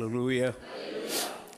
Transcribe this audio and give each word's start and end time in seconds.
Price 0.00 0.58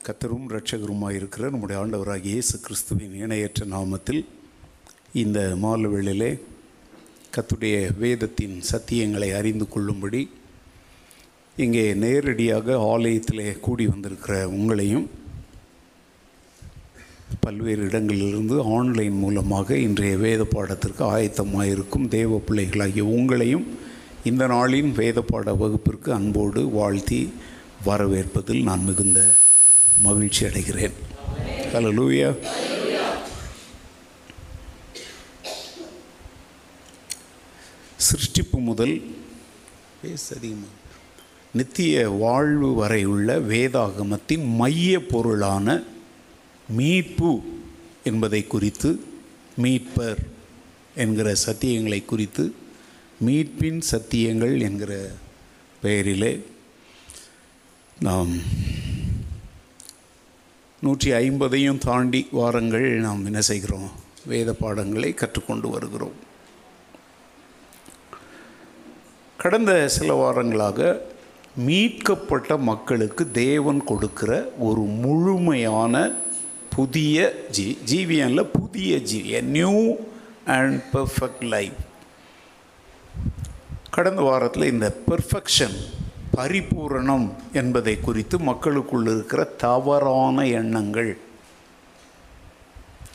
கத்தரும் 0.03 0.45
இரட்சகருமாய் 0.49 1.15
இருக்கிற 1.15 1.49
நம்முடைய 1.49 1.79
ஆண்டவராக 1.79 2.25
இயேசு 2.25 2.55
கிறிஸ்துவின் 2.59 3.15
இணையற்ற 3.15 3.65
நாமத்தில் 3.65 4.21
இந்த 5.13 5.39
மாலவேளிலே 5.61 6.29
கத்துடைய 7.35 7.75
வேதத்தின் 7.99 8.55
சத்தியங்களை 8.71 9.29
அறிந்து 9.33 9.67
கொள்ளும்படி 9.67 10.21
இங்கே 11.57 11.85
நேரடியாக 11.95 12.77
ஆலயத்திலே 12.87 13.47
கூடி 13.59 13.85
வந்திருக்கிற 13.87 14.35
உங்களையும் 14.49 15.07
பல்வேறு 17.41 17.83
இடங்களிலிருந்து 17.89 18.57
ஆன்லைன் 18.71 19.17
மூலமாக 19.17 19.77
இன்றைய 19.77 20.17
வேத 20.17 20.43
பாடத்திற்கு 20.55 21.05
ஆயத்தமாக 21.09 21.71
இருக்கும் 21.71 22.09
தேவ 22.09 22.41
பிள்ளைகளாகிய 22.47 23.05
உங்களையும் 23.11 23.65
இந்த 24.23 24.43
நாளின் 24.47 24.91
வேத 24.91 25.19
பாட 25.21 25.53
வகுப்பிற்கு 25.53 26.09
அன்போடு 26.13 26.61
வாழ்த்தி 26.71 27.21
வரவேற்பதில் 27.85 28.63
நான் 28.63 28.83
மிகுந்த 28.83 29.19
மகிழ்ச்சி 30.01 30.45
அடைகிறேன். 30.45 30.95
ஹலோ 31.73 31.91
லூவியா 31.97 32.29
சிருஷ்டிப்பு 38.07 38.59
முதல் 38.59 38.95
பேச 40.01 40.35
அதிகமாக 40.35 40.77
நித்திய 41.53 42.09
வாழ்வு 42.09 42.73
வரை 42.73 43.03
உள்ள 43.05 43.39
வேதாகமத்தின் 43.39 44.45
மைய 44.55 44.99
பொருளான 45.05 45.83
மீட்பு 46.69 47.31
என்பதை 48.03 48.47
குறித்து 48.47 48.89
மீட்பர் 49.61 50.21
என்கிற 50.95 51.33
சத்தியங்களை 51.45 52.05
குறித்து 52.05 52.55
மீட்பின் 53.25 53.81
சத்தியங்கள் 53.91 54.61
என்கிற 54.61 55.11
பெயரிலே 55.81 56.31
நாம் 58.03 58.31
நூற்றி 60.81 61.11
ஐம்பதையும் 61.11 61.77
தாண்டி 61.77 62.27
வாரங்கள் 62.31 62.87
நாம் 62.99 63.25
என்ன 63.25 63.41
செய்கிறோம்? 63.41 63.89
வேத 64.25 64.53
பாடங்களை 64.53 65.13
கற்றுக்கொண்டு 65.13 65.69
வருகிறோம். 65.69 66.15
கடந்த 69.37 69.87
சில 69.87 70.15
வாரங்களாக 70.21 70.99
மீட்கப்பட்ட 71.55 72.57
மக்களுக்கு 72.57 73.31
தேவன் 73.31 73.83
கொடுக்கிற 73.83 74.51
ஒரு 74.57 74.81
முழுமையான 74.81 76.11
புதிய 76.75 77.47
ஜீ 77.51 77.77
ஜீவியனில் 77.85 78.51
புதிய 78.59 78.97
ஜீவி 78.97 79.41
நியூ 79.41 79.95
அண்ட் 80.45 80.81
பெர்ஃபெக்ட் 80.93 81.47
லைஃப் 81.55 81.79
கடந்த 83.91 84.21
வாரத்தில் 84.21 84.71
இந்த 84.71 84.97
பெர்ஃபெக்ஷன் 85.07 85.77
பரிபூரணம் 86.37 87.31
என்பதை 87.53 87.99
குறித்து 87.99 88.39
மக்களுக்குள் 88.39 89.05
இருக்கிற 89.05 89.43
தவறான 89.43 90.47
எண்ணங்கள். 90.47 91.17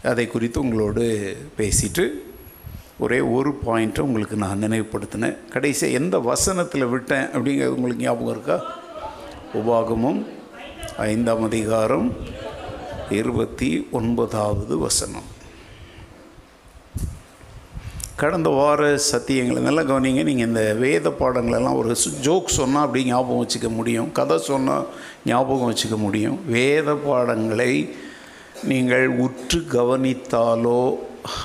அதை 0.03 0.27
குறித்து 0.27 0.61
உங்களோடு 0.61 1.37
பேசிட்டு 1.59 2.11
ஒரே 2.99 3.21
ஒரு 3.21 3.59
பாயிண்ட்டை 3.67 4.01
உங்களுக்கு 4.01 4.37
நான் 4.37 4.63
நினைவுபடுத்தினேன். 4.63 5.49
கடைசியாக 5.49 5.99
எந்த 5.99 6.19
வசனத்தில் 6.19 6.87
விட்டேன் 6.87 7.27
அப்படிங்கிறது 7.27 7.67
உங்களுக்கு 7.67 8.05
ஞாபகம் 8.05 8.31
இருக்கா? 8.31 8.79
உபாகமும் 9.55 10.27
ஐந்தாம் 10.97 11.43
அதிகாரம் 11.43 12.17
இருபத்தி 13.11 13.89
ஒன்பதாவது 13.91 14.79
வசனம். 14.79 15.35
கடந்த 18.21 18.51
வார 18.59 18.83
சத்தியங்களை 19.13 19.61
நல்லா 19.65 19.83
கவனிங்க. 19.89 20.23
நீங்கள் 20.29 20.49
இந்த 20.51 20.61
வேத 20.83 21.09
பாடங்களெல்லாம் 21.19 21.79
ஒரு 21.81 21.95
ஜோக் 22.27 22.55
சொன்னால் 22.59 22.85
அப்படி 22.85 23.01
ஞாபகம் 23.09 23.41
வச்சுக்க 23.41 23.69
முடியும். 23.79 24.09
கதை 24.19 24.37
சொன்னால் 24.47 24.87
ஞாபகம் 25.31 25.69
வச்சுக்க 25.71 25.97
முடியும். 26.05 26.39
வேத 26.55 26.95
பாடங்களை 27.07 27.73
நீங்கள் 28.71 29.07
உற்று 29.25 29.59
கவனித்தாலோ 29.75 30.81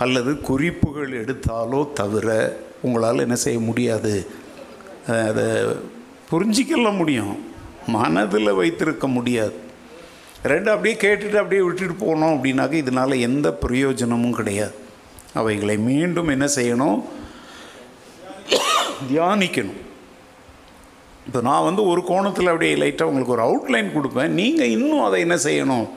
அல்லது 0.04 0.34
குறிப்புகள் 0.50 1.12
எடுத்தாலோ 1.22 1.82
தவிர 2.00 2.28
உங்களால் 2.86 3.26
என்ன 3.26 3.38
செய்ய 3.46 3.60
முடியாது. 3.70 4.14
அதை 5.30 5.48
புரிஞ்சிக்கலாம் 6.32 7.00
முடியும். 7.02 7.36
மனதில் 7.98 8.58
வைத்திருக்க 8.62 9.08
முடியாது. 9.18 9.58
ரெண்டு 10.54 10.72
அப்படியே 10.76 10.96
கேட்டுட்டு 11.06 11.42
அப்படியே 11.42 11.64
விட்டுட்டு 11.66 11.98
போனோம் 12.06 12.36
அப்படின்னாக்க 12.36 12.84
இதனால் 12.84 13.24
எந்த 13.30 13.48
பிரயோஜனமும் 13.66 14.38
கிடையாது. 14.40 14.76
அவைகளை 15.40 15.76
மீண்டும் 15.90 16.32
என்ன 16.36 16.46
செய்யணும்? 16.58 17.00
தியானிக்கணும். 19.10 19.80
இப்போ 21.28 21.40
நான் 21.48 21.66
வந்து 21.68 21.82
ஒரு 21.92 22.02
கோணத்தில் 22.10 22.52
அப்படியே 22.52 22.76
லைட்டாக 22.82 23.10
உங்களுக்கு 23.12 23.36
ஒரு 23.38 23.44
அவுட்லைன் 23.48 23.96
கொடுப்பேன். 23.96 24.36
நீங்கள் 24.40 24.74
இன்னும் 24.76 25.06
அதை 25.08 25.18
என்ன 25.26 25.36
செய்யணும்? 25.48 25.88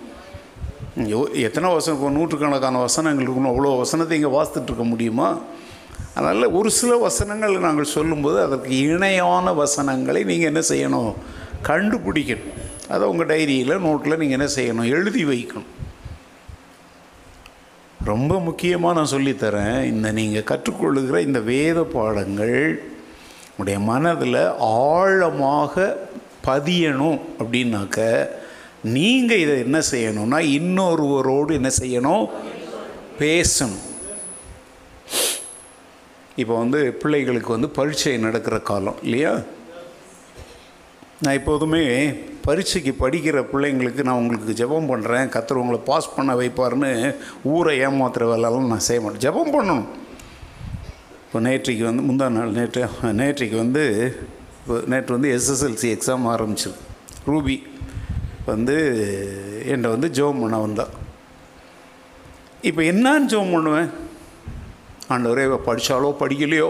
எத்தனை 1.48 1.68
வசனம் 1.74 1.96
இப்போ 1.98 2.10
நூற்றுக்கணக்கான 2.16 2.80
வசனங்கள் 2.86 3.26
இருக்கணும் 3.26 3.52
அவ்வளோ 3.52 3.70
வசனத்தை 3.82 4.16
இங்கே 4.18 4.32
வாசித்துட்ருக்க 4.36 4.84
முடியுமா? 4.90 5.28
அதனால் 6.16 6.54
ஒரு 6.58 6.70
சில 6.80 6.92
வசனங்கள் 7.06 7.64
நாங்கள் 7.66 7.92
சொல்லும்போது 7.96 8.38
அதற்கு 8.46 8.70
இணையான 8.88 9.46
வசனங்களை 9.62 10.20
நீங்கள் 10.30 10.50
என்ன 10.52 10.62
செய்யணும்? 10.72 11.12
கண்டுபிடிக்கணும். 11.70 12.52
அதை 12.94 13.04
உங்கள் 13.12 13.30
டைரியில் 13.32 13.82
நோட்டில் 13.86 14.20
நீங்கள் 14.22 14.38
என்ன 14.38 14.48
செய்யணும்? 14.58 14.90
எழுதி 14.96 15.24
வைக்கணும். 15.32 15.70
ரொம்ப 18.04 18.40
முக்கியமாக 18.40 18.96
நான் 18.98 19.12
சொல்லித்தரேன். 19.12 19.84
இந்த 19.84 20.12
நீங்கள் 20.12 20.48
கற்றுக்கொள்ளுகிற 20.50 21.18
இந்த 21.20 21.40
வேத 21.40 21.82
பாடங்கள் 21.82 22.58
உடைய 23.58 23.78
மனதில் 23.80 24.40
ஆழமாக 24.58 25.74
பதியணும் 26.46 27.20
அப்படின்னாக்க 27.38 28.28
நீங்கள் 28.96 29.42
இதை 29.44 29.54
என்ன 29.58 29.78
செய்யணும்னா 29.90 30.38
இன்னொருவரோடு 30.58 31.52
என்ன 31.52 31.70
செய்யணும்? 31.80 32.24
பேசணும். 33.18 33.84
இப்போ 36.36 36.54
வந்து 36.58 36.92
பிள்ளைகளுக்கு 36.92 37.50
வந்து 37.52 37.68
பரீட்சை 37.68 38.16
நடக்கிற 38.18 38.58
காலம் 38.58 38.98
இல்லையா? 39.02 39.32
நான் 41.22 41.38
எப்போதுமே 41.40 41.84
பரீட்சைக்கு 42.46 42.92
படிக்கிற 43.02 43.38
பிள்ளைங்களுக்கு 43.50 44.02
நான் 44.06 44.20
உங்களுக்கு 44.22 44.56
ஜெபம் 44.60 44.88
பண்ணுறேன் 44.92 45.30
கத்தர் 45.34 45.60
உங்களை 45.62 45.80
பாஸ் 45.90 46.14
பண்ண 46.16 46.32
வைப்பார்னு 46.40 46.90
ஊரை 47.52 47.74
ஏமாத்துகிற 47.86 48.24
வேலைலாம் 48.32 48.72
நான் 48.72 48.86
செய்ய 48.88 49.00
மாட்டேன். 49.02 49.24
ஜெபம் 49.26 49.54
பண்ணணும். 49.54 49.86
இப்போ 51.26 51.40
நேற்றைக்கு 51.46 51.84
வந்து 51.90 52.02
முந்தா 52.08 52.26
நாள் 52.34 52.56
நேற்று 52.58 52.82
நேற்றைக்கு 53.20 53.56
வந்து 53.64 53.84
இப்போ 54.58 54.74
நேற்று 54.92 55.16
வந்து 55.16 55.30
எஸ்எஸ்எல்சி 55.36 55.88
எக்ஸாம் 55.94 56.28
ஆரம்பிச்சிருக்கு. 56.34 56.84
ரூபி 57.30 57.56
வந்து 58.50 58.76
என்கிட்ட 59.70 59.90
வந்து 59.96 60.08
ஜெபம் 60.18 60.42
பண்ண 60.44 60.56
வந்தா. 60.66 60.86
இப்போ 62.68 62.82
என்னான்னு 62.92 63.30
ஜெபம் 63.32 63.54
பண்ணுவேன்? 63.56 63.90
ஆண்டவரே 65.14 65.44
படித்தாலோ 65.68 66.10
படிக்கலையோ? 66.22 66.68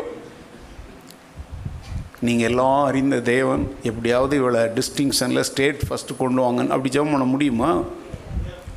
நீங்கள் 2.27 2.49
எல்லாம் 2.49 2.85
அறிந்த 2.85 3.21
தேவன் 3.21 3.65
எப்படியாவது 3.83 4.37
இவளை 4.37 4.61
டிஸ்டிங்ஷனில் 4.79 5.47
ஸ்டேட் 5.51 5.83
ஃபஸ்ட்டு 5.89 6.17
கொண்டு 6.19 6.41
வாங்கன்னு 6.43 6.75
அப்படி 6.77 6.99
ஜெபம் 6.99 7.13
பண்ண 7.15 7.25
முடியுமா? 7.25 7.71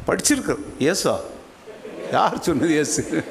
படிச்சிருக்கிறேன். 0.07 0.63
ஏசா 0.79 1.15
யார் 2.11 2.41
சொன்னது 2.41 2.75
ஏசு 2.75 3.23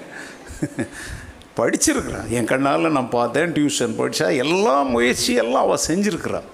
படிச்சிருக்கிறான். 1.57 2.29
என் 2.29 2.45
கண்ணால் 2.45 2.91
நான் 2.91 3.09
பார்த்தேன் 3.09 3.53
டியூஷன் 3.53 3.97
படித்தா 3.99 4.37
எல்லா 4.37 4.83
முயற்சி 4.83 5.33
எல்லாம் 5.35 5.63
அவள் 5.63 5.87
செஞ்சுருக்கிறான் 5.87 6.49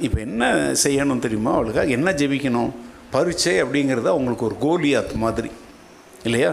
இப்போ 0.00 0.20
என்ன 0.20 0.44
செய்யணும் 0.84 1.24
தெரியுமா 1.24 1.52
அவளுக்காக 1.52 1.94
என்ன 1.96 2.12
ஜெபிக்கணும்? 2.12 2.72
பரீட்சை 3.10 3.62
அப்படிங்கிறது 3.62 4.10
அவங்களுக்கு 4.14 4.48
ஒரு 4.50 4.56
கோலியாத் 4.64 5.14
மாதிரி. 5.14 5.50
இல்லையா? 6.24 6.52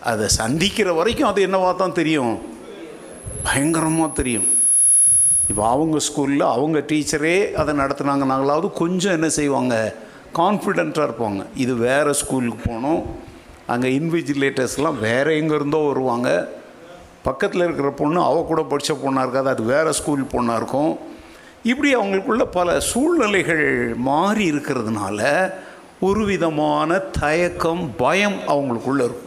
அதை 0.00 0.28
சந்திக்கிற 0.28 0.92
வரைக்கும் 0.92 1.28
அது 1.28 1.46
என்னவா 1.46 1.76
தான் 1.76 1.98
தெரியும். 2.00 2.55
பயங்கரமாக 3.46 4.10
தெரியும். 4.20 4.48
இப்போ 5.50 5.62
அவங்க 5.74 5.96
ஸ்கூலில் 6.06 6.44
அவங்க 6.54 6.78
டீச்சரே 6.90 7.36
அதை 7.60 7.72
நடத்துனாங்கனாங்களாவது 7.80 8.68
கொஞ்சம் 8.82 9.16
என்ன 9.18 9.28
செய்வாங்க? 9.38 9.74
கான்ஃபிடெண்ட்டாக 10.38 11.08
இருப்பாங்க. 11.08 11.42
இது 11.64 11.74
வேறு 11.86 12.14
ஸ்கூலுக்கு 12.20 12.60
போகணும். 12.68 13.02
அங்கே 13.72 13.88
இன்விஜிலேட்டர்ஸ்லாம் 13.98 14.98
வேறு 15.08 15.30
எங்கே 15.40 15.54
இருந்தோ 15.54 15.78
வருவாங்க. 15.90 16.30
பக்கத்தில் 17.28 17.64
இருக்கிற 17.66 17.88
பொண்ணு 18.00 18.18
அவ 18.22 18.42
கூட 18.48 18.62
படித்த 18.72 18.94
பொண்ணாக 19.04 19.24
இருக்காது. 19.24 19.48
அது 19.54 19.62
வேறு 19.74 19.92
ஸ்கூல் 20.00 20.24
பொண்ணாக 20.34 20.58
இருக்கும். 20.60 20.92
இப்படி 21.70 21.90
அவங்களுக்குள்ள 21.96 22.44
பல 22.58 22.80
சூழ்நிலைகள் 22.90 23.64
மாறி 24.08 24.44
இருக்கிறதுனால 24.52 25.20
ஒரு 26.08 26.24
விதமான 26.24 26.98
தயக்கம் 27.20 27.84
பயம் 28.02 28.38
அவங்களுக்குள்ளே 28.54 29.04
இருக்கும். 29.08 29.25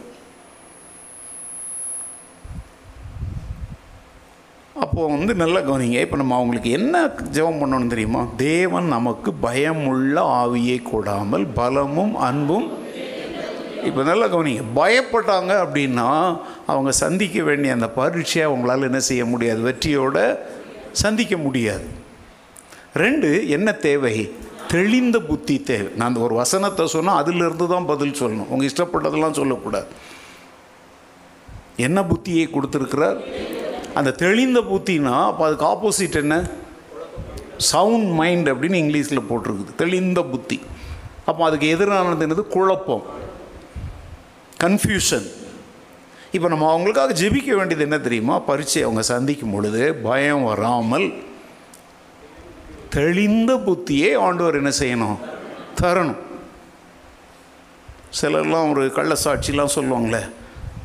அப்போது 4.80 5.12
வந்து 5.16 5.34
நல்லா 5.34 5.60
கவனிங்க. 5.60 5.98
இப்போ 6.00 6.16
நம்ம 6.16 6.34
அவங்களுக்கு 6.34 6.70
என்ன 6.70 7.06
ஜெபம் 7.06 7.60
பண்ணணும் 7.60 7.92
தெரியுமா? 7.94 8.26
தேவன் 8.36 8.84
நமக்கு 8.84 9.32
பயமுள்ள 9.32 10.22
ஆவியை 10.42 10.78
கொடாமல் 10.92 11.46
பலமும் 11.54 12.14
அன்பும் 12.16 12.68
இப்போ 13.88 14.02
நல்லா 14.02 14.26
கவனிங்க. 14.26 14.62
பயப்பட்டாங்க 14.76 15.52
அப்படின்னா 15.64 16.08
அவங்க 16.66 16.90
சந்திக்க 16.90 17.42
வேண்டிய 17.42 17.72
அந்த 17.72 17.88
பரீட்சையை 17.96 18.44
அவங்களால 18.50 18.88
என்ன 18.90 19.00
செய்ய 19.00 19.24
முடியாது? 19.24 19.60
வெற்றியோட 19.68 20.38
சந்திக்க 20.92 21.36
முடியாது. 21.36 21.86
ரெண்டு 22.94 23.48
என்ன 23.48 23.72
தேவை? 23.72 24.14
தெளிந்த 24.68 25.18
புத்தி 25.20 25.62
தேவை. 25.62 25.92
நான் 25.96 26.08
அந்த 26.08 26.20
ஒரு 26.20 26.34
வசனத்தை 26.34 26.86
சொன்னால் 26.86 27.20
அதிலிருந்து 27.22 27.68
தான் 27.68 27.86
பதில் 27.86 28.18
சொல்லணும். 28.20 28.50
உங்கள் 28.52 28.70
இஷ்டப்பட்டதெல்லாம் 28.70 29.38
சொல்லக்கூடாது. 29.40 29.86
என்ன 31.76 32.02
புத்தியை 32.02 32.44
கொடுத்துருக்கிறார்? 32.50 33.18
அந்த 33.94 34.10
தெளிந்த 34.10 34.60
புத்தினா 34.60 35.26
அப்போ 35.26 35.46
அதுக்கு 35.46 35.66
ஆப்போசிட் 35.66 36.14
என்ன? 36.14 36.48
சவுண்ட் 37.56 38.10
மைண்ட் 38.10 38.48
அப்படின்னு 38.48 38.80
இங்கிலீஷில் 38.82 39.24
போட்டிருக்குது. 39.30 39.74
தெளிந்த 39.74 40.22
புத்தி. 40.22 40.60
அப்போ 41.26 41.44
அதுக்கு 41.44 41.76
எதிரானது 41.76 42.24
என்னது? 42.26 42.42
குழப்பம். 42.42 43.04
கன்ஃபியூஷன் 44.62 45.30
இப்போ 46.32 46.48
நம்ம 46.48 46.78
அவங்களுக்காக 46.78 47.12
ஜெபிக்க 47.12 47.46
வேண்டியது 47.46 47.78
என்ன 47.78 47.98
தெரியுமா? 47.98 48.38
பரீட்சை 48.38 48.82
அவங்க 48.82 49.02
சந்திக்கும் 49.02 49.50
பொழுது 49.50 49.94
பயம் 49.94 50.44
வராமல் 50.44 51.12
தெளிந்த 52.88 53.54
புத்தியே 53.54 54.18
ஆண்டவர் 54.18 54.54
என்ன 54.54 54.70
செய்யணும்? 54.78 55.18
தரணும். 55.80 56.16
சிலர்லாம் 58.20 58.70
ஒரு 58.70 58.92
கள்ள 58.92 59.16
சாட்சிலாம் 59.24 59.74
சொல்லுவாங்களே 59.74 60.30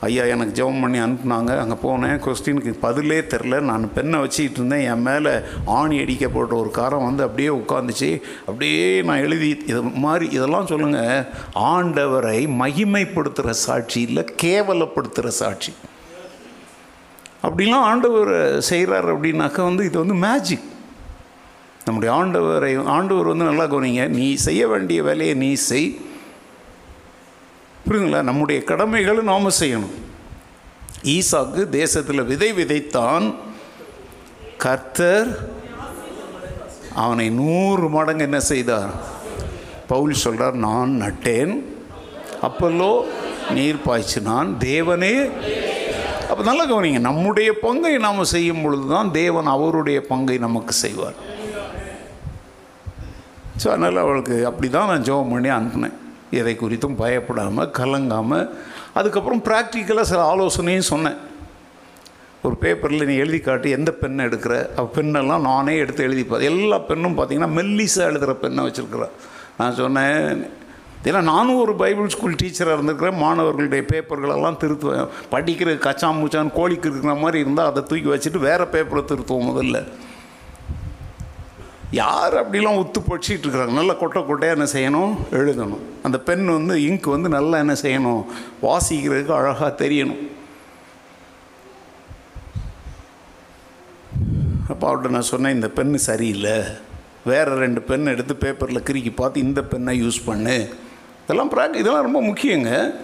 ஐயா 0.07 0.23
எனக்கு 0.33 0.53
ஜெபம் 0.57 0.81
பண்ணி 0.83 0.99
அனுப்புனாங்க. 1.05 1.51
அங்கே 1.63 1.77
போனேன். 1.83 2.17
கொஸ்டினுக்கு 2.25 2.71
பதிலே 2.85 3.19
தெரில 3.33 3.59
நான் 3.69 3.93
பெண்ணை 3.93 4.19
வச்சுக்கிட்டு 4.19 4.59
இருந்தேன். 4.59 4.85
என் 4.91 5.05
மேலே 5.09 5.33
ஆணி 5.79 5.97
அடிக்கப்பட்ட 6.03 6.53
ஒரு 6.61 6.71
காரம் 6.79 7.07
வந்து 7.07 7.25
அப்படியே 7.27 7.49
உட்காந்துச்சு 7.61 8.11
அப்படியே 8.45 9.01
நான் 9.09 9.23
எழுதி 9.27 9.49
இது 9.71 9.81
மாதிரி 10.05 10.27
இதெல்லாம் 10.37 10.69
சொல்லுங்கள் 10.73 11.25
ஆண்டவரை 11.71 12.39
மகிமைப்படுத்துகிற 12.61 13.55
சாட்சி 13.65 13.99
இல்லை 14.01 14.25
கேவலப்படுத்துகிற 14.43 15.27
சாட்சி. 15.41 15.73
அப்படிலாம் 17.47 17.87
ஆண்டவர் 17.91 18.33
செய்கிறார் 18.69 19.07
அப்படின்னாக்கா 19.15 19.63
வந்து 19.69 19.85
இது 19.89 19.97
வந்து 20.03 20.15
மேஜிக் 20.27 20.67
நம்முடைய 21.85 22.11
ஆண்டவரை 22.19 22.71
ஆண்டவர் 22.97 23.31
வந்து 23.31 23.49
நல்லா 23.49 23.65
கவனிங்க. 23.73 24.05
நீ 24.19 24.27
செய்ய 24.47 24.61
வேண்டிய 24.67 24.99
வேலையை 25.03 25.33
நீ 25.41 25.53
செய். 25.69 25.89
புரியுதுங்களா? 27.85 28.21
நம்முடைய 28.29 28.59
கடமைகளை 28.71 29.21
நாம் 29.31 29.57
செய்யணும். 29.61 29.95
ஈசாக்கு 31.15 31.61
தேசத்தில் 31.79 32.29
விதை 32.31 32.49
விதைத்தான் 32.59 33.25
கர்த்தர் 34.63 35.29
அவனை 37.03 37.27
நூறு 37.41 37.87
மடங்கு 37.95 38.25
என்ன 38.27 38.39
செய்தார்? 38.51 38.91
பவுல் 39.91 40.21
சொல்கிறார் 40.23 40.55
நான் 40.67 40.93
நட்டேன். 41.03 41.53
அப்பல்லோ 42.47 42.91
நீர் 43.55 43.83
பாய்ச்சினான் 43.87 44.49
தேவனே. 44.69 45.15
அப்போ 46.29 46.41
நல்லா 46.49 46.63
கவனிங்க 46.69 47.01
நம்முடைய 47.09 47.49
பங்கை 47.65 47.93
நாம் 48.05 48.31
செய்யும் 48.35 48.63
பொழுது 48.63 48.87
தான் 48.93 49.11
தேவன் 49.19 49.49
அவருடைய 49.55 49.99
பங்கை 50.11 50.37
நமக்கு 50.45 50.73
செய்வார். 50.83 51.19
ஸோ 53.61 53.67
அதனால் 53.73 54.03
அவளுக்கு 54.05 54.37
அப்படி 54.49 54.69
தான் 54.69 54.89
நான் 54.91 55.05
ஜெபம் 55.09 55.33
பண்ணி 55.33 55.51
அனுப்புனேன். 55.57 55.99
எதை 56.31 56.57
குறித்தும் 56.61 56.95
பயப்படாமல் 56.97 57.71
கலங்காமல் 57.71 58.49
அதுக்கப்புறம் 58.93 59.43
ப்ராக்டிக்கலாக 59.43 60.01
சில 60.01 60.35
ஆலோசனையும் 60.35 60.89
சொன்னேன். 60.91 61.15
ஒரு 62.43 62.55
பேப்பரில் 62.55 63.05
நீ 63.05 63.15
எழுதி 63.15 63.39
காட்டி 63.39 63.69
எந்த 63.69 63.91
பெண்ணை 63.91 64.25
எடுக்கிற? 64.25 64.75
அவள் 64.75 64.95
பெண்ணெல்லாம் 64.95 65.39
நானே 65.39 65.77
எடுத்து 65.77 66.03
எழுதிப்பேன். 66.03 66.41
எல்லா 66.41 66.79
பெண்ணும் 66.79 67.17
பார்த்தீங்கன்னா 67.17 67.49
மெல்லிஸாக 67.59 68.09
எழுதுகிற 68.09 68.35
பெண்ணை 68.35 68.65
வச்சுருக்குறேன். 68.65 69.09
நான் 69.57 69.73
சொன்னேன் 69.73 70.47
ஏன்னா 71.03 71.21
நானும் 71.21 71.61
ஒரு 71.61 71.75
பைபிள் 71.75 72.09
ஸ்கூல் 72.09 72.35
டீச்சராக 72.43 72.75
இருந்திருக்கிறேன். 72.77 73.17
மாணவர்களுடைய 73.17 73.85
பேப்பர்களெல்லாம் 73.93 74.59
திருத்துவேன். 74.61 75.07
படிக்கிற 75.31 75.77
கச்சான் 75.77 76.17
மூச்சான் 76.17 76.51
கோழிக்கு 76.55 76.89
இருக்கிற 76.89 77.13
மாதிரி 77.13 77.39
இருந்தால் 77.39 77.71
அதை 77.71 77.83
தூக்கி 77.83 78.09
வச்சுட்டு 78.09 78.37
வேறு 78.37 78.63
பேப்பரை 78.63 79.03
திருத்துவோம் 79.05 79.49
முதல்ல. 79.51 79.87
யார் 81.91 82.51
அப்படிலாம் 82.51 82.77
ஒத்து 82.77 82.99
பொடிச்சிட்டு 82.99 83.45
இருக்கிறாங்க 83.45 83.73
நல்லா 83.73 83.93
கொட்டை 83.93 84.21
கொட்டையாக 84.21 84.57
என்ன 84.57 84.67
செய்யணும்? 84.73 85.15
எழுதணும். 85.31 85.83
அந்த 86.03 86.19
பென் 86.19 86.45
வந்து 86.45 86.81
இங்க் 86.81 87.03
வந்து 87.03 87.29
நல்லா 87.29 87.57
என்ன 87.57 87.73
செய்யணும்? 87.73 88.25
வாசிக்கிறதுக்கு 88.61 89.31
அழகாக 89.31 89.85
தெரியணும். 89.85 90.33
அப்போ 94.69 94.95
அவர்கிட்ட 94.95 95.09
நான் 95.09 95.21
சொன்னேன் 95.21 95.53
இந்த 95.53 95.71
பென்னு 95.75 95.95
சரியில்லை. 95.95 96.63
வேறு 97.25 97.55
ரெண்டு 97.55 97.81
பென் 97.81 98.05
எடுத்து 98.05 98.35
பேப்பரில் 98.35 98.83
கிறுக்கி 98.83 99.15
பார்த்து 99.15 99.39
இந்த 99.39 99.63
பெண்ணை 99.63 100.07
யூஸ் 100.07 100.25
பண்ணு. 100.25 100.73
இதெல்லாம் 101.23 101.51
ப்ராக் 101.51 101.75
இதெல்லாம் 101.75 102.03
ரொம்ப 102.03 102.21
முக்கியங்க. 102.21 102.95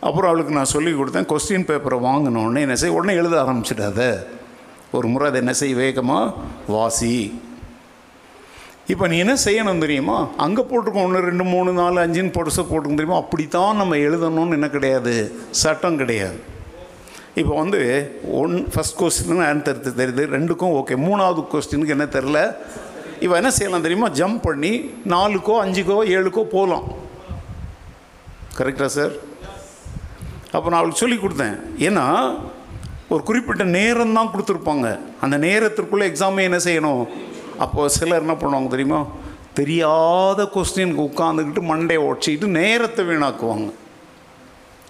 அப்புறம் 0.00 0.30
அவளுக்கு 0.30 0.54
நான் 0.54 0.64
சொல்லி 0.64 0.92
கொடுத்தேன் 0.92 1.30
கொஸ்டின் 1.32 1.68
பேப்பரை 1.70 1.98
வாங்கினோடனே 2.08 2.60
என்ன 2.60 2.74
செய்ய 2.74 2.96
உடனே 2.96 3.14
எழுத 3.14 3.42
ஆரம்பிச்சிடாத. 3.42 4.26
ஒரு 4.92 5.08
முறை 5.08 5.28
அதை 5.28 5.40
என்ன 5.40 5.52
செய்ய 5.52 5.76
வேகமாக 5.76 6.34
வாசி. 6.66 7.42
இப்போ 8.92 9.04
நீ 9.10 9.16
என்ன 9.24 9.34
செய்யணும் 9.44 9.82
தெரியுமா? 9.82 10.16
அங்கே 10.44 10.62
போட்டிருக்கோம் 10.70 11.06
ஒன்று 11.08 11.20
ரெண்டு 11.28 11.44
மூணு 11.52 11.70
நாலு 11.78 11.98
அஞ்சுன்னு 12.02 12.32
பொடுசை 12.38 12.62
போட்டுருக்கோம் 12.70 12.98
தெரியுமா? 13.00 13.20
அப்படி 13.22 13.44
தான் 13.54 13.78
நம்ம 13.80 13.96
எழுதணும்னு 14.06 14.56
என்ன 14.58 14.68
கிடையாது. 14.74 15.14
சட்டம் 15.60 16.00
கிடையாது. 16.02 16.38
இப்போ 17.40 17.52
வந்து 17.60 17.80
ஒன் 18.40 18.56
ஃபஸ்ட் 18.72 18.98
கொஸ்டின் 19.00 19.44
ஆன்சர் 19.50 19.80
தெரியுது. 20.00 20.24
ரெண்டுக்கும் 20.36 20.74
ஓகே 20.80 20.98
மூணாவது 21.06 21.44
கொஸ்டினுக்கு 21.54 21.96
என்ன 21.96 22.08
தெரில 22.16 22.40
இப்போ 23.24 23.34
என்ன 23.40 23.50
செய்யலாம் 23.58 23.86
தெரியுமா? 23.86 24.08
ஜம்ப் 24.20 24.44
பண்ணி 24.48 24.72
நாலுக்கோ 25.14 25.56
அஞ்சுக்கோ 25.64 25.98
ஏழுக்கோ 26.16 26.44
போகலாம் 26.56 26.86
கரெக்டாக 28.58 28.90
சார் 28.98 29.14
அப்போ 30.56 30.66
நான் 30.70 30.80
அவளுக்கு 30.80 31.02
சொல்லி 31.04 31.16
கொடுத்தேன். 31.20 31.56
ஏன்னா 31.88 32.06
ஒரு 33.12 33.22
குறிப்பிட்ட 33.28 33.64
நேரம் 33.78 34.16
தான் 34.18 34.30
கொடுத்துருப்பாங்க. 34.32 34.88
அந்த 35.24 35.36
நேரத்திற்குள்ளே 35.46 36.06
எக்ஸாமே 36.10 36.42
என்ன 36.48 36.58
செய்யணும்? 36.66 37.04
அப்போது 37.64 37.94
சிலர் 37.98 38.24
என்ன 38.24 38.36
பண்ணுவாங்க 38.42 38.70
தெரியுமா? 38.74 39.00
தெரியாத 39.60 40.40
கொஸ்டினுக்கு 40.54 41.02
உட்காந்துக்கிட்டு 41.10 41.62
மண்டையை 41.70 42.02
உடச்சிக்கிட்டு 42.08 42.46
நேரத்தை 42.60 43.02
வீணாக்குவாங்க. 43.10 43.68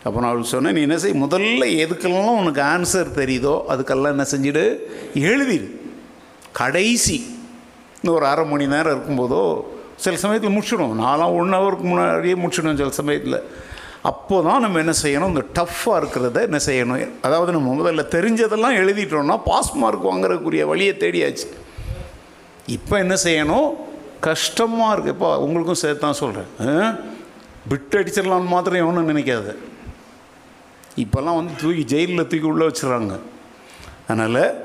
அப்போ 0.07 0.16
நான் 0.21 0.31
அவளுக்கு 0.31 0.52
சொன்னேன் 0.54 0.75
நீ 0.76 0.81
என்ன 0.87 0.97
செய்? 1.02 1.21
முதல்ல 1.25 1.66
எதுக்கெல்லாம் 1.85 2.38
உனக்கு 2.40 2.61
ஆன்சர் 2.73 3.11
தெரியுதோ 3.21 3.54
அதுக்கெல்லாம் 3.73 4.14
என்ன 4.14 4.26
செஞ்சுடு? 4.33 4.64
எழுதிடு 5.28 5.69
கடைசி. 6.61 7.19
இன்னும் 7.99 8.16
ஒரு 8.19 8.26
அரை 8.33 8.45
மணி 8.50 8.66
நேரம் 8.75 8.95
இருக்கும்போதோ 8.95 9.43
சில 10.04 10.16
சமயத்தில் 10.23 10.54
முடிச்சிடும் 10.54 10.95
நான்லாம் 11.02 11.35
ஒன் 11.40 11.57
ஹவருக்கு 11.57 11.87
முன்னாடியே 11.90 12.37
முடிச்சிடும் 12.43 12.81
சில 12.81 12.90
சமயத்தில். 13.00 13.38
அப்போ 14.11 14.37
தான் 14.47 14.62
நம்ம 14.64 14.78
என்ன 14.85 14.95
செய்யணும்? 15.02 15.33
இந்த 15.33 15.43
டஃப்பாக 15.59 16.00
இருக்கிறத 16.00 16.40
என்ன 16.49 16.59
செய்யணும்? 16.66 17.04
அதாவது 17.26 17.50
நம்ம 17.57 17.69
முதல்ல 17.78 18.02
தெரிஞ்சதெல்லாம் 18.16 18.78
எழுதிட்டோம்னா 18.81 19.37
பாஸ் 19.50 19.73
மார்க் 19.83 20.09
வாங்குறதுக்குரிய 20.11 20.64
வழியை 20.73 20.95
தேடியாச்சு. 21.04 21.47
இப்போ 22.66 22.99
என்ன 22.99 23.14
செய்யணும்? 23.25 23.71
கஷ்டமாக 24.21 24.97
இருக்குது 24.97 25.06
இப்போ 25.06 25.38
உங்களுக்கும் 25.38 25.75
சேர்த்து 25.75 26.00
தான் 26.00 26.12
சொல்கிறேன் 26.12 26.47
பிட் 27.68 27.92
அடிச்சிடலான்னு 27.92 28.47
மாத்திரம் 28.47 28.88
எவனும் 28.88 29.16
நினைக்காது. 29.16 29.54
இப்போல்லாம் 30.97 31.35
வந்து 31.35 31.52
தூக்கி 31.62 31.85
ஜெயிலில் 31.85 32.16
தூக்கி 32.16 32.40
உள்ளே 32.40 32.66
வச்சுறாங்க 32.66 33.18
அதனால் 34.09 34.62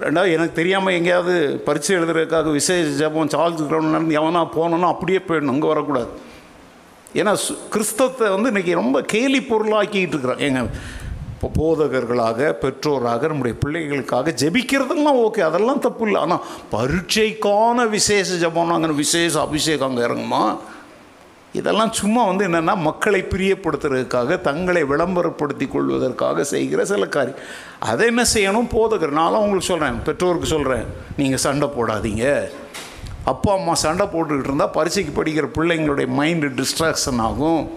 ரெண்டாவது 0.00 0.32
எனக்கு 0.32 0.52
தெரியாமல் 0.52 0.94
எங்கேயாவது 0.94 1.62
பரிச்சை 1.66 1.96
எழுதுறதுக்காக 1.96 2.52
விசேஷ 2.52 2.88
ஜபம் 2.88 3.28
சார்ஜ் 3.28 3.62
கிரவுண்ட் 3.62 4.10
எவனா 4.10 4.48
போனோன்னா 4.56 4.80
அப்படியே 4.80 5.20
போயிடணும். 5.28 5.46
அங்கே 5.46 5.66
வரக்கூடாது. 5.66 6.08
ஏன்னா 7.14 7.36
சு- 7.48 7.68
கிறிஸ்தவத்தை 7.70 8.28
வந்து 8.28 8.50
இன்றைக்கி 8.50 8.72
ரொம்ப 8.72 9.02
கேலி 9.02 9.40
பொருளாக்கிட்டு 9.40 10.06
இருக்கிறோம் 10.06 10.38
எங்கள் 10.38 10.68
போதகர்களாக 11.42 12.52
பெற்றோராக 12.52 13.26
நம்முடைய 13.26 13.58
பிள்ளைகளுக்காக 13.66 14.34
ஜெபிக்கிறதெல்லாம் 14.42 15.20
ஓகே. 15.26 15.40
அதெல்லாம் 15.40 15.78
தப்பு 15.78 16.06
இல்லை. 16.06 16.20
ஆனால் 16.20 16.44
பரீட்சைக்கான 16.72 17.88
விசேஷ 17.88 18.34
ஜபம் 18.34 18.94
விசேஷ 18.94 19.40
அபிஷேகம் 19.40 19.96
அங்கே 19.96 20.02
இறங்குமா? 20.02 20.56
இதெல்லாம் 21.52 21.92
சும்மா 21.92 22.24
வந்து 22.24 22.48
என்னென்னா 22.48 22.76
மக்களை 22.76 23.22
பிரியப்படுத்துறதுக்காக 23.22 24.40
தங்களை 24.40 24.84
விளம்பரப்படுத்தி 24.84 25.68
கொள்வதற்காக 25.68 26.44
செய்கிற 26.44 26.84
சில 26.84 27.06
காரியம். 27.06 27.38
அதை 27.78 28.06
என்ன 28.06 28.22
செய்யணும்? 28.34 28.68
போதகர். 28.72 29.08
நானும் 29.08 29.40
உங்களுக்கு 29.40 29.66
சொல்கிறேன் 29.66 30.02
பெற்றோருக்கு 30.02 30.46
சொல்கிறேன் 30.46 30.84
நீங்கள் 31.16 31.38
சண்டை 31.38 31.68
போடாதீங்க. 31.68 32.48
அப்பா 33.24 33.52
அம்மா 33.52 33.74
சண்டை 33.74 34.06
போட்டுக்கிட்டு 34.06 34.44
இருந்தால் 34.44 34.70
பரீட்சைக்கு 34.70 35.22
படிக்கிற 35.22 35.48
பிள்ளைங்களுடைய 35.54 36.06
மைண்டு 36.18 36.62
டிஸ்ட்ராக்ஷன் 36.62 37.18
ஆகும். 37.18 37.70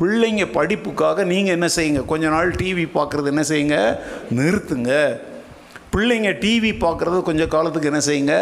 பிள்ளைங்க 0.00 0.44
படிப்புக்காக 0.58 1.24
நீங்கள் 1.24 1.56
என்ன 1.58 1.68
செய்யுங்க? 1.76 2.04
கொஞ்ச 2.04 2.28
நாள் 2.28 2.50
டிவி 2.50 2.86
பார்க்குறது 2.94 3.26
என்ன 3.26 3.42
செய்யுங்க? 3.42 3.78
நிறுத்துங்க. 4.38 4.92
பிள்ளைங்க 5.94 6.30
டிவி 6.44 6.70
பார்க்குறது 6.84 7.22
கொஞ்சம் 7.22 7.48
காலத்துக்கு 7.48 7.90
என்ன 7.90 8.02
செய்யுங்க? 8.08 8.34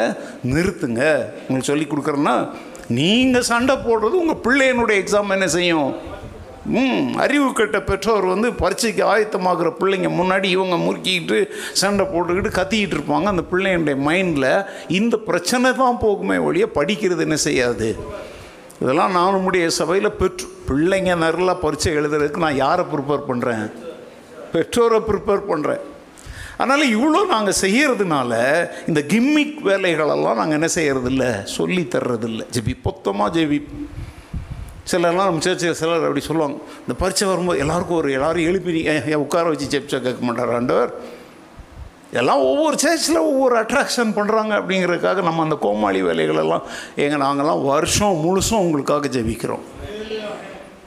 நிறுத்துங்க. 0.53 1.03
உங்களுக்கு 1.47 1.71
சொல்லி 1.73 1.87
கொடுக்குறேன்னா 1.91 2.37
நீங்கள் 2.99 3.49
சண்டை 3.53 3.75
போடுறது 3.77 4.15
உங்கள் 4.23 4.43
பிள்ளையனுடைய 4.47 5.03
எக்ஸாம் 5.03 5.35
என்ன 5.37 5.49
செய்யும்? 5.49 5.91
ம் 6.79 7.17
அறிவு 7.25 7.53
கட்ட 7.53 7.83
பெற்றோர் 7.83 8.25
வந்து 8.25 8.49
பரீட்சைக்கு 8.53 9.03
ஆயத்தமாகிற 9.13 9.69
பிள்ளைங்க 9.81 10.09
முன்னாடி 10.21 10.45
இவங்க 10.45 10.77
முறுக்கிக்கிட்டு 10.77 11.39
சண்டை 11.73 12.05
போட்டுக்கிட்டு 12.07 12.51
கத்திக்கிட்டு 12.59 12.97
இருப்பாங்க. 12.99 13.25
அந்த 13.25 13.45
பிள்ளைங்களுடைய 13.53 13.99
மைண்டில் 14.09 14.67
இந்த 14.89 15.17
பிரச்சனை 15.17 15.73
தான் 15.73 16.01
போகுமே 16.03 16.37
ஒழிய 16.43 16.67
படிக்கிறது 16.75 17.19
என்ன 17.19 17.37
செய்யாது? 17.37 17.89
இதெல்லாம் 18.83 19.15
நான் 19.17 19.35
நம்முடைய 19.37 19.67
சபையில் 19.81 20.17
பெற்று 20.21 20.47
பிள்ளைங்க 20.69 21.13
நல்லா 21.23 21.55
பரீட்சை 21.63 21.93
எழுதுறதுக்கு 22.01 22.45
நான் 22.47 22.61
யாரை 22.65 22.85
ப்ரிப்பேர் 22.93 23.29
பண்ணுறேன் 23.31 23.65
பெற்றோரை 24.53 24.99
ப்ரிப்பேர் 25.09 25.49
பண்ணுறேன் 25.53 25.85
அதனால் 26.61 26.93
இவ்வளோ 26.95 27.21
நாங்கள் 27.33 27.59
செய்கிறதுனால 27.65 28.33
இந்த 28.91 29.01
கிம்மிக் 29.13 29.59
வேலைகளெல்லாம் 29.69 30.39
நாங்கள் 30.41 30.59
என்ன 30.59 30.69
செய்கிறதில்ல 30.77 31.25
சொல்லி 31.57 31.83
தர்றதில்ல. 31.95 32.45
JP 32.55 32.75
பொத்தமாக 32.87 33.31
JP. 33.37 33.59
சிலர்லாம் 34.91 35.29
நம்ம 35.29 35.45
சேர்ச்சியில் 35.47 35.79
சிலர் 35.81 36.07
அப்படி 36.09 36.25
சொல்லுவாங்க. 36.29 36.57
இந்த 36.85 36.95
பரீட்சை 37.03 37.27
வரும்போது 37.31 37.63
எல்லாருக்கும் 37.65 38.01
ஒரு 38.03 38.11
எல்லாரும் 38.19 38.49
எழுப்பி 38.51 38.83
உட்கார 39.25 39.45
வச்சு 39.53 39.73
ஜெபிச்சா 39.75 39.99
கேட்க 40.07 40.23
மாட்டார் 40.29 40.55
ஆண்டவர்? 40.59 40.93
எல்லாம் 42.13 42.41
ஒவ்வொரு 42.41 42.79
சர்ச்சில் 42.79 43.17
ஒவ்வொரு 43.17 43.55
அட்ராக்ஷன் 43.61 44.13
பண்ணுறாங்க 44.19 44.53
அப்படிங்கிறதுக்காக 44.59 45.23
நம்ம 45.23 45.43
அந்த 45.43 45.57
கோமாளி 45.61 46.03
வேலைகளெல்லாம் 46.03 46.63
எங்கள் 46.95 47.21
நாங்கள்லாம் 47.21 47.65
வருஷம் 47.65 48.21
முழுசும் 48.25 48.63
உங்களுக்காக 48.65 49.09
ஜெபிக்கிறோம். 49.09 49.65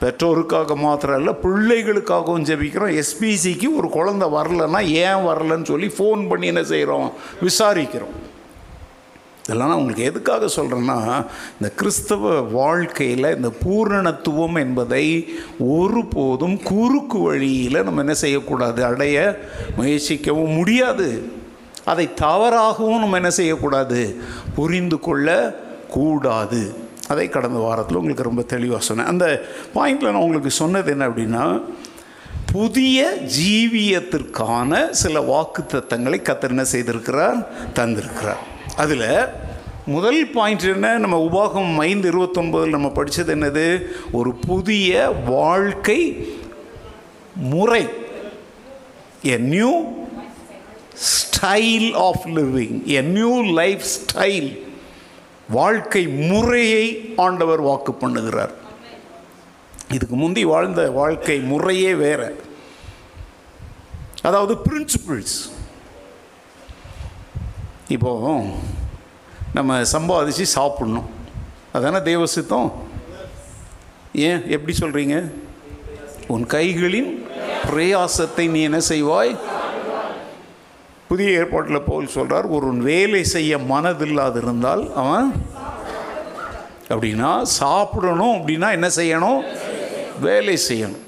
பெற்றோருக்காக 0.02 0.76
மாத்திரம் 0.76 1.18
இல்லை 1.18 1.34
பிள்ளைகளுக்காகவும் 1.44 2.48
ஜெபிக்கிறோம். 2.50 3.04
எஸ்பிசிக்கு 3.04 3.68
ஒரு 3.78 3.88
குழந்த 3.88 4.28
வரலன்னா 4.38 4.82
ஏன் 4.86 5.22
வரலன்னு 5.28 5.66
சொல்லி 5.66 5.88
ஃபோன் 5.98 6.28
பண்ணி 6.30 6.48
என்ன 6.48 6.64
செய்கிறோம் 6.64 7.12
விசாரிக்கிறோம். 7.42 8.16
இதெல்லாம் 9.52 9.70
நான் 9.70 9.78
உங்களுக்கு 9.78 10.04
எதுக்காக 10.04 10.46
சொல்கிறேன்னா 10.46 11.26
இந்த 11.52 11.74
கிறிஸ்தவ 11.76 12.40
வாழ்க்கையில் 12.40 13.36
இந்த 13.36 13.52
பூரணத்துவம் 13.66 14.56
என்பதை 14.56 15.30
ஒருபோதும் 15.60 16.62
குறுக்கு 16.64 17.20
வழியில் 17.20 17.84
நம்ம 17.84 18.00
என்ன 18.00 18.14
செய்யக்கூடாது? 18.14 18.86
அடைய 18.86 19.40
முயற்சிக்கவும் 19.78 20.56
முடியாது. 20.56 21.32
அதை 21.86 22.10
தவறாகவும் 22.22 23.00
நம்ம 23.00 23.16
என்ன 23.16 23.30
செய்யக்கூடாது? 23.30 24.22
புரிந்து 24.56 25.00
கொள்ள 25.00 25.56
கூடாது. 25.90 26.76
அதை 27.08 27.30
கடந்த 27.30 27.60
வாரத்தில் 27.60 27.96
உங்களுக்கு 27.96 28.24
ரொம்ப 28.24 28.42
தெளிவாக 28.42 28.84
சொன்னேன். 28.84 29.06
அந்த 29.06 29.46
பாயிண்டில் 29.76 30.12
நான் 30.12 30.24
உங்களுக்கு 30.26 30.50
சொன்னது 30.50 30.92
என்ன 30.92 31.10
அப்படின்னா 31.10 31.62
புதிய 32.52 33.18
ஜீவியத்திற்கான 33.40 34.90
சில 34.90 35.22
வாக்கு 35.22 35.64
தத்தங்களை 35.72 36.20
கத்தர் 36.22 36.50
என்ன 36.50 36.64
செய்திருக்கிறார்? 36.72 37.46
தந்திருக்கிறார். 37.76 38.42
அதில் 38.78 39.26
முதல் 39.94 40.20
பாயிண்ட் 40.36 40.66
என்ன? 40.74 40.90
நம்ம 40.98 41.18
உபாகம் 41.28 41.74
ஐந்து 41.78 42.08
இருபத்தொன்பதில் 42.12 42.76
நம்ம 42.76 42.90
படித்தது 42.90 43.36
என்னது? 43.36 43.66
ஒரு 44.12 44.32
புதிய 44.48 45.10
வாழ்க்கை 45.36 46.00
முறை. 47.52 47.84
A 49.24 49.38
new 49.54 49.72
style 51.10 51.88
of 52.08 52.24
living 52.38 52.78
a 53.00 53.02
new 53.16 53.32
life 53.60 53.84
style 53.96 54.50
வாழ்க்கை 55.50 56.04
முறையை 56.08 56.86
ஆண்டவர் 57.18 57.62
வாக்கு 57.62 57.94
பண்ணுகிறார். 58.02 58.54
இதுக்கு 59.92 60.16
முந்தி 60.16 60.44
வாழ்ந்த 60.46 60.82
வாழ்க்கை 60.92 61.38
முறையே 61.52 61.94
வேற. 62.06 62.22
அதாவது 64.22 64.54
பிரின்சிபிள்ஸ் 64.66 65.38
இப்போ 67.88 68.12
நம்ம 69.54 69.82
சம்பாதிச்சு 69.82 70.46
சாப்பிட்ணும். 70.56 71.10
அதானே 71.72 72.02
தெய்வ 72.02 72.26
சித்தம்? 72.26 72.72
ஏன்? 74.14 74.50
எப்படி 74.50 74.78
சொல்கிறீங்க 74.78 75.32
உன் 76.28 76.46
கைகளின் 76.46 77.26
பிரயாசத்தை 77.66 78.50
நீ 78.50 78.62
என்ன 78.62 78.80
செய்வாய்? 78.90 79.38
புதிய 81.08 81.32
ஏற்பாட்டில் 81.32 81.82
போல் 81.82 82.08
சொல்கிறார் 82.08 82.46
ஒரு 82.46 82.74
வேலை 82.74 83.24
செய்ய 83.24 83.58
மனதில்லாது 83.58 84.38
இருந்தால் 84.38 84.94
அவன் 84.94 85.46
அப்படின்னா 86.90 87.42
சாப்பிடணும் 87.42 88.36
அப்படின்னா 88.36 88.72
என்ன 88.72 88.88
செய்யணும்? 88.88 89.42
வேலை 90.20 90.60
செய்யணும். 90.70 91.02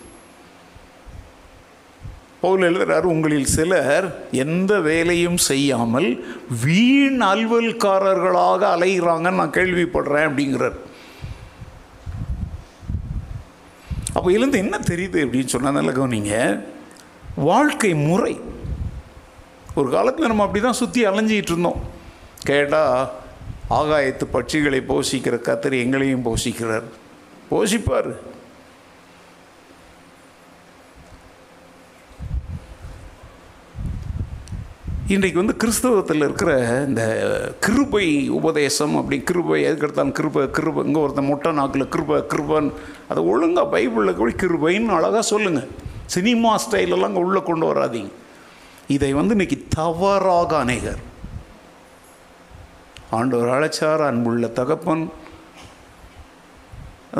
பவுல் 2.43 2.63
எழுதுறாரு 2.69 3.07
உங்களில் 3.13 3.51
சிலர் 3.55 4.07
எந்த 4.45 4.79
வேலையும் 4.87 5.37
செய்யாமல் 5.49 6.07
வீண் 6.63 7.21
அல்வல்காரர்களாக 7.33 8.61
அலைகிறாங்கன்னு 8.75 9.39
நான் 9.41 9.57
கேள்விப்படுறேன் 9.57 10.27
அப்படிங்கிறார். 10.29 10.77
அப்போ 14.13 14.29
எழுந்து 14.37 14.57
என்ன 14.57 14.75
தெரியுது 14.89 15.19
அப்படின்னு 15.25 15.53
சொன்னால் 15.53 15.77
நல்ல 15.77 15.91
கவனிங்க. 15.91 16.33
வாழ்க்கை 17.35 17.93
முறை. 18.07 18.33
ஒரு 19.75 19.89
காலத்தில் 19.95 20.29
நம்ம 20.31 20.43
அப்படி 20.47 20.63
தான் 20.63 20.79
சுற்றி 20.81 21.01
அலைஞ்சிக்கிட்டு 21.07 21.53
இருந்தோம். 21.53 21.79
கேட்டால் 22.43 23.11
ஆகாயத்து 23.79 24.25
பட்சிகளை 24.33 24.81
போஷிக்கிற 24.91 25.37
கத்திரி 25.47 25.79
எங்களையும் 25.85 26.25
போஷிக்கிறார். 26.25 26.87
போஷிப்பார். 27.51 28.11
இன்றைக்கு 35.11 35.39
வந்து 35.39 35.55
கிறிஸ்தவத்தில் 35.61 36.23
இருக்கிற 36.25 36.51
இந்த 36.87 37.01
கிருபை 37.65 38.05
உபதேசம் 38.37 38.93
அப்படி 38.99 39.17
கிருபை 39.29 39.57
எதுக்கெடுத்தாலும் 39.69 40.13
கிருபை 40.19 40.43
கிருபை 40.57 40.81
இங்கே 40.87 40.99
ஒருத்தன் 41.01 41.27
முட்டை 41.29 41.51
நாக்கில் 41.57 41.89
கிருபை 41.93 42.17
கிருபன் 42.33 42.69
அதை 43.09 43.21
ஒழுங்காக 43.31 43.65
பைபிளில் 43.73 44.17
கூட 44.19 44.29
கிருபைன்னு 44.43 44.95
அழகாக 44.97 45.23
சொல்லுங்கள் 45.31 45.67
சினிமா 46.13 46.51
ஸ்டைலெல்லாம் 46.65 47.09
அங்கே 47.09 47.23
உள்ளே 47.25 47.41
கொண்டு 47.49 47.67
வராதீங்க. 47.71 48.11
இதை 48.95 49.11
வந்து 49.19 49.35
இன்னைக்கு 49.37 49.57
தவறாக 49.75 50.57
அநேகர் 50.63 51.03
ஆண்டவர் 53.19 53.53
அழைச்சார் 53.57 54.05
அன்புள்ள 54.09 54.47
தகப்பன். 54.61 55.05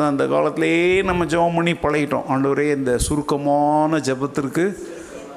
அந்த 0.10 0.24
காலத்திலே 0.34 0.74
நம்ம 1.10 1.26
ஜெபம் 1.34 1.58
பண்ணி 1.60 1.76
பழகிட்டோம். 1.86 2.28
ஆண்டவரே 2.34 2.70
இந்த 2.80 2.94
சுருக்கமான 3.08 4.00
ஜெபத்திற்கு 4.10 4.66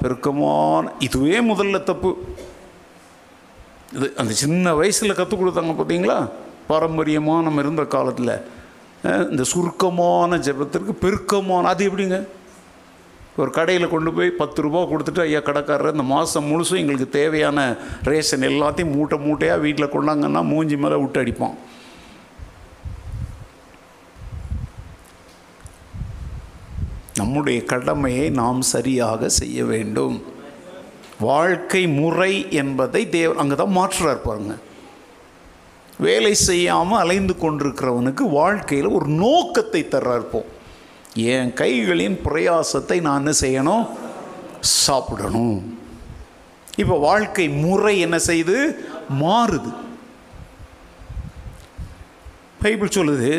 பெருக்கமான 0.02 0.92
இதுவே 1.06 1.38
முதல்ல 1.52 1.82
தப்பு. 1.90 2.10
இது 3.96 4.06
அந்த 4.20 4.32
சின்ன 4.42 4.74
வயசில் 4.80 5.18
கற்றுக் 5.18 5.42
கொடுத்தாங்க 5.42 5.74
பார்த்தீங்களா 5.80 6.18
பாரம்பரியமாக 6.70 7.44
நம்ம 7.46 7.60
இருந்த 7.64 7.82
காலத்தில். 7.96 8.34
இந்த 9.32 9.42
சுருக்கமான 9.52 10.38
ஜெபத்திற்கு 10.46 10.92
பெருக்கமான 11.04 11.68
அது 11.72 11.84
எப்படிங்க? 11.88 12.18
ஒரு 13.42 13.50
கடையில் 13.56 13.92
கொண்டு 13.92 14.10
போய் 14.16 14.30
பத்து 14.40 14.58
ரூபா 14.64 14.80
கொடுத்துட்டு 14.90 15.22
ஐயா 15.24 15.40
கடைக்காரர் 15.48 15.94
இந்த 15.94 16.06
மாதம் 16.12 16.48
முழுசும் 16.50 16.80
எங்களுக்கு 16.82 17.08
தேவையான 17.16 17.66
ரேஷன் 18.10 18.46
எல்லாத்தையும் 18.50 18.94
மூட்டை 18.96 19.16
மூட்டையாக 19.26 19.64
வீட்டில் 19.64 19.94
கொண்டாங்கன்னா 19.94 20.42
மூஞ்சி 20.52 20.76
மேலே 20.84 20.98
விட்டு 21.02 21.20
அடிப்பான். 21.22 21.56
நம்முடைய 27.26 27.60
கடமையை 27.70 28.26
நாம் 28.38 28.58
சரியாக 28.74 29.28
செய்ய 29.36 29.58
வேண்டும். 29.70 30.16
வாழ்க்கை 31.28 31.80
முறை 31.98 32.32
என்பதை 32.60 33.00
தேவ 33.14 33.30
அங்கே 33.42 33.56
தான் 33.60 33.76
மாற்றுறார் 33.76 34.26
பாருங்கள் 34.26 34.62
வேலை 36.06 36.32
செய்யாமல் 36.48 37.00
அலைந்து 37.02 37.34
கொண்டிருக்கிறவனுக்கு 37.42 38.24
வாழ்க்கையில் 38.38 38.88
ஒரு 38.96 39.08
நோக்கத்தை 39.22 39.82
தர்றார்ப்போம் 39.94 40.50
என் 41.34 41.52
கைகளின் 41.60 42.16
பிரயாசத்தை 42.26 42.98
நான் 43.06 43.20
என்ன 43.22 43.32
செய்யணும்? 43.44 43.84
சாப்பிடணும். 44.60 45.58
இப்போ 46.82 46.96
வாழ்க்கை 47.08 47.46
முறை 47.64 47.94
என்ன 48.06 48.18
செய்து? 48.30 48.56
மாறுது. 49.22 49.72
பைபிள் 52.62 52.96
சொல்லுது 52.98 53.32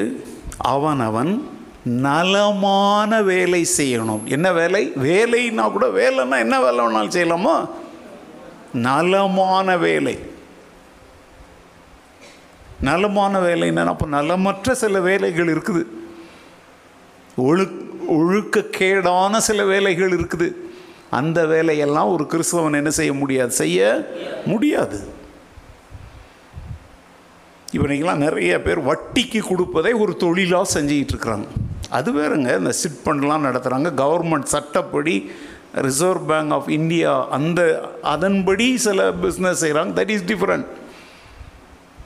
அவன் 0.73 1.03
அவன் 1.09 1.31
நலமான 1.87 3.21
வேலை 3.21 3.67
செய்யணும். 3.77 4.23
என்ன 4.23 4.51
வேலை? 4.51 4.91
வேலைன்னா 4.95 5.71
கூட 5.71 5.87
வேலைன்னா 5.87 6.39
என்ன 6.39 6.61
வேலை 6.61 6.85
வேணாலும் 6.85 7.11
செய்யலாமா? 7.11 7.69
நலமான 8.73 9.77
வேலை. 9.77 10.19
நலமான 12.81 13.39
வேலைன்னா 13.39 13.85
அப்போ 13.85 14.07
நலமற்ற 14.07 14.71
சில 14.71 14.99
வேலைகள் 14.99 15.53
இருக்குது. 15.53 15.83
ஒழு 17.37 17.85
ஒழுக்கக்கேடான 18.11 19.37
சில 19.37 19.65
வேலைகள் 19.65 20.11
இருக்குது. 20.11 20.51
அந்த 21.09 21.45
வேலையெல்லாம் 21.45 22.07
ஒரு 22.07 22.27
கிறிஸ்தவன் 22.29 22.73
என்ன 22.73 22.89
செய்ய 22.89 23.13
முடியாது? 23.13 23.51
செய்ய 23.51 24.07
முடியாது. 24.45 25.07
இவனைக்கெல்லாம் 27.71 28.15
நிறைய 28.15 28.61
பேர் 28.61 28.85
வட்டிக்கு 28.85 29.39
கொடுப்பதை 29.39 29.93
ஒரு 29.93 30.15
தொழிலாக 30.15 30.81
செஞ்சுக்கிட்டு 30.81 31.07
இருக்கிறாங்க. 31.13 31.45
அது 31.89 32.11
வேறுங்க 32.11 32.57
இந்த 32.57 32.71
சிட் 32.71 33.03
பண்ணலாம் 33.03 33.45
நடத்துகிறாங்க 33.45 33.91
கவர்மெண்ட் 33.97 34.43
சட்டப்படி 34.43 35.31
ரிசர்வ் 35.73 36.27
பேங்க் 36.27 36.51
ஆஃப் 36.51 36.69
இந்தியா 36.69 37.29
அந்த 37.29 37.89
அதன்படி 38.01 38.77
சில 38.77 39.09
பிஸ்னஸ் 39.09 39.61
செய்கிறாங்க 39.61 39.91
தட் 39.95 40.09
இஸ் 40.09 40.23
டிஃப்ரெண்ட் 40.23 40.65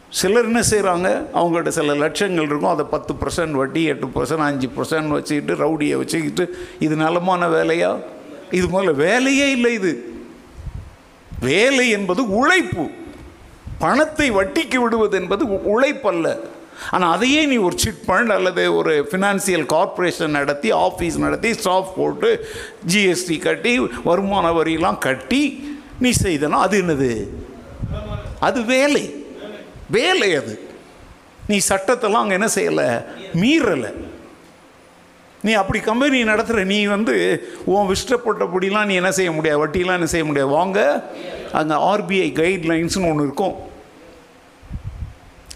சிலர் 0.09 0.43
என்ன 0.43 0.59
செய்கிறாங்க 0.59 1.23
அவங்கள்ட்ட 1.33 1.67
சில 1.67 1.93
லட்சங்கள் 1.93 2.43
இருக்கும். 2.43 2.69
அதை 2.69 2.85
பத்து 2.89 3.13
பர்சன்ட் 3.13 3.51
வட்டி 3.51 3.83
எட்டு 3.83 4.07
பர்சன்ட் 4.07 4.37
அஞ்சு 4.37 4.67
பர்சன்ட் 4.67 5.07
வச்சுக்கிட்டு 5.07 5.63
ரவுடியை 5.65 5.97
வச்சுக்கிட்டு 5.97 6.57
இது 6.79 6.95
நலமான 6.95 7.47
வேலையா? 7.47 7.97
இது 8.51 8.67
முதல்ல 8.67 8.95
வேலையே 8.95 9.51
இல்லை 9.51 9.73
இது. 9.73 10.13
வேலை 11.39 11.89
என்பது 11.89 12.35
உழைப்பு. 12.35 12.89
பணத்தை 13.79 14.31
வட்டிக்கு 14.31 14.75
விடுவது 14.75 15.21
என்பது 15.21 15.45
உழைப்பல்ல. 15.45 16.39
ஆனால் 16.89 17.13
அதையே 17.13 17.45
நீ 17.45 17.55
ஒரு 17.55 17.77
சிட் 17.79 18.01
ஃபண்ட் 18.07 18.33
அல்லது 18.33 18.75
ஒரு 18.75 19.07
ஃபினான்சியல் 19.11 19.65
கார்ப்பரேஷன் 19.65 20.29
நடத்தி 20.29 20.71
ஆஃபீஸ் 20.71 21.17
நடத்தி 21.17 21.53
ஸ்டாஃப் 21.53 21.95
போட்டு 21.95 22.47
ஜிஎஸ்டி 22.93 23.39
கட்டி 23.39 23.79
வருமான 24.03 24.51
வரியெல்லாம் 24.51 24.97
கட்டி 24.97 25.77
நீ 25.99 26.11
செய்தனா 26.23 26.49
அது 26.49 26.81
என்னது? 26.81 27.27
அது 28.39 28.63
வேலை. 28.63 29.25
வேலை 29.89 30.35
அது. 30.35 30.69
நீ 31.47 31.59
சட்டத்தெல்லாம் 31.69 32.11
அங்கே 32.11 32.33
என்ன 32.33 32.45
செய்யலை? 32.55 33.05
மீறலை. 33.33 33.93
நீ 35.41 35.53
அப்படி 35.53 35.79
கம்பெனி 35.79 36.23
நடத்துகிற 36.23 36.65
நீ 36.65 36.85
வந்து 36.85 37.47
உன் 37.65 37.95
இஷ்டப்பட்டபடிலாம் 37.95 38.85
நீ 38.85 38.95
என்ன 38.95 39.11
செய்ய 39.11 39.31
முடியாது? 39.31 39.67
வட்டிலாம் 39.67 39.93
என்ன 39.93 40.05
செய்ய 40.05 40.25
முடியாது? 40.25 40.51
வாங்க. 40.51 41.09
அங்கே 41.51 41.73
ஆர்பிஐ 41.73 42.33
கைட்லைன்ஸ்னு 42.33 43.09
ஒன்று 43.09 43.23
இருக்கும். 43.23 43.55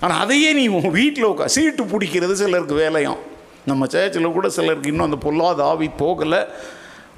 ஆனால் 0.03 0.19
அதையே 0.23 0.49
நீ 0.53 0.63
உன் 0.77 0.95
வீட்டில் 0.99 1.29
உட்கா 1.31 1.45
சீட்டு 1.57 1.83
பிடிக்கிறது 1.83 2.33
சிலருக்கு 2.41 2.75
வேலையும். 2.83 3.19
நம்ம 3.69 3.85
சேச்சில் 3.93 4.35
கூட 4.37 4.49
சிலருக்கு 4.57 4.91
இன்னும் 4.91 5.07
அந்த 5.09 5.19
பொல்லாத 5.27 5.63
ஆவி 5.71 5.89
போகலை. 6.01 6.41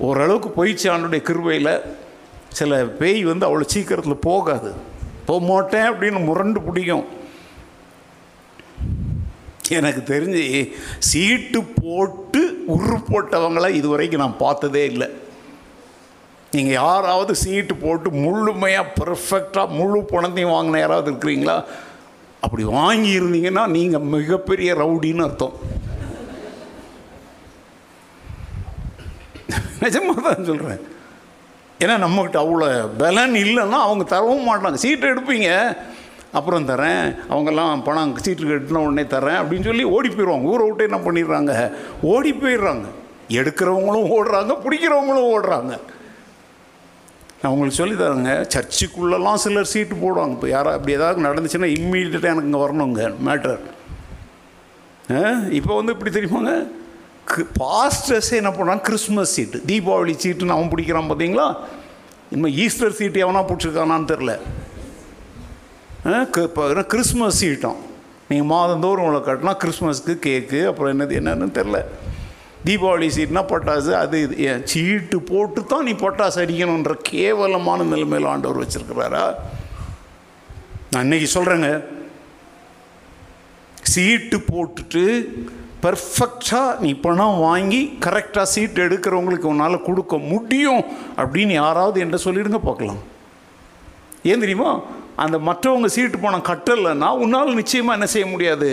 ஓரளவுக்கு 0.07 0.49
போயிடுச்சு 0.57 1.19
கிருவையில் 1.29 1.73
சில 2.59 2.77
பேய் 2.99 3.23
வந்து 3.23 3.47
அவ்வளோ 3.47 3.65
சீக்கிரத்தில் 3.73 4.25
போகாது. 4.29 4.69
போக 5.25 5.39
மாட்டேன் 5.45 5.87
அப்படின்னு 5.91 6.19
முரண்டு 6.29 6.59
பிடிக்கும். 6.67 7.05
எனக்கு 9.77 10.01
தெரிஞ்சு 10.13 10.43
சீட்டு 11.09 11.59
போட்டு 11.81 12.41
உரு 12.75 12.97
போட்டவங்கள 13.09 13.69
இதுவரைக்கும் 13.79 14.23
நான் 14.23 14.41
பார்த்ததே 14.43 14.83
இல்லை. 14.91 15.07
நீங்கள் 16.55 16.77
யாராவது 16.83 17.35
சீட்டு 17.35 17.75
போட்டு 17.75 18.09
முழுமையாக 18.25 18.93
பர்ஃபெக்டாக 18.99 19.75
முழு 19.79 19.99
பணத்தையும் 20.13 20.55
வாங்கின 20.55 20.79
யாராவது 20.79 21.11
இருக்கிறீங்களா? 21.11 21.57
அப்படி 22.45 22.63
வாங்கியிருந்தீங்கன்னா 22.77 23.63
நீங்கள் 23.75 24.07
மிகப்பெரிய 24.15 24.69
ரவுடின்னு 24.81 25.25
அர்த்தம். 25.27 25.55
நிஜமாக 29.81 30.21
தான் 30.27 30.47
சொல்கிறேன் 30.49 30.81
ஏன்னா 31.83 31.95
நம்மக்கிட்ட 32.03 32.37
அவ்வளோ 32.43 32.67
பலன் 33.01 33.35
இல்லைன்னா 33.43 33.79
அவங்க 33.87 34.03
தரவும் 34.13 34.47
மாட்டாங்க. 34.49 34.79
சீட்டு 34.83 35.11
எடுப்பீங்க. 35.13 35.49
அப்புறம் 36.37 36.69
தரேன். 36.69 37.03
அவங்கெல்லாம் 37.33 37.83
பணம் 37.87 38.15
சீட்டு 38.25 38.47
கட்டின 38.49 38.81
உடனே 38.85 39.03
தரேன் 39.15 39.39
அப்படின்னு 39.41 39.69
சொல்லி 39.69 39.83
ஓடி 39.95 40.09
போயிடுவாங்க 40.09 40.49
ஊரை 40.53 40.63
விட்டு 40.67 40.87
என்ன 40.89 40.99
பண்ணிடுறாங்க? 41.05 41.53
ஓடி 42.13 42.31
போயிடுறாங்க. 42.41 42.87
எடுக்கிறவங்களும் 43.39 44.11
ஓடுறாங்க 44.15 44.55
பிடிக்கிறவங்களும் 44.65 45.29
ஓடுறாங்க. 45.35 45.73
நான் 47.39 47.51
உங்களுக்கு 47.53 47.79
சொல்லி 47.79 47.95
தரேங்க. 48.01 48.33
சர்ச்சுக்குள்ளெல்லாம் 48.53 49.41
சிலர் 49.43 49.71
சீட்டு 49.71 49.95
போடுவாங்க. 50.03 50.33
இப்போ 50.37 50.47
யாரோ 50.55 50.69
அப்படி 50.77 50.95
ஏதாவது 50.99 51.25
நடந்துச்சுன்னா 51.27 51.69
இம்மீடியட்டாக 51.77 52.33
எனக்கு 52.33 52.49
இங்கே 52.51 52.61
வரணுங்க. 52.65 53.03
மேட்டர் 53.27 53.59
இப்போ 55.59 55.71
வந்து 55.79 55.93
இப்படி 55.95 56.11
தெரியுமாங்க? 56.15 56.53
பாஸ்டர்ஸே 57.59 58.35
என்ன 58.41 58.51
பண்ணுறாங்க 58.57 58.83
கிறிஸ்மஸ் 58.89 59.33
சீட்டு 59.37 59.57
தீபாவளி 59.69 60.13
சீட்டுன்னு 60.23 60.55
அவன் 60.55 60.71
பிடிக்கிறான் 60.73 61.09
பார்த்தீங்களா 61.09 61.47
இனிமேல் 62.33 62.55
ஈஸ்டர் 62.63 62.97
சீட்டு 62.99 63.23
எவனா 63.25 63.41
பிடிச்சிருக்கானான்னு 63.49 64.11
தெரில 64.13 64.33
இப்போ 66.47 66.63
கிறிஸ்மஸ் 66.93 67.39
சீட்டம் 67.41 67.79
நீங்கள் 68.29 68.49
மாதந்தோறும் 68.53 69.05
உங்களை 69.05 69.21
கட்டினா 69.25 69.53
கிறிஸ்மஸ்க்கு 69.63 70.13
கேக்கு 70.25 70.59
அப்புறம் 70.69 70.91
என்னது 70.93 71.17
என்னன்னு 71.19 71.47
தெரில 71.59 71.79
தீபாவளி 72.65 73.07
சீட்னா 73.17 73.41
பட்டாசு 73.51 73.91
அது 73.91 74.21
இது 74.21 74.61
சீட்டு 74.65 75.21
போட்டு 75.21 75.65
தான் 75.65 75.83
நீ 75.83 75.91
பட்டாசு 75.91 76.37
அடிக்கணுன்ற 76.43 76.93
கேவலமான 77.01 77.83
நிலைமையில் 77.83 78.31
ஆண்டவர் 78.31 78.61
வச்சுருக்கிறாரா? 78.63 79.35
நான் 80.91 81.05
இன்றைக்கி 81.05 81.27
சொல்கிறேங்க 81.33 81.83
சீட்டு 83.83 84.37
போட்டுட்டு 84.51 85.03
பர்ஃபெக்டாக 85.83 86.79
நீ 86.79 86.93
பணம் 86.93 87.37
வாங்கி 87.39 87.97
கரெக்டாக 88.05 88.43
சீட் 88.43 88.83
எடுக்கிறவங்களுக்கு 88.85 89.51
உன்னால் 89.51 89.81
கொடுக்க 89.81 90.17
முடியும் 90.17 90.83
அப்படின்னு 91.15 91.51
யாராவது 91.51 91.99
என்ன 91.99 92.17
சொல்லிடுங்க 92.23 92.57
பார்க்கலாம். 92.57 93.01
ஏன் 94.23 94.39
தெரியுமா? 94.39 94.79
அந்த 95.15 95.37
மற்றவங்க 95.37 95.85
சீட்டு 95.85 96.17
பணம் 96.19 96.47
கட்டலைன்னா 96.49 97.09
உன்னால் 97.23 97.53
நிச்சயமாக 97.53 97.97
என்ன 97.97 98.05
செய்ய 98.05 98.27
முடியாது? 98.27 98.71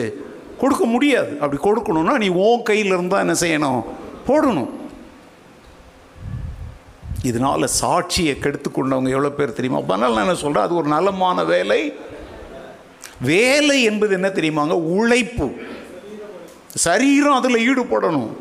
கொடுக்க 0.64 0.84
முடியாது. 0.94 1.32
அப்படி 1.42 1.58
கொடுக்கணும்னா 1.64 2.14
நீ 2.24 2.28
ஓ 2.44 2.62
கையில் 2.62 2.94
இருந்தால் 2.96 3.24
என்ன 3.24 3.36
செய்யணும்? 3.44 3.82
போடணும். 4.28 4.72
இதனால் 7.30 7.72
சாட்சியை 7.80 8.32
கெடுத்து 8.38 8.68
கொண்டவங்க 8.70 9.14
எவ்வளோ 9.16 9.30
பேர் 9.36 9.58
தெரியுமா? 9.58 9.78
அதனால் 9.80 10.16
நான் 10.16 10.24
என்ன 10.24 10.34
சொல்கிறேன் 10.34 10.66
அது 10.66 10.80
ஒரு 10.80 10.88
நலமான 10.88 11.44
வேலை. 11.44 11.80
வேலை 13.20 13.76
என்பது 13.90 14.12
என்ன 14.14 14.28
தெரியுமாங்க? 14.28 14.76
உழைப்பு. 14.98 15.46
சரீரம் 16.86 17.38
அதில் 17.38 17.64
ஈடுபடணும். 17.68 18.32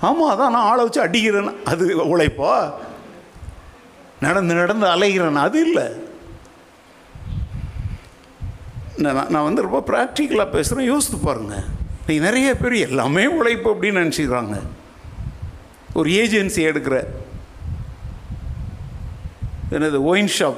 ஆமாம் 0.00 0.30
அதான் 0.32 0.54
நான் 0.54 0.68
ஆளை 0.70 0.82
வச்சு 0.82 1.00
அடிக்கிறேன் 1.00 1.64
அது 1.64 1.84
உழைப்பா? 2.16 2.52
நடந்து 4.20 4.52
நடந்து 4.54 4.86
அலைகிறேன் 4.94 5.46
அது 5.46 5.58
இல்லை. 5.66 5.86
நான் 8.98 9.26
நான் 9.28 9.44
வந்து 9.44 9.62
ரொம்ப 9.62 9.82
ப்ராக்டிக்கலாக 9.86 10.50
பேசுகிறேன் 10.50 10.86
யோசித்து 10.86 11.18
பாருங்கள் 11.18 11.62
நீ 12.06 12.18
நிறைய 12.18 12.56
பேர் 12.56 12.72
எல்லாமே 12.72 13.26
உழைப்பு 13.26 13.70
அப்படின்னு 13.70 14.02
நினச்சிக்கிறாங்க. 14.04 14.60
ஒரு 15.94 16.10
ஏஜென்சி 16.10 16.58
எடுக்கிற. 16.58 17.04
என்னது 19.70 19.98
ஒயின் 20.12 20.28
ஷாப் 20.38 20.56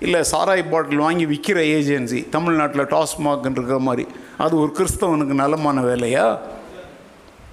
இல்லை 0.00 0.20
சாராய் 0.32 0.70
பாட்டில் 0.70 0.98
வாங்கி 0.98 1.26
விற்கிற 1.26 1.56
ஏஜென்சி 1.56 2.28
தமிழ்நாட்டில் 2.28 2.86
டாஸ்மாக் 2.86 3.50
இருக்கிற 3.50 3.78
மாதிரி. 3.78 4.08
அது 4.38 4.56
ஒரு 4.56 4.76
கிறிஸ்தவனுக்கு 4.78 5.34
நலமான 5.34 5.80
வேலையா? 5.80 6.38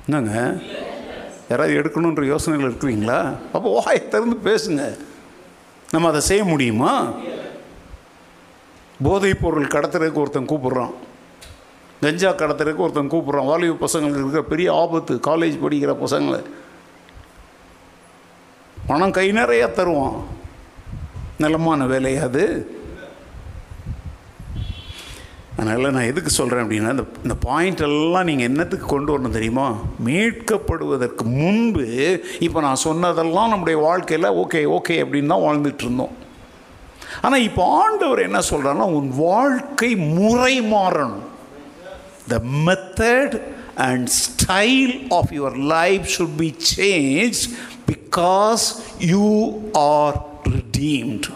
என்னங்க? 0.09 0.57
யாராவது 1.49 1.75
எடுக்கணுன்ற 1.75 2.25
யோசனைகள் 2.25 2.71
இருக்கிறீங்களா? 2.71 3.35
அப்போ 3.53 3.81
வாயை 3.83 4.07
திறந்து 4.07 4.37
பேசுங்க. 4.43 4.97
நம்ம 5.91 6.07
அதை 6.07 6.21
செய்ய 6.21 6.43
முடியுமா? 6.43 7.13
போதைப் 9.03 9.41
பொருள் 9.41 9.67
கடத்துறதுக்கு 9.67 10.13
ஒருத்தன் 10.13 10.47
கூப்பிட்றான். 10.47 10.93
கஞ்சா 12.01 12.31
கடத்துறதுக்கு 12.31 12.75
ஒருத்தன் 12.75 13.09
கூப்பிட்றான். 13.09 13.45
வாலிப 13.45 13.87
பசங்களுக்கு 13.87 14.19
இருக்கிற 14.19 14.43
பெரிய 14.43 14.73
ஆபத்து 14.73 15.19
காலேஜ் 15.27 15.59
படிக்கிற 15.63 15.95
பசங்களை. 16.05 16.43
பணம் 18.87 19.11
கை 19.11 19.31
நிறைய 19.31 19.67
தருவான். 19.67 20.23
நிலமான 21.37 21.85
வேலையா 21.85 22.21
அது. 22.21 22.71
அதனால் 25.57 25.91
நான் 25.91 26.03
எதுக்கு 26.03 26.29
சொல்கிறேன் 26.29 26.63
அப்படின்னா 26.63 26.91
இந்த 26.91 27.03
இந்த 27.23 27.35
பாயிண்ட் 27.35 27.79
எல்லாம் 27.79 28.23
நீங்கள் 28.23 28.45
என்னத்துக்கு 28.45 28.85
கொண்டு 28.85 29.19
வரணும் 29.19 29.29
தெரியுமா? 29.29 29.75
மீட்கப்படுவதற்கு 30.05 31.23
முன்பு 31.23 32.21
இப்போ 32.39 32.61
நான் 32.61 32.75
சொன்னதெல்லாம் 32.75 33.49
நம்முடைய 33.49 33.79
வாழ்க்கையில் 33.79 34.29
ஓகே 34.29 34.77
ஓகே 34.77 34.89
அப்படின்னு 34.89 35.25
தான் 35.25 35.39
வாழ்ந்துட்டு 35.39 35.83
இருந்தோம். 35.83 36.25
ஆனால் 37.21 37.41
இப்போ 37.41 37.63
ஆண்டவர் 37.83 38.19
என்ன 38.19 38.39
சொல்கிறாருன்னா 38.49 38.87
உன் 38.99 39.11
வாழ்க்கை 39.15 39.95
முறை 39.95 40.61
மாறணும். 40.61 41.25
The 42.27 42.39
method 42.67 43.41
and 43.75 44.07
style 44.07 44.93
of 45.09 45.31
your 45.31 45.57
life 45.57 46.05
should 46.17 46.37
be 46.37 46.55
change 46.77 47.39
because 47.91 48.65
you 48.99 49.53
are 49.71 50.17
redeemed 50.55 51.33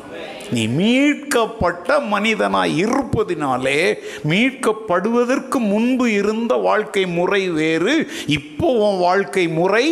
நீ 0.52 0.68
மீட்கப்பட்ட 0.68 2.00
மனிதனாக 2.00 2.68
இருப்பதினாலே 2.68 3.98
மீட்கப்படுவதற்கு 4.30 5.60
முன்பு 5.74 6.14
இருந்த 6.14 6.56
வாழ்க்கை 6.56 7.06
முறை 7.06 7.50
வேறு 7.50 7.94
இப்போ 8.28 8.68
உன் 8.68 9.00
வாழ்க்கை 9.00 9.48
முறை 9.48 9.86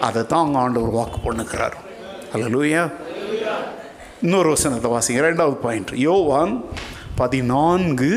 அதை 0.00 0.26
தான் 0.26 0.44
அங்கே 0.44 0.58
ஆண்டவர் 0.58 0.90
வாக்கு 0.90 1.18
பண்ணுகிறார். 1.24 1.76
அல்ல 2.32 2.48
இன்னொரு 4.24 4.48
வசனத்தை 4.54 4.88
வாசிங்க. 4.92 5.20
ரெண்டாவது 5.28 5.56
பாயிண்ட் 5.62 5.90
யோவான் 6.08 6.52
பதினான்கு 7.20 8.10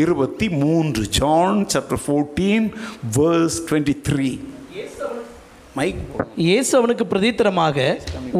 இருபத்தி 0.00 0.46
மூன்று 0.62 1.02
John 1.18 1.60
chapter 1.72 2.00
fourteen 2.04 2.66
verse 3.16 3.56
twenty 3.68 3.94
three 4.08 4.30
இயேசு 6.46 6.72
அவனுக்கு 6.78 7.04
பிரதித்திரமாக 7.12 7.78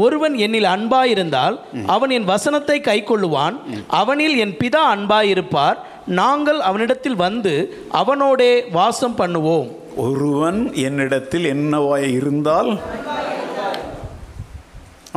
ஒருவன் 0.05 0.35
என்னில் 0.47 0.69
அன்பாயிருந்தால் 0.75 1.57
அவன் 1.95 2.13
என் 2.17 2.29
வசனத்தை 2.33 2.77
கைக்கொள்ளுவான். 2.89 3.57
அவனில் 4.01 4.37
என் 4.45 4.55
பிதா 4.63 4.83
அன்பாயிருப்பார். 4.95 5.79
நாங்கள் 6.21 6.61
அவனிடத்தில் 6.71 7.19
வந்து 7.27 7.55
அவனோடே 8.03 8.53
வாசம் 8.79 9.19
பண்ணுவோம். 9.23 9.69
ஒருவன் 10.07 10.61
என்னிடத்தில் 10.87 11.49
என்னவாய் 11.55 12.09
இருந்தால் 12.19 12.71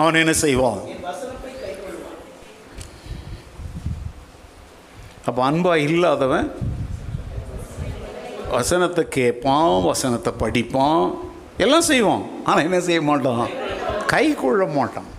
அவன் 0.02 0.20
என்ன 0.24 0.34
செய்வான்? 0.46 0.82
அப்போ 5.26 5.44
அன்பாக 5.44 5.80
இல்லாதவன் 5.80 6.48
வசனத்தை 8.50 9.04
கேட்பான் 9.08 9.82
வசனத்தை 9.82 10.34
படிப்பான் 10.40 11.04
எல்லாம் 11.58 11.88
செய்வான். 11.90 12.24
ஆனால் 12.44 12.64
என்ன 12.64 12.80
செய்ய 12.80 13.02
மாட்டான்? 13.02 13.50
கை 14.08 14.36
கொள்ள 14.36 14.66
மாட்டான். 14.66 15.10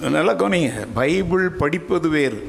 நல்லா 0.00 0.32
கவனிங்க 0.32 0.86
பைபிள் 0.94 1.44
படிப்பது 1.50 2.08
வேறு. 2.08 2.40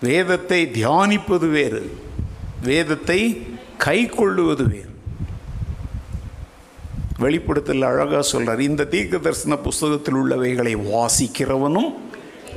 வேதத்தை 0.00 0.60
தியானிப்பது 0.66 1.50
வேறு. 1.50 1.82
வேதத்தை 2.62 3.20
கை 3.76 4.06
கொள்ளுவது 4.06 4.64
வேறு. 4.68 4.91
வெளிப்படுத்தல் 7.22 7.82
அழகாக 7.82 8.22
சொல்கிறார் 8.22 8.60
இந்த 8.60 8.84
தீர்க்க 8.84 9.18
தரிசன 9.18 9.56
புஸ்தகத்தில் 9.56 10.14
உள்ளவைகளை 10.14 10.76
வாசிக்கிறவனும் 10.76 11.94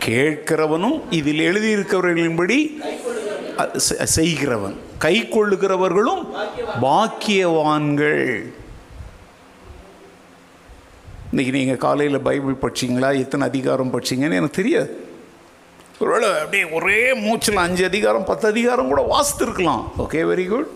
கேட்கிறவனும் 0.06 1.01
இதில் 1.10 1.39
எழுதியிருக்கிறவர்களின்படி 1.39 2.78
செ- 3.58 4.04
செய்கிறவன். 4.04 4.75
கை 4.97 5.28
கொள்ளுகிறவர்களும் 5.32 6.28
பாக்கியவான்கள். 6.82 8.54
இன்னைக்கு 11.32 11.58
நீங்கள் 11.58 11.78
காலையில் 11.78 12.19
பைபிள் 12.19 12.56
படிச்சீங்களா? 12.62 13.17
எத்தனை 13.17 13.47
அதிகாரம் 13.47 13.93
படிச்சீங்கன்னு 13.93 14.34
எனக்கு 14.34 14.49
தெரியாது. 14.49 15.08
ஒருவேளை 15.99 16.39
அப்படியே 16.39 16.71
ஒரே 16.71 17.13
மூச்சில் 17.13 17.56
அஞ்சு 17.56 17.86
அதிகாரம் 17.86 18.25
பத்து 18.25 18.47
அதிகாரம் 18.47 18.88
கூட 18.88 19.08
வாசித்திருக்கலாம். 19.12 19.86
ஓகே 19.97 20.23
வெரி 20.23 20.47
குட் 20.47 20.67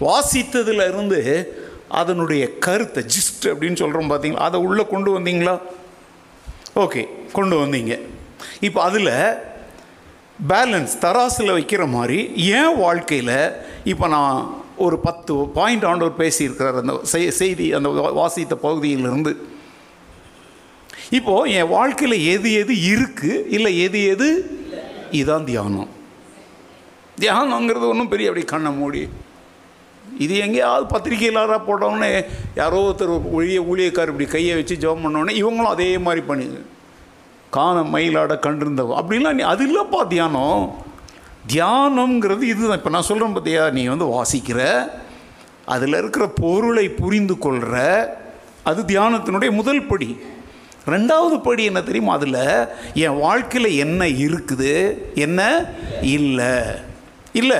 வாசித்ததுல 0.00 0.88
இருந்து 0.88 1.58
அதனுடைய 1.94 2.58
கருத்தை 2.58 3.02
ஜிஸ்ட் 3.02 3.48
அப்படின்னு 3.48 3.76
சொல்கிறோம் 3.76 4.10
பார்த்தீங்களா? 4.10 4.44
அதை 4.48 4.60
உள்ளே 4.60 4.86
கொண்டு 4.86 5.20
வந்தீங்களா? 5.20 5.60
ஓகே 6.76 7.08
கொண்டு 7.32 7.66
வந்தீங்க. 7.66 8.00
இப்போ 8.60 8.82
அதில் 8.82 9.12
பேலன்ஸ் 10.48 10.94
தராசில் 11.00 11.52
வைக்கிற 11.52 11.88
மாதிரி 11.88 12.32
ஏன் 12.36 12.78
வாழ்க்கையில் 12.78 13.36
இப்போ 13.84 14.08
நான் 14.08 14.62
ஒரு 14.76 14.98
பத்து 14.98 15.34
பாயிண்ட் 15.48 15.84
ஆண்டவர் 15.84 16.18
பேசியிருக்கிறார் 16.18 16.78
அந்த 16.78 17.00
செய்- 17.12 17.28
செய்தி 17.28 17.72
அந்த 17.72 17.88
வா- 17.88 18.12
வாசித்த 18.12 18.56
பகுதியிலிருந்து. 18.56 19.32
இப்போது 21.10 21.52
என் 21.52 21.68
வாழ்க்கையில் 21.68 22.26
எது 22.26 22.52
எது 22.52 22.74
இருக்குது 22.74 23.46
இல்லை 23.48 23.80
எது 23.80 24.04
எது? 24.04 24.28
இதுதான் 25.10 25.44
தியானம். 25.44 25.88
தியானங்கிறது 27.20 27.88
ஒன்றும் 27.88 28.08
பெரிய 28.08 28.28
அப்படி 28.28 28.46
கண்ணை 28.46 28.72
மூடி 28.72 29.08
இது 30.18 30.36
எங்கேயாவது 30.36 30.98
பத்திரிகையாளராக 30.98 31.60
போட்டோன்னே 31.68 32.24
யாரோ 32.54 32.94
ஒருத்தர் 32.94 33.30
ஒழிய 33.30 33.62
ஊழியக்கார் 33.62 34.06
இப்படி 34.06 34.24
கையை 34.24 34.54
வச்சு 34.54 34.76
ஜெபம் 34.76 35.04
பண்ணோடனே 35.04 35.42
இவங்களும் 35.42 35.72
அதே 35.74 35.98
மாதிரி 35.98 36.26
பண்ணி 36.26 36.48
காண 37.50 37.80
மயிலாட 37.80 38.32
கண்டிருந்தவ 38.34 38.96
அப்படிலாம் 39.00 39.32
நீ 39.32 39.42
அது 39.42 39.62
இல்லைப்பா 39.66 40.06
தியானம். 40.06 40.82
தியானம்ங்கிறது 41.52 42.42
இதுதான். 42.42 42.76
இப்போ 42.76 42.90
நான் 42.90 43.02
சொல்கிறேன் 43.02 43.36
பார்த்தியா 43.36 43.72
நீ 43.72 43.86
வந்து 43.86 44.04
வாசிக்கிற 44.04 44.88
அதில் 45.64 45.94
இருக்கிற 45.94 46.28
பொருளை 46.28 46.88
புரிந்து 46.88 47.38
கொள்கிற 47.38 47.76
அது 48.62 48.82
தியானத்தினுடைய 48.82 49.50
முதல் 49.50 49.86
படி. 49.86 50.18
ரெண்டாவது 50.86 51.42
படி 51.42 51.64
என்ன 51.64 51.82
தெரியுமா? 51.82 52.12
அதில் 52.12 52.66
என் 52.94 53.18
வாழ்க்கையில் 53.18 53.70
என்ன 53.70 54.04
இருக்குது? 54.04 54.98
என்ன? 55.14 55.64
இல்லை. 56.02 56.56
இல்லை 57.32 57.58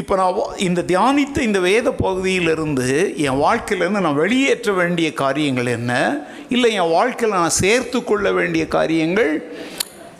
இப்போ 0.00 0.14
நான் 0.16 0.58
இந்த 0.58 0.82
தியானித்த 0.82 1.38
இந்த 1.38 1.58
வேத 1.60 1.88
பகுதியிலிருந்து 1.90 2.86
என் 3.16 3.40
வாழ்க்கையிலேருந்து 3.42 4.04
நான் 4.06 4.22
வெளியேற்ற 4.22 4.72
வேண்டிய 4.72 5.12
காரியங்கள் 5.12 5.66
என்ன? 5.66 5.92
இல்லை 6.48 6.72
என் 6.72 6.90
வாழ்க்கையில் 6.90 7.38
நான் 7.38 7.58
சேர்த்து 7.62 8.04
கொள்ள 8.04 8.32
வேண்டிய 8.32 8.68
காரியங்கள்? 8.68 9.32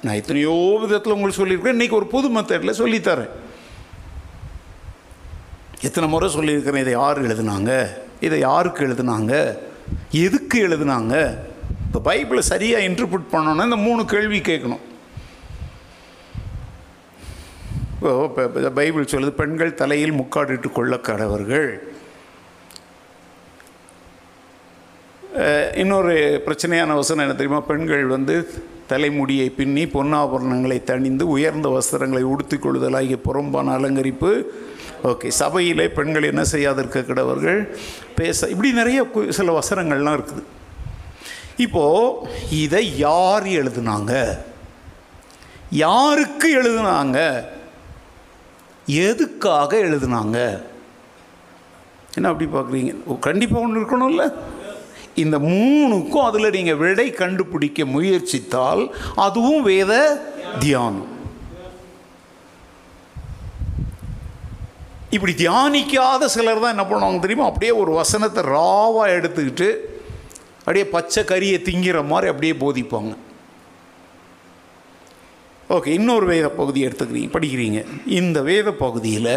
நான் 0.02 0.14
எத்தனையோ 0.14 0.78
விதத்தில் 0.80 1.12
உங்களுக்கு 1.12 1.40
சொல்லியிருக்கேன். 1.40 1.76
இன்றைக்கி 1.76 1.90
ஒரு 1.90 2.06
புது 2.06 2.28
மெத்தடில் 2.28 2.78
சொல்லித்தரேன். 2.82 3.32
எத்தனை 5.80 6.08
முறை 6.08 6.30
சொல்லியிருக்கிறேன் 6.30 6.80
இதை 6.80 6.92
யார் 6.92 7.26
எழுதுனாங்க? 7.26 7.72
இதை 8.20 8.38
யாருக்கு 8.38 8.86
எழுதுனாங்க? 8.86 9.58
எதுக்கு 10.10 10.68
எழுதுனாங்க? 10.68 11.36
இப்போ 11.86 12.12
பைபிளை 12.12 12.38
சரியாக 12.38 12.86
இன்டர்பிரிட் 12.88 13.32
பண்ணோன்னா 13.32 13.64
இந்த 13.64 13.76
மூணு 13.76 14.04
கேள்வி 14.04 14.38
கேட்கணும். 14.38 14.84
இப்போ 18.04 18.48
பைபிள் 18.70 19.04
சொல்லுது 19.04 19.30
பெண்கள் 19.30 19.74
தலையில் 19.74 20.12
முக்காடிட்டு 20.12 20.72
கொள்ள 20.72 20.96
கடவர்கள் 20.96 21.78
இன்னொரு 25.76 26.42
பிரச்சனையான 26.46 26.94
வசனம் 26.94 27.24
என்ன 27.24 27.36
தெரியுமா? 27.36 27.60
பெண்கள் 27.60 28.04
வந்து 28.04 28.52
தலைமுடியை 28.86 29.50
பின்னி 29.50 29.84
பொன்னாபரணங்களை 29.84 30.82
தணிந்து 30.82 31.22
உயர்ந்த 31.22 31.78
வஸ்திரங்களை 31.78 32.20
உடுத்தி 32.20 32.56
கொள்ளுதலாகிய 32.56 33.16
புறம்பான 33.16 33.78
அலங்கரிப்பு. 33.78 34.42
ஓகே 35.04 35.28
சபையிலே 35.28 35.88
பெண்கள் 35.88 36.22
என்ன 36.22 36.42
செய்யாதிருக்க 36.42 37.00
கிடவர்கள்? 37.00 37.74
பேச 38.16 38.46
இப்படி 38.46 38.72
நிறைய 38.72 39.02
கு- 39.02 39.28
சில 39.28 39.58
வசனங்கள்லாம் 39.58 40.24
இருக்குது. 40.24 40.42
இப்போது 41.56 42.28
இதை 42.50 42.98
யார் 42.98 43.44
எழுதுனாங்க? 43.44 44.38
யாருக்கு 45.70 46.62
எழுதுனாங்க? 46.62 47.52
எதுக்காக 48.86 49.76
எழுதுனாங்க? 49.76 50.62
என்ன 52.14 52.28
அப்படி 52.28 52.50
பார்க்குறீங்க? 52.50 53.18
கண்டிப்பாக 53.18 53.64
ஒன்று 53.64 53.80
இருக்கணும்ல? 53.80 54.34
இந்த 55.14 55.38
மூணுக்கும் 55.38 56.26
அதில் 56.28 56.50
நீங்கள் 56.50 56.76
விடை 56.76 57.10
கண்டுபிடிக்க 57.10 57.84
முயற்சித்தால் 57.84 58.94
அதுவும் 59.14 59.62
வேத 59.62 59.92
தியானம். 60.58 61.12
இப்படி 65.10 65.32
தியானிக்காத 65.32 66.24
சிலர் 66.24 66.60
தான் 66.60 66.78
என்ன 66.78 66.84
பண்ணுவாங்க 66.84 67.18
தெரியுமா? 67.18 67.46
அப்படியே 67.46 67.72
ஒரு 67.72 67.92
வசனத்தை 67.92 68.44
ராவாக 68.44 69.14
எடுத்துக்கிட்டு 69.16 69.68
அப்படியே 70.58 70.86
பச்சை 70.86 71.24
கறியை 71.24 71.58
திங்கிற 71.68 72.06
மாதிரி 72.06 72.30
அப்படியே 72.30 72.52
போதிப்பாங்க. 72.52 73.14
ஓகே 75.68 75.86
இன்னொரு 75.86 76.26
வேத 76.26 76.48
பகுதி 76.48 76.80
எடுத்துக்கிறீங்க 76.86 77.30
படிக்கிறீங்க. 77.34 77.80
இந்த 78.06 78.38
வேத 78.42 78.68
பகுதியில் 78.72 79.34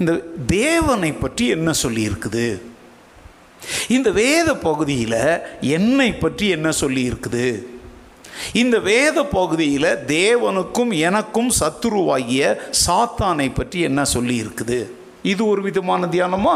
இந்த 0.00 0.12
தேவனை 0.46 1.12
பற்றி 1.12 1.44
என்ன 1.48 1.70
சொல்லியிருக்குது? 1.82 2.46
இந்த 3.88 4.10
வேத 4.10 4.48
பகுதியில் 4.56 5.20
என்னை 5.60 6.10
பற்றி 6.12 6.48
என்ன 6.48 6.68
சொல்லியிருக்குது? 6.80 7.46
இந்த 8.52 8.76
வேத 8.78 9.24
பகுதியில் 9.24 9.90
தேவனுக்கும் 10.06 10.92
எனக்கும் 11.08 11.50
சத்துருவாகிய 11.60 12.58
சாத்தானை 12.86 13.48
பற்றி 13.54 13.80
என்ன 13.80 14.02
சொல்லியிருக்குது? 14.14 14.78
இது 15.22 15.42
ஒரு 15.46 15.62
விதமான 15.62 16.06
தியானமா? 16.06 16.54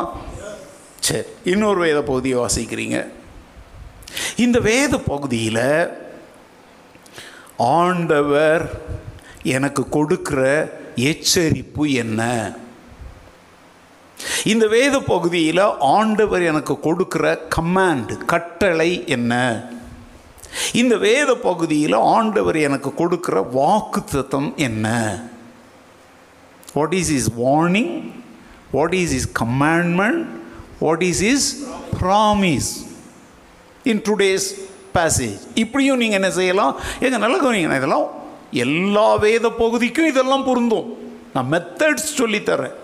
சரி 1.00 1.22
இன்னொரு 1.44 1.80
வேத 1.80 2.00
பகுதியை 2.02 2.38
வாசிக்கிறீங்க. 2.38 2.98
இந்த 4.36 4.58
வேத 4.58 4.98
பகுதியில் 4.98 5.66
ஆண்டவர் 7.62 8.64
எனக்கு 9.42 9.88
கொடுக்கிற 9.88 10.40
எச்சரிப்பு 10.96 11.84
என்ன? 11.92 12.20
இந்த 14.44 14.66
வேத 14.66 15.00
பகுதியில் 15.00 15.62
ஆண்டவர் 15.78 16.42
எனக்கு 16.42 16.80
கொடுக்கிற 16.80 17.48
கமாண்ட் 17.56 18.24
கட்டளை 18.24 19.04
என்ன? 19.06 19.32
இந்த 20.72 20.96
வேத 20.96 21.34
பகுதியில் 21.34 21.92
ஆண்டவர் 21.92 22.56
எனக்கு 22.56 22.94
கொடுக்கிற 22.94 23.48
வாக்குத்தத்தம் 23.54 24.54
என்ன? 24.56 24.86
What 26.72 26.92
is 26.92 27.10
is 27.10 27.30
warning 27.38 27.94
what 28.72 28.94
is 28.94 29.12
is 29.12 29.28
commandment 29.40 30.26
what 30.80 31.02
is 31.02 31.20
is 31.20 31.48
promise 32.00 32.70
in 33.84 34.02
today's 34.02 34.48
passage 34.98 35.40
இப்படியும் 35.62 36.00
நீங்கள் 36.02 36.20
என்ன 36.20 36.30
செய்யலாம்? 36.38 36.74
எங்க 37.06 37.18
நல்லா 37.24 37.38
கவனிங்க 37.44 37.80
இதெல்லாம் 37.80 38.06
எல்லா 38.64 39.08
வேத 39.26 39.46
பகுதிக்கும் 39.62 40.10
இதெல்லாம் 40.12 40.46
பொருந்தும். 40.48 40.88
நான் 41.34 41.50
மெத்தட்ஸ் 41.52 42.08
சொல்லித்தரேன் 42.20 42.76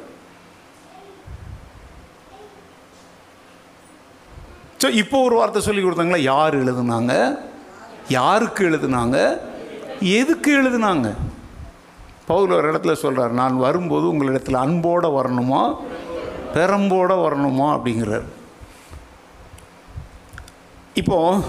ஸோ 4.83 4.89
இப்போ 5.03 5.17
ஒரு 5.27 5.35
வார்த்தை 5.39 5.61
சொல்லி 5.63 5.81
கொடுத்தாங்களா? 5.83 6.21
யார் 6.33 6.55
எழுதுனாங்க? 6.63 7.15
யாருக்கு 8.17 8.61
எழுதுனாங்க? 8.69 9.17
எதுக்கு 10.19 10.51
எழுதுனாங்க? 10.61 11.09
பவுல் 12.29 12.55
ஒரு 12.57 12.67
இடத்துல 12.73 12.93
சொல்கிறார் 13.03 13.33
நான் 13.41 13.57
வரும்போது 13.65 14.05
உங்களிடத்தில் 14.09 14.63
அன்போடு 14.65 15.09
வரணுமா? 15.19 15.63
பெரம்போடு 16.55 17.17
வரணுமா? 17.27 17.67
அப்படிங்கிறார். 17.77 18.27
இப்போது 21.01 21.43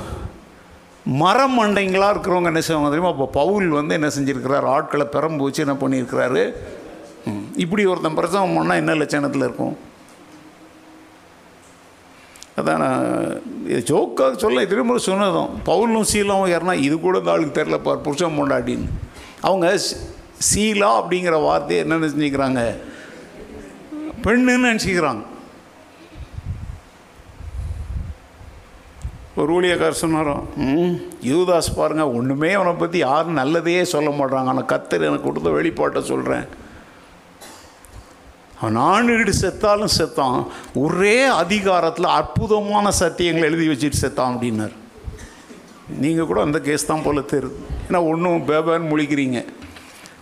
மரம் 1.21 1.55
மண்டைங்களாக 1.59 2.13
இருக்கிறவங்க 2.13 2.49
என்ன 2.51 2.61
செய்வாங்க 2.65 2.89
தெரியுமா? 2.89 3.11
அப்போ 3.13 3.27
பவுல் 3.39 3.69
வந்து 3.77 3.93
என்ன 3.97 4.09
செஞ்சுருக்கிறார்? 4.15 4.65
ஆட்களை 4.75 5.05
பெரம்பு 5.13 5.45
வச்சு 5.45 5.63
என்ன 5.65 5.75
பண்ணியிருக்கிறாரு? 5.83 6.43
இப்படி 7.63 7.85
ஒருத்தன் 7.91 8.17
பிரசவம் 8.19 8.55
பண்ணால் 8.57 8.81
என்ன 8.81 8.95
லட்சணத்தில் 9.01 9.45
இருக்கும்? 9.47 9.75
அதான் 12.59 12.81
நான் 12.83 13.07
இது 13.71 13.81
ஜோக்காக 13.89 14.37
சொல்ல 14.43 14.65
திரும்ப 14.71 14.97
சொன்னதும் 15.07 15.51
பவுலும் 15.69 16.09
சீலாவும் 16.11 16.51
யாருன்னா 16.51 16.75
இது 16.87 16.95
கூட 16.99 17.17
இந்த 17.17 17.31
ஆளுக்கு 17.33 17.57
தெரிலப்பா 17.59 17.93
புருஷன் 18.07 18.37
பொண்டாட்டின்னு. 18.39 18.89
அவங்க 19.47 19.67
சீலா 20.49 20.89
அப்படிங்கிற 20.99 21.35
வார்த்தையை 21.47 21.79
என்ன 21.85 21.99
நினச்சிக்கிறாங்க 21.99 22.61
பெண்ணுன்னு 24.25 24.69
நினச்சிக்கிறாங்க. 24.69 25.23
ஒரு 29.41 29.51
ஊழியக்கார் 29.57 30.01
சொன்னாரோ? 30.03 30.35
ம் 30.67 30.95
யூதாஸ் 31.31 31.69
பாருங்க 31.79 32.05
ஒன்றுமே 32.17 32.49
அவனை 32.57 32.73
பற்றி 32.81 32.97
யாரும் 33.07 33.39
நல்லதையே 33.41 33.83
சொல்ல 33.93 34.09
மாட்டாங்க 34.19 34.51
ஆனால் 34.53 34.69
கத்தர் 34.71 35.07
எனக்கு 35.09 35.27
கொடுத்த 35.27 35.51
வெளிப்பாட்டை 35.57 36.01
சொல்கிறேன் 36.11 36.47
அவன் 38.61 38.79
ஆணுகிட்டு 38.91 39.33
செத்தாலும் 39.41 39.93
செத்தான். 39.97 40.39
ஒரே 40.83 41.17
அதிகாரத்தில் 41.41 42.15
அற்புதமான 42.19 42.91
சத்தியங்களை 43.01 43.47
எழுதி 43.49 43.67
வச்சுட்டு 43.71 44.01
செத்தான் 44.01 44.33
அப்படின்னார். 44.33 44.75
நீங்கள் 46.03 46.27
கூட 46.31 46.39
அந்த 46.47 46.59
கேஸ் 46.65 46.89
தான் 46.89 47.05
போல 47.05 47.21
தெரியுது. 47.33 47.55
ஏன்னா 47.85 48.01
ஒன்றும் 48.11 48.43
பேபான்னு 48.49 48.91
முழிக்கிறீங்க. 48.91 49.39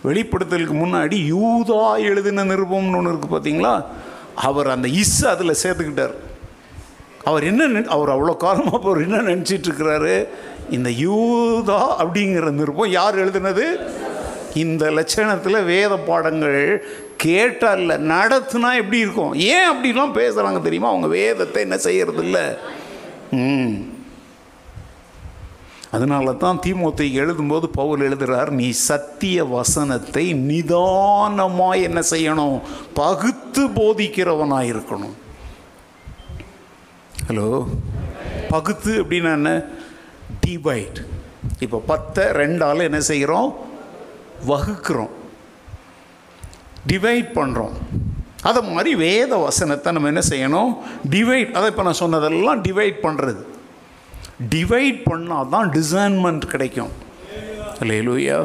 வெளிப்படுத்தலுக்கு 0.06 0.76
முன்னாடி 0.84 1.16
யூதா 1.32 1.82
எழுதின 2.10 2.44
நிருபம்னு 2.52 2.98
ஒன்று 3.00 3.12
இருக்குது 3.12 3.34
பார்த்தீங்களா 3.34 3.74
அவர் 4.48 4.68
அந்த 4.76 4.88
இஸ் 5.02 5.18
அதில் 5.32 5.60
சேர்த்துக்கிட்டார். 5.62 6.14
அவர் 7.24 7.44
என்ன 7.44 7.62
அவர் 7.88 8.08
அவ்வளோ 8.08 8.36
காலமாக 8.36 8.80
அவர் 8.82 9.02
என்ன 9.02 9.22
நினச்சிட்டு 9.22 9.68
இருக்கிறாரு 9.68 10.14
இந்த 10.70 10.90
யூதா 11.02 11.80
அப்படிங்கிற 11.98 12.50
நிருப்பம் 12.50 12.90
யார் 12.90 13.14
எழுதுனது? 13.18 13.64
இந்த 14.54 14.90
லட்சணத்தில் 14.90 15.64
வேத 15.64 15.96
பாடங்கள் 15.98 16.60
கேட்டால 17.24 17.98
நடத்துனா 18.08 18.74
எப்படி 18.76 18.98
இருக்கும்? 18.98 19.34
ஏன் 19.48 19.70
அப்படிலாம் 19.72 20.16
பேசுகிறாங்க 20.16 20.62
தெரியுமா? 20.62 20.88
அவங்க 20.88 21.06
வேதத்தை 21.14 21.62
என்ன 21.62 21.78
செய்யறது 21.78 22.22
இல்லை 22.22 22.44
ம். 23.32 23.76
அதனால 25.90 26.32
தான் 26.34 26.60
தீமோத்தேயுக்கு 26.64 27.22
எழுதும்போது 27.22 27.66
பவுல் 27.72 28.00
எழுதுகிறார் 28.00 28.50
நீ 28.52 28.70
சத்திய 28.70 29.44
வசனத்தை 29.50 30.34
நிதானமாக 30.44 31.76
என்ன 31.78 32.00
செய்யணும்? 32.10 32.58
பகுத்து 32.94 33.66
போதிக்கிறவனாக 33.68 34.64
இருக்கணும் 34.64 35.16
ஹலோ 37.28 37.48
பகுத்து 38.50 38.92
அப்படின்னா 39.00 39.30
என்ன? 39.38 39.50
டிவைட் 40.44 40.98
இப்போ 41.64 41.78
பத்தை 41.90 42.24
ரெண்டால் 42.38 42.84
என்ன 42.86 43.00
செய்கிறோம்? 43.08 43.48
வகுக்கிறோம். 44.50 45.12
டிவைட் 46.90 47.28
பண்ணுறோம் 47.38 47.74
அதை 48.48 48.62
மாதிரி 48.70 48.92
வேத 49.04 49.32
வசனத்தை 49.44 49.92
நம்ம 49.94 50.12
என்ன 50.12 50.22
செய்யணும்? 50.32 50.72
டிவைட் 51.14 51.52
அதை 51.58 51.66
இப்போ 51.72 51.84
நான் 51.88 52.00
சொன்னதெல்லாம் 52.02 52.64
டிவைட் 52.68 52.98
பண்ணுறது 53.06 53.42
டிவைட் 54.54 55.00
பண்ணால் 55.10 55.52
தான் 55.54 55.70
டிசைன்மெண்ட் 55.78 56.50
கிடைக்கும். 56.54 56.92
இல்லையா 57.82 58.40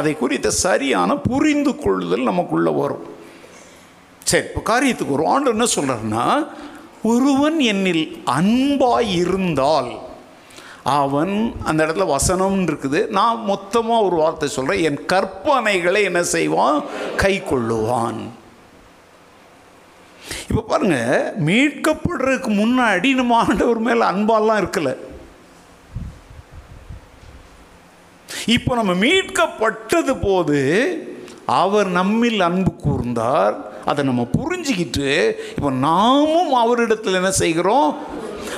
அதை 0.00 0.14
குறித்த 0.22 0.56
சரியான 0.66 1.16
புரிந்து 1.30 1.74
கொள்ளுதல் 1.86 2.28
நமக்குள்ளே 2.32 2.74
வரும். 2.82 3.06
சரி 4.30 4.46
இப்போ 4.50 4.62
காரியத்துக்கு 4.72 5.18
ஒரு 5.18 5.26
ஆண்டு 5.32 5.56
என்ன 5.56 5.66
சொல்கிறாருன்னா 5.78 6.26
ஒருவன் 7.04 7.58
என்னில் 7.72 8.04
அன்பாய் 8.38 9.10
இருந்தால் 9.22 9.90
அவன் 10.98 11.34
அந்த 11.62 11.78
இடத்துல 11.84 12.06
வசனம் 12.06 12.66
இருக்குது 12.66 13.00
நான் 13.08 13.44
மொத்தமாக 13.44 14.06
ஒரு 14.06 14.16
வார்த்தை 14.16 14.48
சொல்கிறேன் 14.48 14.82
என் 14.82 15.00
கற்பனைகளை 15.12 16.00
என்ன 16.02 16.22
செய்வான்? 16.22 16.78
கை 17.16 17.34
கொள்ளுவான் 17.40 18.20
இப்போ 20.48 20.62
பாருங்க 20.62 20.98
மீட்கப்படுறதுக்கு 21.46 22.50
முன்னாடி 22.62 23.08
நம்ம 23.14 23.36
ஆண்டவர் 23.36 23.78
மேலே 23.78 24.04
அன்பாலாம் 24.04 24.60
இருக்கலை. 24.62 24.94
இப்போ 28.46 28.72
நம்ம 28.74 28.92
மீட்கப்பட்டது 28.94 30.14
போது 30.26 30.60
அவர் 31.46 31.88
நம்மில் 31.88 32.40
அன்பு 32.40 32.72
கூர்ந்தார். 32.84 33.54
அதை 33.84 34.04
நம்ம 34.04 34.26
புரிஞ்சுக்கிட்டு 34.38 35.36
இப்போ 35.56 35.70
நாமும் 35.70 36.52
அவரிடத்தில் 36.52 37.14
என்ன 37.14 37.30
செய்கிறோம்? 37.30 37.94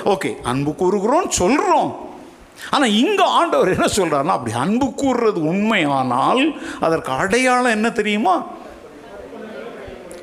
ஓகே 0.05 0.31
அன்பு 0.42 0.75
கூறுகிறோம் 0.75 1.29
சொல்கிறோம் 1.29 2.05
ஆனால் 2.70 2.92
இங்கே 2.92 3.22
ஆண்டவர் 3.22 3.72
என்ன 3.72 3.87
சொல்கிறாருன்னா 3.96 4.37
அப்படி 4.37 4.57
அன்பு 4.57 4.87
கூறுறது 4.87 5.40
உண்மையானால் 5.53 6.59
அதற்கு 6.81 7.12
அடையாளம் 7.12 7.77
என்ன 7.79 7.90
தெரியுமா? 7.90 8.46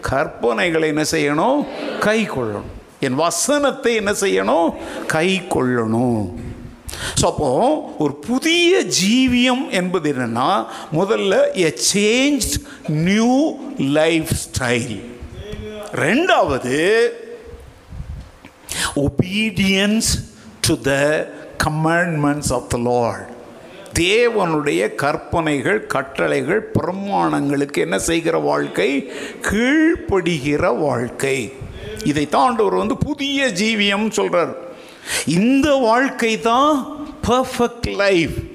கற்பனைகளை 0.10 0.88
என்ன 0.94 1.04
செய்யணும்? 1.12 1.60
கை 2.00 2.28
கொள்ளணும் 2.30 2.72
என் 3.00 3.16
வசனத்தை 3.16 3.96
என்ன 3.96 4.12
செய்யணும்? 4.12 4.74
கை 5.08 5.42
கொள்ளணும் 5.50 6.24
ஸோ 7.22 7.26
அப்போ 7.26 7.86
ஒரு 7.98 8.16
புதிய 8.16 8.84
ஜீவியம் 8.84 9.70
என்பது 9.70 10.14
என்னென்னா 10.14 10.66
முதல்ல 10.94 11.52
a 11.54 11.74
change 11.94 12.54
new 12.88 13.54
life 13.78 14.34
style 14.34 15.02
ரெண்டாவது 15.94 17.10
obedience 18.96 20.32
to 20.68 20.82
the 20.82 20.92
commandments 21.66 22.54
of 22.54 22.68
the 22.68 22.78
lord 22.78 23.32
தேவனுடைய 24.00 24.96
கற்பனைகள் 24.96 25.88
கட்டளைகள் 25.88 26.72
பிரமாணங்களுக்கு 26.80 27.78
என்ன 27.78 28.00
செய்கிற 28.00 28.38
வாழ்க்கை? 28.38 29.10
கீழ்ப்படுகிற 29.42 30.80
வாழ்க்கை. 30.80 31.52
இதை 32.04 32.28
ஆண்டவர் 32.32 32.74
வந்து 32.74 32.98
புதிய 32.98 33.48
ஜீவியம் 33.48 34.10
சொல்கிறார் 34.10 34.58
இந்த 35.26 35.76
வாழ்க்கை 35.76 36.40
தான் 36.40 36.93
பர்ஃபெக்ட் 37.28 37.96
லைஃப் 37.96 38.52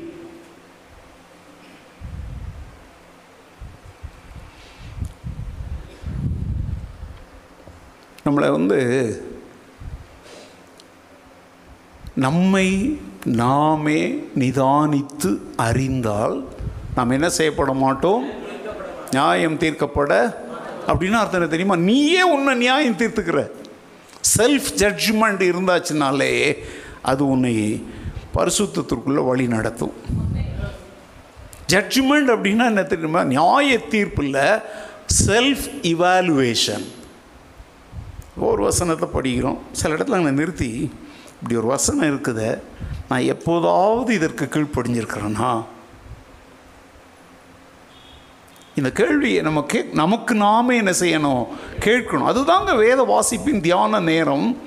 நம்மளை 8.24 8.50
வந்து 8.50 8.80
நம்மை 12.14 13.00
நாமே 13.24 14.28
நிதானித்து 14.38 15.38
அறிந்தால் 15.56 16.48
நாம் 16.94 17.10
என்ன 17.10 17.28
செய்யப்பட 17.28 17.72
மாட்டோம்? 17.72 18.30
நியாயம் 19.10 19.58
தீர்க்கப்பட. 19.58 20.34
அப்படின்னு 20.86 21.10
அர்த்தம் 21.10 21.32
என்ன 21.32 21.46
தெரியுமா? 21.46 21.76
நீயே 21.76 22.22
உன்னை 22.22 22.54
நியாயம் 22.54 22.96
தீர்த்துக்கிற. 22.96 23.50
செல்ஃப் 24.38 24.70
ஜட்ஜ்மெண்ட் 24.76 25.44
இருந்தாச்சுனாலே 25.50 26.56
அது 27.02 27.26
உன்னை 27.26 27.84
பரிசுத்தத்திற்குள்ளே 28.38 29.26
வழி 29.26 29.46
நடத்தும். 29.46 29.92
ஜட்ஜ்மெண்ட் 31.72 32.30
அப்படின்னா 32.34 32.66
என்ன 32.66 32.82
தெரியுமா? 32.82 33.24
நியாய 33.24 33.78
தீர்ப்பில் 33.78 34.62
செல்ஃப் 35.26 35.66
இவாலுவேஷன் 35.82 36.86
ஒரு 38.36 38.62
வசனத்தை 38.62 39.08
படிக்கிறோம். 39.14 39.58
சில 39.72 39.94
இடத்துல 39.94 40.10
அங்கே 40.10 40.30
நிறுத்தி 40.30 40.92
இப்படி 41.36 41.56
ஒரு 41.56 41.66
வசனம் 41.66 42.20
இருக்குது. 42.20 42.60
நான் 43.08 43.20
எப்போதாவது 43.20 44.14
இதற்கு 44.14 44.44
கீழ்ப்படிஞ்சிருக்கிறேன்னா 44.44 45.64
இந்த 48.74 48.92
கேள்வியை 48.92 49.42
நம்ம 49.42 49.62
கே 49.62 49.86
நமக்கு 49.92 50.34
நாமே 50.34 50.76
என்ன 50.76 50.90
செய்யணும்? 50.90 51.46
கேட்கணும். 51.80 52.28
அதுதாங்க 52.30 52.76
வேத 52.76 53.02
வாசிப்பின் 53.02 53.60
தியான 53.60 54.00
நேரம். 54.00 54.58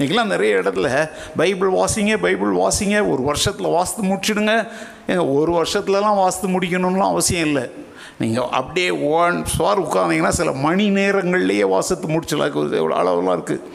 இன்றைக்கெல்லாம் 0.00 0.32
நிறைய 0.32 0.50
இடத்துல 0.60 0.88
பைபிள் 1.40 1.70
வாசிங்க 1.78 2.12
பைபிள் 2.20 2.52
வாசிங்க. 2.60 2.96
ஒரு 3.12 3.22
வருஷத்தில் 3.22 3.74
வாசித்து 3.74 4.02
முடிச்சிடுங்க. 4.10 4.52
ஏங்க 5.10 5.24
ஒரு 5.38 5.50
வருஷத்துலலாம் 5.56 6.20
வாசித்து 6.20 6.48
முடிக்கணும்லாம் 6.52 7.12
அவசியம் 7.14 7.46
இல்லை. 7.48 7.64
நீங்கள் 8.20 8.48
அப்படியே 8.58 8.90
ஒன் 9.16 9.36
சுவார் 9.54 9.82
உட்காந்தீங்கன்னா 9.82 10.30
சில 10.38 10.52
மணி 10.66 10.86
நேரங்கள்லேயே 10.98 11.66
வாசித்து 11.72 12.08
முடிச்சலாக்கு 12.12 12.62
எவ்வளோ 12.78 12.96
அளவுலாம் 13.00 13.36
இருக்குது 13.38 13.66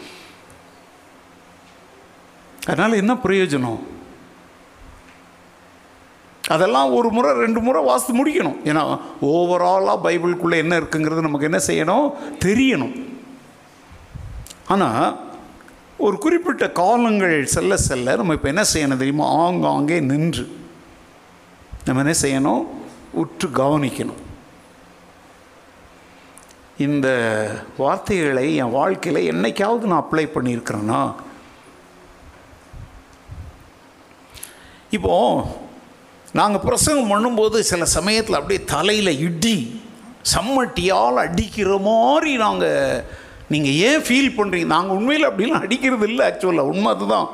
அதனால் 2.69 2.99
என்ன 3.01 3.15
பிரயோஜனம்? 3.25 3.79
அதெல்லாம் 6.55 6.95
ஒரு 6.99 7.11
முறை 7.17 7.35
ரெண்டு 7.43 7.61
முறை 7.67 7.83
வாசித்து 7.89 8.15
முடிக்கணும். 8.21 8.57
ஏன்னா 8.71 8.85
ஓவராலாக 9.33 10.03
பைபிளுக்குள்ளே 10.07 10.57
என்ன 10.65 10.79
இருக்குங்கிறது 10.81 11.27
நமக்கு 11.27 11.49
என்ன 11.51 11.61
செய்யணும்? 11.69 12.09
தெரியணும். 12.47 12.95
ஆனால் 14.75 15.07
ஒரு 15.97 16.17
குறிப்பிட்ட 16.17 16.71
காலங்கள் 16.71 17.45
செல்ல 17.45 17.77
செல்ல 17.77 18.15
நம்ம 18.15 18.33
இப்போ 18.33 18.47
என்ன 18.47 18.63
செய்யணும் 18.73 18.97
தெரியுமா? 18.97 19.27
ஆங்காங்கே 19.27 19.99
நின்று 19.99 20.57
நம்ம 21.85 22.01
என்ன 22.03 22.15
செய்யணும்? 22.21 22.63
உற்று 23.11 23.47
கவனிக்கணும். 23.47 24.21
இந்த 26.77 27.07
வார்த்தைகளை 27.77 28.55
என் 28.55 28.71
வாழ்க்கையில் 28.71 29.29
என்னைக்காவது 29.31 29.91
நான் 29.91 30.03
அப்ளை 30.03 30.25
பண்ணியிருக்கிறேன்னா 30.27 31.13
இப்போது 34.89 35.43
நாங்கள் 36.33 36.61
பிரசங்கம் 36.61 37.11
பண்ணும்போது 37.11 37.59
சில 37.59 37.85
சமயத்தில் 37.85 38.35
அப்படியே 38.35 38.63
தலையில் 38.63 39.19
இடி 39.19 39.83
சம்மட்டியால் 40.35 41.21
அடிக்கிற 41.25 41.77
மாதிரி 41.77 42.37
நாங்கள் 42.37 43.05
நீங்கள் 43.49 43.73
ஏன் 43.73 44.01
ஃபீல் 44.01 44.35
பண்ணுறீங்க 44.37 44.65
நாங்கள் 44.65 44.95
உண்மையில் 44.95 45.29
அப்படிலாம் 45.29 45.63
அடிக்கிறது 45.65 46.07
இல்லை 46.07 46.27
ஆக்சுவலாக 46.27 46.71
உண்மை 46.71 46.93
அதுதான். 46.93 47.27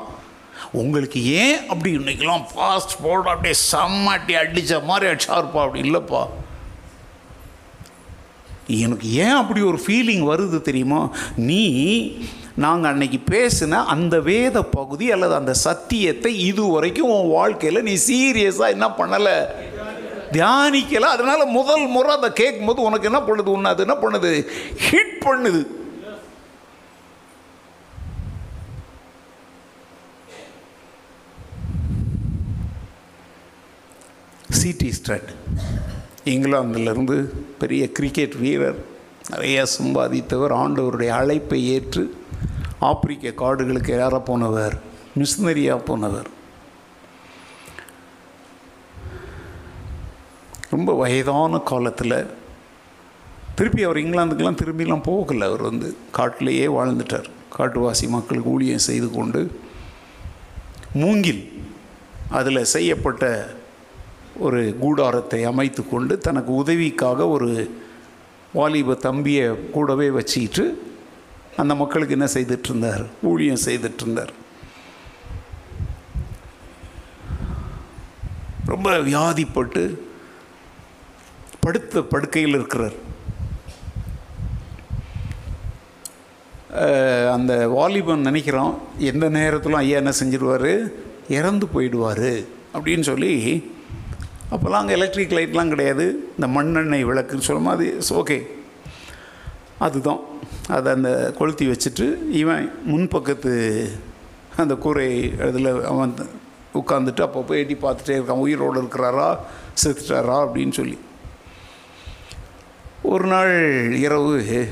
உங்களுக்கு 0.72 1.24
ஏன் 1.24 1.66
அப்படி 1.68 1.96
இன்றைக்கெல்லாம் 1.96 2.44
ஃபாஸ்ட் 2.54 2.94
போட 3.02 3.30
அப்படியே 3.30 3.54
சம்மட்டி 3.72 4.32
அடித்த 4.32 4.80
மாதிரி 4.80 5.10
ஷார்ப்பா? 5.26 5.60
அப்படி 5.64 5.90
இல்லைப்பா. 5.90 6.28
எனக்கு 8.66 9.12
ஏன் 9.12 9.34
அப்படி 9.34 9.60
ஒரு 9.60 9.80
ஃபீலிங் 9.86 10.24
வருது 10.32 10.60
தெரியுமா? 10.60 11.10
நீ 11.36 11.62
நாங்கள் 12.54 12.90
அன்னைக்கு 12.90 13.18
பேசின 13.30 13.84
அந்த 13.84 14.20
வேத 14.20 14.62
பகுதி 14.62 15.12
அல்லது 15.12 15.34
அந்த 15.34 15.54
சத்தியத்தை 15.54 16.38
இது 16.38 16.64
வரைக்கும் 16.64 17.10
உன் 17.10 17.30
வாழ்க்கையில் 17.30 17.82
நீ 17.82 17.94
சீரியஸாக 18.08 18.68
என்ன 18.68 18.88
பண்ணலை? 18.88 19.36
தியானிக்கலை. 20.32 21.08
அதனால் 21.16 21.46
முதல் 21.46 21.86
முறை 21.86 22.16
அதை 22.16 22.32
கேட்கும்போது 22.32 22.82
உனக்கு 22.82 23.10
என்ன 23.10 23.20
பண்ணுது? 23.20 23.54
உன்னை 23.56 23.70
அது 23.70 23.86
என்ன 23.86 23.96
பண்ணுது? 24.02 24.46
ஹிட் 24.90 25.16
பண்ணுது. 25.24 25.80
சிடி 34.60 34.88
ஸ்ட்ரட். 34.88 35.30
இங்கிலாந்திலிருந்து 36.24 37.16
பெரிய 37.58 37.92
கிரிக்கெட் 37.92 38.34
வீரர் 38.34 38.80
நிறைய 39.30 39.64
சம்பாதித்தவர் 39.78 40.54
ஆண்டவருடைய 40.62 41.08
அழைப்பை 41.08 41.60
ஏற்று 41.68 42.04
ஆப்பிரிக்க 42.78 43.30
காடுகளுக்கு 43.30 43.92
ஏற 44.04 44.18
போனவர் 44.18 44.74
மிஷினரியாக 45.18 45.84
போனவர். 45.84 46.28
ரொம்ப 50.70 50.92
வயதான 50.94 51.58
காலத்தில் 51.58 52.16
திருப்பி 53.54 53.82
அவர் 53.82 53.96
இங்கிலாந்துக்கெல்லாம் 53.96 54.60
திரும்பிலாம் 54.62 55.06
போகலை. 55.08 55.44
அவர் 55.50 55.62
வந்து 55.62 55.96
காட்டிலேயே 56.10 56.66
வாழ்ந்துட்டார். 56.66 57.28
காட்டுவாசி 57.58 58.06
மக்களுக்கு 58.08 58.50
ஊழியம் 58.50 58.86
செய்து 58.88 59.10
கொண்டு 59.10 59.40
மூங்கில் 60.92 61.42
அதில் 62.28 62.70
செய்யப்பட்ட 62.74 63.24
ஒரு 64.38 64.76
கூடாரத்தை 64.80 65.44
அமைத்து 65.44 65.88
கொண்டு 65.88 66.18
தனக்கு 66.18 66.54
உதவிக்காக 66.54 67.28
ஒரு 67.28 67.80
வாலிப 68.52 68.94
தம்பியை 68.94 69.70
கூடவே 69.70 70.10
வச்சுக்கிட்டு 70.10 70.82
அந்த 71.56 71.74
மக்களுக்கு 71.74 72.18
என்ன 72.18 72.30
செய்துட்ருந்தார் 72.34 73.06
ஊழியம் 73.22 73.64
செய்துட்ருந்தார் 73.64 74.28
ரொம்ப 78.66 78.98
வியாதிப்பட்டு 78.98 79.98
படுத்த 81.60 82.00
படுக்கையில் 82.00 82.54
இருக்கிறார். 82.54 83.10
அந்த 87.32 87.68
வாலிபன் 87.68 88.26
நினைக்கிறான் 88.26 88.78
எந்த 88.98 89.28
நேரத்திலும் 89.28 89.78
ஐயா 89.78 89.96
என்ன 89.96 90.12
செஞ்சிருவார்? 90.22 90.92
இறந்து 91.28 91.66
போயிடுவார். 91.74 92.44
அப்படின்னு 92.74 93.00
சொல்லி 93.00 93.71
அப்போல்லாம் 94.52 94.80
அங்கே 94.82 94.92
எலக்ட்ரிக் 94.92 95.30
லைட்லாம் 95.30 95.68
கிடையாது. 95.68 96.28
இந்த 96.30 96.46
மண்ணெண்ணெய் 96.46 97.04
விளக்குன்னு 97.04 97.42
சொல்லுமா 97.46 97.64
அது 97.64 97.98
ஓகே 98.10 98.46
அதுதான். 99.78 100.18
அதை 100.68 100.92
அந்த 100.92 101.34
கொளுத்தி 101.38 101.66
வச்சுட்டு 101.66 102.30
இவன் 102.30 102.72
முன்பக்கத்து 102.88 103.88
அந்த 104.56 104.74
கூரை 104.74 105.32
இதில் 105.48 105.84
அவன் 105.84 106.14
உட்காந்துட்டு 106.74 107.20
அப்போ 107.20 107.42
போய் 107.42 107.58
எட்டி 107.58 107.74
பார்த்துட்டே 107.74 108.16
இருக்கான். 108.16 108.40
உயிரோடு 108.44 108.82
இருக்கிறாரா? 108.82 109.36
செத்துட்டாரா? 109.84 110.46
அப்படின்னு 110.46 110.72
சொல்லி. 110.72 110.98
ஒரு 113.02 113.26
நாள் 113.26 113.92
இரவு 113.94 114.68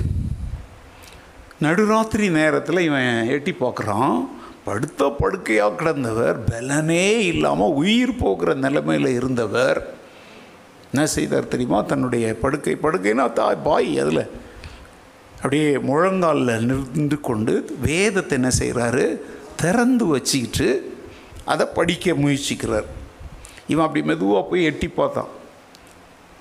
நடுராத்திரி 1.63 2.31
நேரத்தில் 2.31 2.79
இவன் 2.79 3.29
எட்டி 3.29 3.57
பார்க்குறான். 3.61 4.29
படுத்த 4.71 5.09
படுக்கையாக 5.21 5.79
கிடந்தவர் 5.81 6.37
பலனே 6.51 7.07
இல்லாமல் 7.33 7.77
உயிர் 7.83 8.21
போகிற 8.21 8.55
நிலைமையில் 8.65 9.17
இருந்தவர். 9.17 9.81
என்ன 10.93 11.07
செய்தார் 11.07 11.53
தெரியுமா? 11.55 11.81
தன்னுடைய 11.83 12.27
படுக்கை 12.43 12.75
படுக்கைன்னா 12.83 13.25
தாய் 13.33 13.65
பாய் 13.65 13.91
அதில். 14.03 14.25
அப்படியே 15.37 15.69
முழங்காலில் 15.89 16.55
நின்று 16.95 17.19
கொண்டு 17.21 17.53
வேதத்தை 17.81 18.35
என்ன 18.39 18.51
செய்கிறாரு 18.59 19.05
திறந்து 19.63 20.07
வச்சுக்கிட்டு 20.07 20.69
அதை 21.45 21.67
படிக்க 21.79 22.15
முயற்சிக்கிறார். 22.23 22.89
இவன் 23.73 23.87
அப்படி 23.87 24.03
மெதுவாக 24.07 24.43
போய் 24.49 24.69
எட்டி 24.71 24.89
பார்த்தான். 24.89 25.31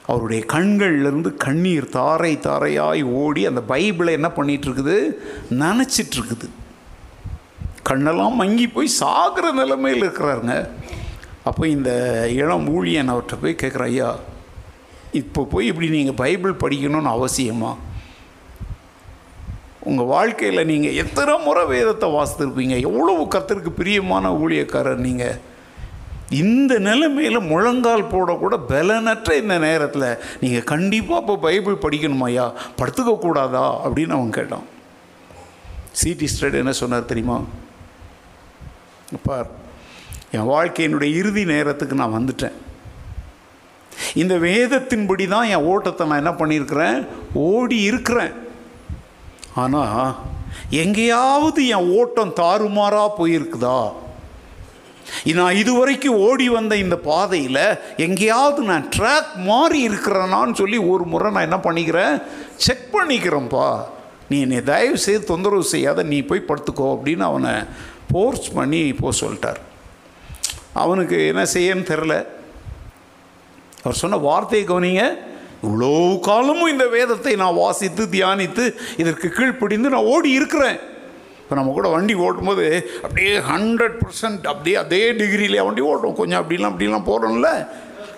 அவருடைய 0.06 0.42
கண்கள்லேருந்து 0.54 1.32
கண்ணீர் 1.46 1.94
தாரை 1.98 2.34
தாரையாய் 2.48 3.04
ஓடி 3.22 3.42
அந்த 3.46 3.62
பைபிளை 3.68 4.12
என்ன 4.20 4.30
பண்ணிகிட்ருக்குது 4.38 4.98
நினச்சிட்ருக்குது 5.64 6.48
இருக்குது. 6.48 6.68
கண்ணெல்லாம் 7.90 8.40
மங்கி 8.42 8.68
போய் 8.76 8.98
சாகிற 9.02 9.46
நிலைமையில் 9.60 10.04
இருக்கிறாருங்க. 10.06 10.56
அப்போ 11.50 11.64
இந்த 11.76 11.92
இளம் 12.40 12.68
ஊழியன் 12.78 13.12
அவர்கிட்ட 13.12 13.36
போய் 13.44 13.62
கேட்குற 13.62 13.86
ஐயா 13.92 14.10
இப்போ 15.20 15.42
போய் 15.52 15.70
இப்படி 15.70 15.88
நீங்கள் 15.98 16.20
பைபிள் 16.24 16.60
படிக்கணும்னு 16.64 17.12
அவசியமா? 17.18 17.72
உங்கள் 19.90 20.10
வாழ்க்கையில் 20.16 20.70
நீங்கள் 20.72 20.98
எத்தனை 21.04 21.34
முறை 21.46 21.62
வேதத்தை 21.72 22.08
வாசித்திருப்பீங்க? 22.16 22.76
எவ்வளவு 22.88 23.24
கத்திற்கு 23.36 23.72
பிரியமான 23.80 24.32
ஊழியக்காரர் 24.42 25.06
நீங்கள் 25.06 25.38
இந்த 26.42 26.74
நிலைமையில் 26.88 27.48
முழங்கால் 27.52 28.10
போடக்கூட 28.12 28.56
பலனற்ற 28.72 29.38
இந்த 29.44 29.56
நேரத்தில் 29.66 30.20
நீங்கள் 30.42 30.68
கண்டிப்பாக 30.74 31.22
இப்போ 31.24 31.36
பைபிள் 31.46 31.84
படிக்கணுமாய்யா 31.86 32.46
படுத்துக்கக்கூடாதா 32.82 33.66
அப்படின்னு 33.86 34.18
அவன் 34.18 34.38
கேட்டான். 34.38 34.68
சிடி 36.02 36.30
ஸ்டட் 36.34 36.60
என்ன 36.62 36.76
சொன்னார் 36.82 37.10
தெரியுமா? 37.14 37.40
பார் 39.18 39.50
என் 40.32 40.50
வாழ்க்கையினுடைய 40.52 41.12
இறுதி 41.20 41.44
நேரத்துக்கு 41.46 41.96
நான் 42.02 42.18
வந்துட்டேன். 42.18 42.58
இந்த 44.14 44.36
வேதத்தின்படி 44.36 45.28
தான் 45.28 45.48
என் 45.54 45.68
ஓட்டத்தை 45.72 46.08
நான் 46.08 46.22
என்ன 46.24 46.34
பண்ணியிருக்கிறேன்? 46.42 47.08
ஓடி 47.34 47.78
இருக்கிறேன். 47.82 48.34
ஆனால் 49.56 50.16
எங்கேயாவது 50.70 51.68
என் 51.68 51.90
ஓட்டம் 52.00 52.34
தாறுமாறாக 52.34 53.16
போயிருக்குதா? 53.18 53.80
நான் 55.38 55.56
இதுவரைக்கும் 55.56 56.20
ஓடி 56.28 56.50
வந்த 56.50 56.74
இந்த 56.78 56.98
பாதையில் 56.98 57.78
எங்கேயாவது 57.98 58.62
நான் 58.62 58.90
ட்ராக் 58.96 59.32
மாறி 59.36 59.90
இருக்கிறேனான்னு 59.90 60.54
சொல்லி 60.54 60.78
ஒரு 60.78 61.04
முறை 61.04 61.32
நான் 61.32 61.48
என்ன 61.50 61.60
பண்ணிக்கிறேன்? 61.68 62.22
செக் 62.56 62.90
பண்ணிக்கிறேன்ப்பா 62.96 63.70
நீ 64.30 64.42
என்னை 64.42 64.64
தயவு 64.64 64.98
செய்து 64.98 65.24
தொந்தரவு 65.24 65.64
செய்யாத 65.64 66.04
நீ 66.04 66.22
போய் 66.22 66.48
படுத்துக்கோ 66.48 66.88
அப்படின்னு 66.96 67.26
அவனை 67.32 67.54
ஃபோர்ஸ் 68.12 68.48
பண்ணி 68.58 68.82
போக 69.02 69.14
சொல்லிட்டார். 69.22 69.60
அவனுக்கு 70.84 71.18
என்ன 71.32 71.44
செய்யன்னு 71.56 71.90
தெரில 71.92 72.16
அவர் 73.84 74.00
சொன்ன 74.04 74.20
வார்த்தையை 74.28 74.64
கவனிங்க. 74.68 75.04
இவ்வளோ 75.66 75.92
காலமும் 76.28 76.72
இந்த 76.74 76.86
வேதத்தை 76.96 77.34
நான் 77.42 77.60
வாசித்து 77.64 78.04
தியானித்து 78.16 78.66
இதற்கு 79.02 79.28
கீழ்ப்பிடிந்து 79.38 79.94
நான் 79.94 80.10
ஓடி 80.14 80.30
இருக்கிறேன். 80.40 80.80
இப்போ 81.42 81.58
நம்ம 81.58 81.74
கூட 81.76 81.88
வண்டி 81.94 82.14
ஓட்டும்போது 82.26 82.66
அப்படியே 83.04 83.32
ஹண்ட்ரட் 83.52 83.96
பர்சன்ட் 84.02 84.44
அப்படியே 84.52 84.76
அதே 84.84 85.04
டிகிரியிலே 85.20 85.64
வண்டி 85.68 85.84
ஓட்டும் 85.92 86.18
கொஞ்சம் 86.20 86.42
அப்படிலாம் 86.42 86.74
அப்படிலாம் 86.74 87.08
போகிறோம்ல 87.10 87.52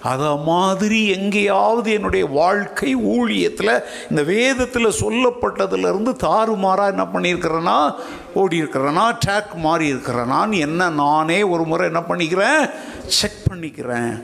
அதை 0.03 0.37
மாதிரி 0.37 1.07
எங்கேயாவது 1.07 1.91
என்னுடைய 1.91 2.25
வாழ்க்கை 2.25 2.95
ஊழியத்தில் 2.95 3.83
இந்த 4.09 4.23
வேதத்தில் 4.23 4.85
சொல்லப்பட்டதுலேருந்து 4.85 6.15
தாறுமாறாக 6.15 6.87
என்ன 6.87 7.03
பண்ணியிருக்கிறேன்னா 7.03 7.95
ஓடி 8.33 8.61
இருக்கிறேன்னா 8.61 9.17
ட்ராக் 9.25 9.53
மாறி 9.53 9.93
இருக்கிறேனான்னு 9.93 10.59
என்ன 10.59 10.89
நானே 10.89 11.43
ஒரு 11.43 11.63
முறை 11.63 11.85
என்ன 11.85 11.99
பண்ணிக்கிறேன் 11.99 12.71
செக் 13.07 13.45
பண்ணிக்கிறேன். 13.49 14.23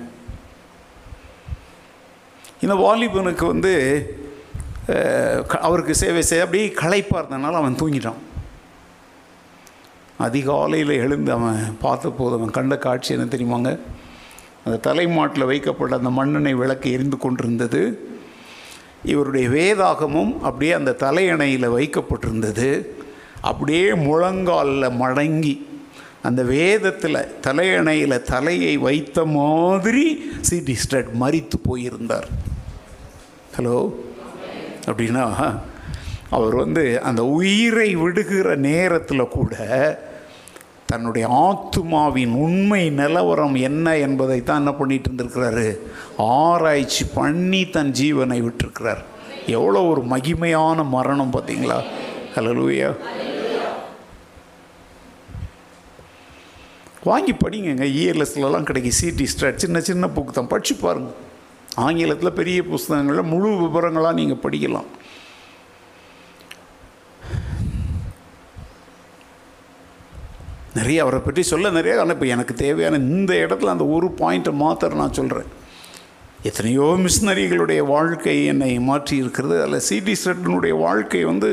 இந்த 2.61 2.75
வாலிபனுக்கு 2.75 3.45
வந்து 3.45 4.03
க- 5.47 5.59
அவருக்கு 5.61 5.95
சேவை 5.95 6.21
செய்ய 6.21 6.43
அப்படியே 6.43 6.69
களைப்பாக 6.71 7.27
இருந்தனால 7.27 7.51
அவன் 7.51 7.75
தூங்கிட்டான். 7.75 8.25
அதிகாலையில் 10.17 10.89
எழுந்து 10.89 11.31
அவன் 11.31 11.77
பார்த்த 11.81 12.09
போது 12.09 12.35
அவன் 12.35 12.51
கண்ட 12.51 12.77
காட்சி 12.77 13.13
என்ன 13.13 13.25
தெரியுமாங்க? 13.25 13.79
அந்த 14.67 14.79
தலைமாட்டில் 14.79 15.43
வைக்கப்பட்ட 15.43 15.95
அந்த 15.95 16.09
மண்ணெண்ணெய் 16.09 16.53
விளக்கு 16.53 16.91
எரிந்து 16.91 17.17
கொண்டிருந்தது. 17.17 17.81
இவருடைய 19.03 19.47
வேதாகமும் 19.49 20.39
அப்படியே 20.41 20.71
அந்த 20.71 20.95
தலையணையில் 20.99 21.69
வைக்கப்பட்டிருந்தது. 21.69 22.85
அப்படியே 23.41 23.93
முழங்காலில் 23.93 24.89
மடங்கி 24.89 25.65
அந்த 26.21 26.43
வேதத்தில் 26.43 27.39
தலையணையில் 27.41 28.21
தலையை 28.21 28.77
வைத்த 28.77 29.25
மாதிரி 29.25 30.31
சிடி 30.49 30.73
ஸ்டட் 30.73 31.11
மறித்து 31.19 31.57
போயிருந்தார். 31.63 32.27
ஹலோ? 33.57 33.93
அப்படின்னா 34.85 35.59
அவர் 36.29 36.55
வந்து 36.55 37.01
அந்த 37.01 37.25
உயிரை 37.25 37.95
விடுகிற 37.95 38.55
நேரத்தில் 38.55 39.27
கூட 39.27 39.55
தன்னுடைய 40.89 41.25
ஆத்துமாவின் 41.45 42.33
உண்மை 42.45 42.81
நிலவரம் 42.99 43.55
என்ன 43.67 43.95
என்பதை 44.05 44.37
தான் 44.49 44.61
என்ன 44.61 44.71
பண்ணிட்டு 44.79 45.09
இருந்திருக்கிறாரு 45.09 45.67
ஆராய்ச்சி 46.17 47.03
பண்ணி 47.17 47.61
தன் 47.75 47.91
ஜீவனை 47.99 48.39
விட்டிருக்கிறார். 48.45 49.01
எவ்வளோ 49.57 49.81
ஒரு 49.91 50.01
மகிமையான 50.13 50.85
மரணம் 50.95 51.33
பார்த்தீங்களா? 51.35 51.79
ஹலலூயா 52.35 52.89
வாங்கி 57.09 57.33
படிங்கங்க. 57.41 57.85
இஎல்எஸ்லலாம் 57.99 58.67
கிடைக்கும். 58.69 58.97
சிடி 59.01 59.25
ஸ்டாட் 59.33 59.63
சின்ன 59.63 59.79
சின்ன 59.89 60.07
புக்கு 60.15 60.31
தான் 60.37 60.51
படிச்சு 60.53 60.75
பாருங்கள் 60.85 61.17
ஆங்கிலத்தில் 61.85 62.37
பெரிய 62.39 62.59
புஸ்தகங்களில் 62.71 63.31
முழு 63.33 63.49
விவரங்களாக 63.63 64.17
நீங்கள் 64.19 64.43
படிக்கலாம். 64.45 64.89
நிறைய 70.77 71.01
அவரை 71.03 71.19
பற்றி 71.19 71.41
சொல்ல 71.51 71.69
நிறைய 71.77 72.01
ஆனால் 72.01 72.15
இப்போ 72.15 72.27
எனக்கு 72.35 72.53
தேவையான 72.63 72.99
இந்த 73.15 73.33
இடத்துல 73.45 73.73
அந்த 73.75 73.85
ஒரு 73.95 74.07
பாயிண்ட்டை 74.21 74.53
மாத்திர 74.63 74.99
நான் 75.01 75.17
சொல்கிறேன் 75.19 75.49
எத்தனையோ 76.49 76.87
மிஷினரிகளுடைய 77.03 77.81
வாழ்க்கை 77.93 78.35
என்னை 78.51 78.71
மாற்றி 78.89 79.15
இருக்கிறது. 79.23 79.55
அதில் 79.63 79.85
சிடி 79.89 80.13
ஸ்ரெட்டனுடைய 80.23 80.73
வாழ்க்கை 80.85 81.21
வந்து 81.31 81.49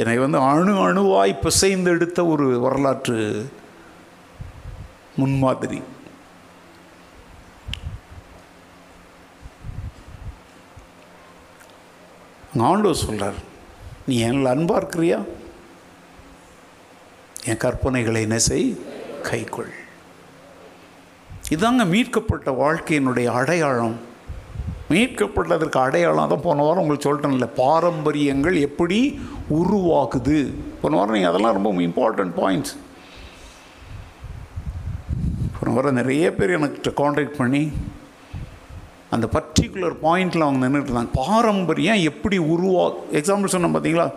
என்னை 0.00 0.16
வந்து 0.22 0.38
அணு 0.52 0.74
அணுவாய் 0.86 1.34
பிசைந்து 1.42 1.90
எடுத்த 1.90 2.20
ஒரு 2.26 2.46
வரலாற்று 2.64 3.18
முன்மாதிரி. 5.16 5.78
ஆண்டோ 12.68 12.90
சொல்கிறார் 13.04 13.38
நீ 14.06 14.14
என் 14.26 14.46
அன்பாக 14.52 14.80
இருக்கிறியா 14.80 15.18
என் 17.50 17.62
கற்பனைகளை 17.64 18.20
என்ன 18.26 18.38
செய் 18.48 18.68
கைக்கொள். 19.28 19.72
இதாங்க 21.54 21.82
மீட்கப்பட்ட 21.92 22.50
வாழ்க்கையினுடைய 22.62 23.26
அடையாளம். 23.40 23.96
மீட்கப்பட்டதற்கு 24.90 25.78
அடையாளம் 25.84 26.32
தான் 26.32 26.42
போன 26.46 26.64
வாரம் 26.66 26.82
உங்களுக்கு 26.82 27.06
சொல்லிட்டேன்ல 27.06 27.48
பாரம்பரியங்கள் 27.60 28.56
எப்படி 28.68 28.98
உருவாக்குது 29.58 30.36
போன 30.82 30.96
வாரம் 30.96 31.16
நீங்கள் 31.16 31.32
அதெல்லாம் 31.32 31.56
ரொம்ப 31.56 31.86
இம்பார்ட்டன்ட் 31.88 32.34
பாயிண்ட்ஸ் 32.40 32.74
போன 35.56 35.74
வாரம் 35.76 35.98
நிறைய 36.00 36.24
பேர் 36.38 36.56
எனக்கு 36.58 36.92
காண்டாக்ட் 37.02 37.40
பண்ணி 37.40 37.62
அந்த 39.16 39.26
பர்டிகுலர் 39.34 39.96
பாயிண்டில் 40.06 40.44
அவங்க 40.46 40.60
நின்றுட்டு 40.64 40.90
இருந்தாங்க. 40.90 41.18
பாரம்பரியம் 41.24 42.04
எப்படி 42.10 42.38
உருவா 42.54 42.84
எக்ஸாம்பிள் 43.20 43.54
சொன்னோம் 43.54 43.74
பார்த்தீங்களா 43.74 44.08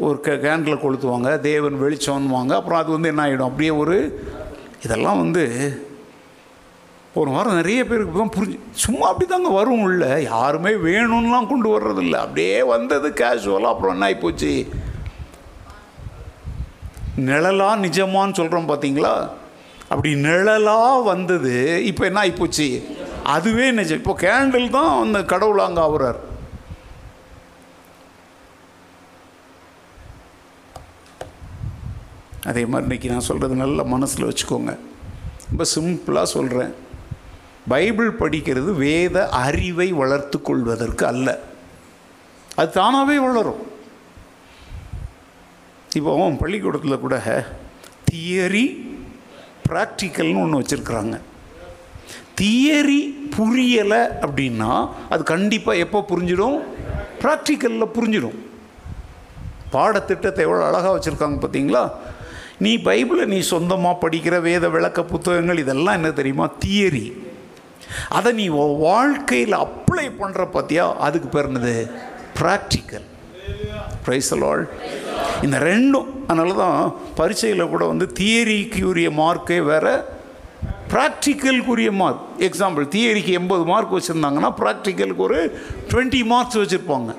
ஒரு 0.00 0.20
க 0.20 0.32
கேண்டில் 0.32 0.82
கொளுத்துவாங்க 0.82 1.40
தேவன் 1.40 1.82
வெளிச்சம்னுவாங்க 1.82 2.52
அப்புறம் 2.52 2.78
அது 2.78 2.90
வந்து 2.90 3.08
என்ன 3.08 3.22
ஆகிடும் 3.26 3.48
அப்படியே 3.48 3.70
ஒரு 3.70 3.96
இதெல்லாம் 4.84 5.18
வந்து 5.18 5.44
ஒரு 7.14 7.30
வாரம் 7.30 7.54
நிறைய 7.54 7.86
பேருக்கு 7.86 8.18
தான் 8.18 8.32
புரிஞ்சு 8.36 8.58
சும்மா 8.72 9.08
அப்படி 9.08 9.26
தாங்க 9.28 9.48
வரும் 9.48 9.82
உள்ள. 9.82 10.20
யாருமே 10.20 10.70
வேணும்லாம் 10.70 11.48
கொண்டு 11.48 11.78
வர்றதில்ல. 11.78 12.12
அப்படியே 12.12 12.62
வந்தது 12.62 13.08
கேஷுவலாக 13.08 13.72
அப்புறம் 13.72 13.94
என்ன 13.94 14.08
ஆகிப்போச்சு 14.08 14.52
நிழலா 17.18 17.70
நிஜமான்னு 17.84 18.32
சொல்கிறோம் 18.32 18.68
பார்த்தீங்களா 18.68 19.14
அப்படி 19.88 20.14
நிழலாக 20.14 21.02
வந்தது 21.02 21.82
இப்போ 21.82 22.04
என்ன 22.06 22.20
ஆகிப்போச்சு 22.24 22.68
அதுவே 23.22 23.70
நிஜம். 23.70 23.98
இப்போ 23.98 24.16
கேண்டில் 24.20 24.70
தான் 24.70 25.00
அந்த 25.00 25.24
கடவுள் 25.24 25.58
அங்கே 25.58 25.80
ஆகுறார் 25.80 26.20
அதே 32.46 32.66
மாதிரி 32.66 32.86
இன்றைக்கி 32.88 33.10
நான் 33.10 33.28
சொல்கிறது 33.28 33.54
நல்ல 33.54 33.84
மனசில் 33.84 34.28
வச்சுக்கோங்க. 34.28 34.72
ரொம்ப 35.48 35.64
சிம்பிளாக 35.74 36.32
சொல்கிறேன் 36.34 36.72
பைபிள் 37.68 38.10
படிக்கிறது 38.20 38.70
வேத 38.74 39.28
அறிவை 39.28 39.92
வளர்த்து 39.92 40.42
கொள்வதற்கு 40.42 41.06
அல்ல. 41.06 41.28
அது 42.54 42.70
தானாகவே 42.70 43.16
வளரும். 43.18 43.62
இப்போ 45.94 46.30
பள்ளிக்கூடத்தில் 46.40 47.02
கூட 47.04 47.16
தியரி 48.10 48.66
ப்ராக்டிக்கல்னு 49.68 50.42
ஒன்று 50.42 50.60
வச்சுருக்குறாங்க. 50.60 51.16
தியரி 52.40 53.00
புரியலை 53.36 54.02
அப்படின்னா 54.26 54.72
அது 55.08 55.22
கண்டிப்பாக 55.22 55.78
எப்போ 55.78 56.04
புரிஞ்சிடும்? 56.08 56.58
ப்ராக்டிக்கலில் 57.20 57.94
புரிஞ்சிடும். 57.96 58.38
பாடத்திட்டத்தை 59.70 60.44
எவ்வளோ 60.44 60.66
அழகாக 60.66 60.92
வச்சுருக்காங்க 60.98 61.38
பார்த்தீங்களா 61.38 61.90
நீ 62.58 62.76
பைபிளை 62.76 63.24
நீ 63.24 63.38
சொந்தமாக 63.52 64.00
படிக்கிற 64.02 64.40
வேத 64.40 64.68
விளக்க 64.68 65.00
புத்தகங்கள் 65.04 65.58
இதெல்லாம் 65.58 65.94
என்ன 65.94 66.10
தெரியுமா? 66.10 66.46
தியரி. 66.64 67.06
அதை 68.08 68.32
நீ 68.32 68.46
வாழ்க்கையில் 68.86 69.56
அப்ளை 69.64 70.06
பண்ணுற 70.20 70.44
பார்த்தியா 70.54 70.84
அதுக்கு 71.06 71.28
பேர் 71.28 71.48
என்னது? 71.50 71.74
ப்ராக்டிக்கல் 72.40 73.06
ப்ரைஸலால் 74.06 74.62
இந்த 75.42 75.56
ரெண்டும் 75.58 76.08
அதனால 76.26 76.54
தான் 76.54 76.80
பரீட்சையில் 77.18 77.70
கூட 77.74 77.84
வந்து 77.84 78.06
தியரிக்கு 78.20 78.82
உரிய 78.84 79.10
மார்க்கே 79.10 79.58
வேறு 79.70 79.94
ப்ராக்டிக்கலுக்குரிய 80.92 81.90
மார்க் 82.00 82.24
எக்ஸாம்பிள் 82.48 82.84
தியரிக்கு 82.94 83.32
எண்பது 83.40 83.64
மார்க் 83.64 83.96
வச்சுருந்தாங்கன்னா 83.96 84.50
ப்ராக்டிக்கலுக்கு 84.62 85.24
ஒரு 85.28 85.38
டுவெண்ட்டி 85.90 86.24
மார்க்ஸ் 86.32 86.60
வச்சுருப்பாங்க. 86.62 87.12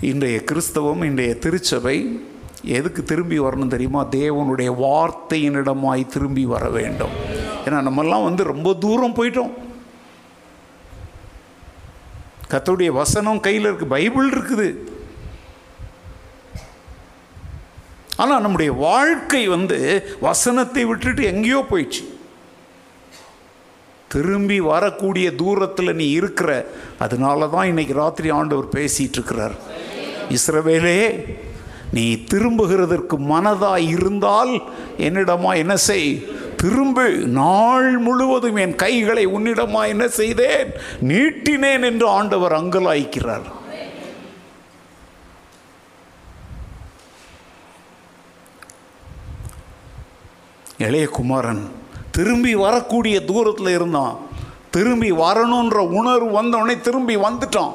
இன்றைய 0.00 0.44
கிறிஸ்தவம் 0.44 1.02
இன்றைய 1.02 1.38
திருச்சபை 1.38 2.26
எதுக்கு 2.62 3.02
திரும்பி 3.02 3.40
வரணும் 3.40 3.72
தெரியுமா? 3.72 4.04
தேவனுடைய 4.04 4.70
வார்த்தையினிடமாய் 4.84 6.06
திரும்பி 6.06 6.44
வர 6.46 6.68
வேண்டும். 6.68 7.10
ஏன்னா 7.64 7.78
நம்மெல்லாம் 7.88 8.22
வந்து 8.22 8.44
ரொம்ப 8.44 8.74
தூரம் 8.74 9.14
போயிட்டோம். 9.14 9.50
கத்தோடைய 12.50 12.86
வசனம் 12.86 13.40
கையில் 13.40 13.64
இருக்குது 13.64 13.94
பைபிள் 13.94 14.28
இருக்குது. 14.36 14.68
ஆனால் 18.16 18.40
நம்முடைய 18.40 18.72
வாழ்க்கை 18.72 19.48
வந்து 19.48 19.80
வசனத்தை 20.20 20.84
விட்டுட்டு 20.84 21.24
எங்கேயோ 21.24 21.66
போயிடுச்சு. 21.70 22.04
திரும்பி 24.08 24.60
வரக்கூடிய 24.60 25.34
தூரத்தில் 25.34 25.94
நீ 25.94 26.10
இருக்கிற 26.10 26.50
அதனால 26.98 27.48
தான் 27.48 27.66
இன்னைக்கு 27.66 27.94
ராத்திரி 27.94 28.30
ஆண்டவர் 28.30 28.68
பேசிகிட்டு 28.74 29.12
இருக்கிறார் 29.12 29.56
இஸ்ரவேலே 30.30 31.00
நீ 31.92 32.24
திரும்புகிறதற்கு 32.30 33.16
மனதாய் 33.28 33.88
இருந்தால் 33.88 34.52
என்னிடமா 34.98 35.56
என்ன 35.56 35.76
செய்? 35.76 36.08
திரும்பு 36.56 37.04
நாள் 37.32 37.98
முழுவதும் 37.98 38.56
என் 38.56 38.74
கைகளை 38.74 39.26
உன்னிடமா 39.26 39.86
என்ன 39.86 40.08
செய்தேன்? 40.08 40.70
நீட்டினேன் 41.02 41.84
என்று 41.84 42.08
ஆண்டவர் 42.08 42.52
அங்கலாய்க்கிறார். 42.52 43.46
இளைய 50.78 51.06
குமாரன் 51.08 51.62
திரும்பி 52.10 52.54
வரக்கூடிய 52.54 53.24
தூரத்தில் 53.24 53.68
இருந்தான். 53.68 54.18
திரும்பி 54.70 55.12
வரணுன்ற 55.12 55.74
உணர்வு 55.74 56.42
வந்தவொடனே 56.42 56.80
திரும்பி 56.80 57.16
வந்துட்டான். 57.16 57.74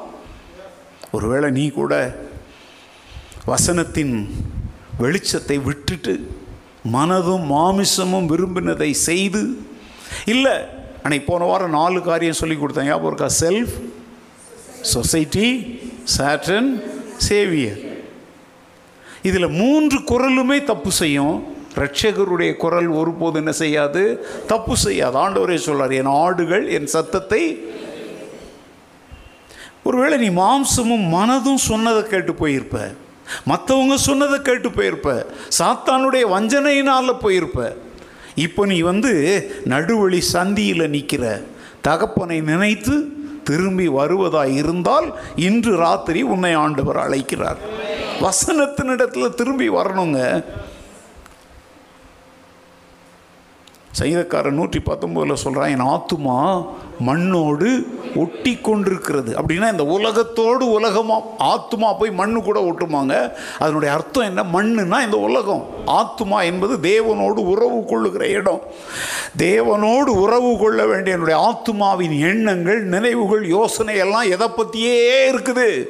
ஒருவேளை 1.12 1.50
நீ 1.50 1.70
கூட 1.70 2.16
வசனத்தின் 3.46 4.30
வெளிச்சத்தை 5.00 5.62
விட்டுட்டு 5.62 6.30
மனதும் 6.92 7.44
மாமிசமும் 7.44 8.28
விரும்பினதை 8.28 8.90
செய்து 8.90 9.64
இல்லை 10.24 10.52
அன்னைக்கு 11.02 11.32
போன 11.32 11.44
வாரம் 11.44 11.70
நாலு 11.70 12.02
காரியம் 12.02 12.34
சொல்லி 12.34 12.54
கொடுத்தேன். 12.54 12.84
ஞாபகம் 12.84 13.16
இருக்கா? 13.16 13.46
செல்ஃப் 13.46 13.74
சொசைட்டி 14.80 15.48
சாட்டன் 16.16 16.82
சேவியர் 17.16 17.78
இதில் 19.22 19.48
மூன்று 19.48 19.98
குரலுமே 19.98 20.64
தப்பு 20.64 20.90
செய்யும். 20.90 21.53
ரட்சகருடைய 21.76 22.56
குரல் 22.56 22.86
ஒருபோது 22.86 23.38
என்ன 23.38 23.52
செய்யாது? 23.52 24.26
தப்பு 24.46 24.76
செய்யாது. 24.76 25.18
ஆண்டவரே 25.18 25.52
சொல்றார் 25.52 25.94
என் 25.94 26.06
ஆடுகள் 26.06 26.68
என் 26.68 26.86
சத்தத்தை 26.86 27.72
ஒருவேளை 29.84 30.28
நீ 30.28 30.42
மாம்சமும் 30.42 31.08
மனதும் 31.08 31.54
சொன்னதை 31.54 32.02
கேட்டு 32.02 32.32
போயிருப்ப. 32.32 32.94
மற்றவங்க 33.46 33.94
சொன்னதை 33.94 34.42
கேட்டு 34.42 34.68
போயிருப்ப. 34.68 35.24
சாத்தானுடைய 35.58 36.24
வஞ்சனையினால் 36.30 37.18
போயிருப்ப. 37.22 37.74
இப்போ 38.34 38.66
நீ 38.66 38.80
வந்து 38.80 39.12
நடுவழி 39.64 40.20
சந்தியில் 40.32 40.88
நிற்கிற 40.88 41.42
தகப்பனை 41.80 42.40
நினைத்து 42.40 43.08
திரும்பி 43.44 43.88
வருவதாய் 43.88 44.54
இருந்தால் 44.54 45.14
இன்று 45.36 45.76
ராத்திரி 45.76 46.22
உன்னை 46.22 46.52
ஆண்டவர் 46.52 46.96
அழைக்கிறார். 46.96 47.58
வசனத்தினிடத்தில் 48.20 49.34
திரும்பி 49.34 49.68
வரணுங்க. 49.68 50.44
சங்கீதக்காரன் 53.98 54.58
நூற்றி 54.58 54.78
பத்தொம்போதில் 54.78 55.42
சொல்கிறான் 55.42 55.68
என் 55.68 55.88
ஆத்துமா 55.94 56.66
மண்ணோடு 57.06 57.68
ஒட்டி 58.16 58.56
கொண்டிருக்கிறது 58.56 59.34
அப்படின்னா 59.38 59.70
இந்த 59.70 59.84
உலகத்தோடு 59.84 60.70
உலகமாக 60.70 61.22
ஆத்துமா 61.44 61.98
போய் 61.98 62.10
மண்ணு 62.10 62.42
கூட 62.42 62.60
ஒட்டுமாங்க. 62.60 63.32
அதனுடைய 63.58 63.94
அர்த்தம் 63.94 64.24
என்ன? 64.24 64.42
மண்ணுனா 64.42 65.04
இந்த 65.04 65.18
உலகம். 65.18 65.64
ஆத்துமா 65.86 66.44
என்பது 66.44 66.76
தேவனோடு 66.76 67.40
உறவு 67.52 67.84
கொள்ளுகிற 67.84 68.26
இடம். 68.28 68.60
தேவனோடு 69.38 70.10
உறவு 70.24 70.58
கொள்ள 70.58 70.86
வேண்டிய 70.86 71.16
என்னுடைய 71.16 71.38
ஆத்துமாவின் 71.48 72.18
எண்ணங்கள் 72.20 72.82
நினைவுகள் 72.82 73.48
யோசனை 73.48 73.96
எல்லாம் 73.96 74.30
எதை 74.30 74.48
பற்றியே 74.48 75.32
இருக்குது? 75.32 75.86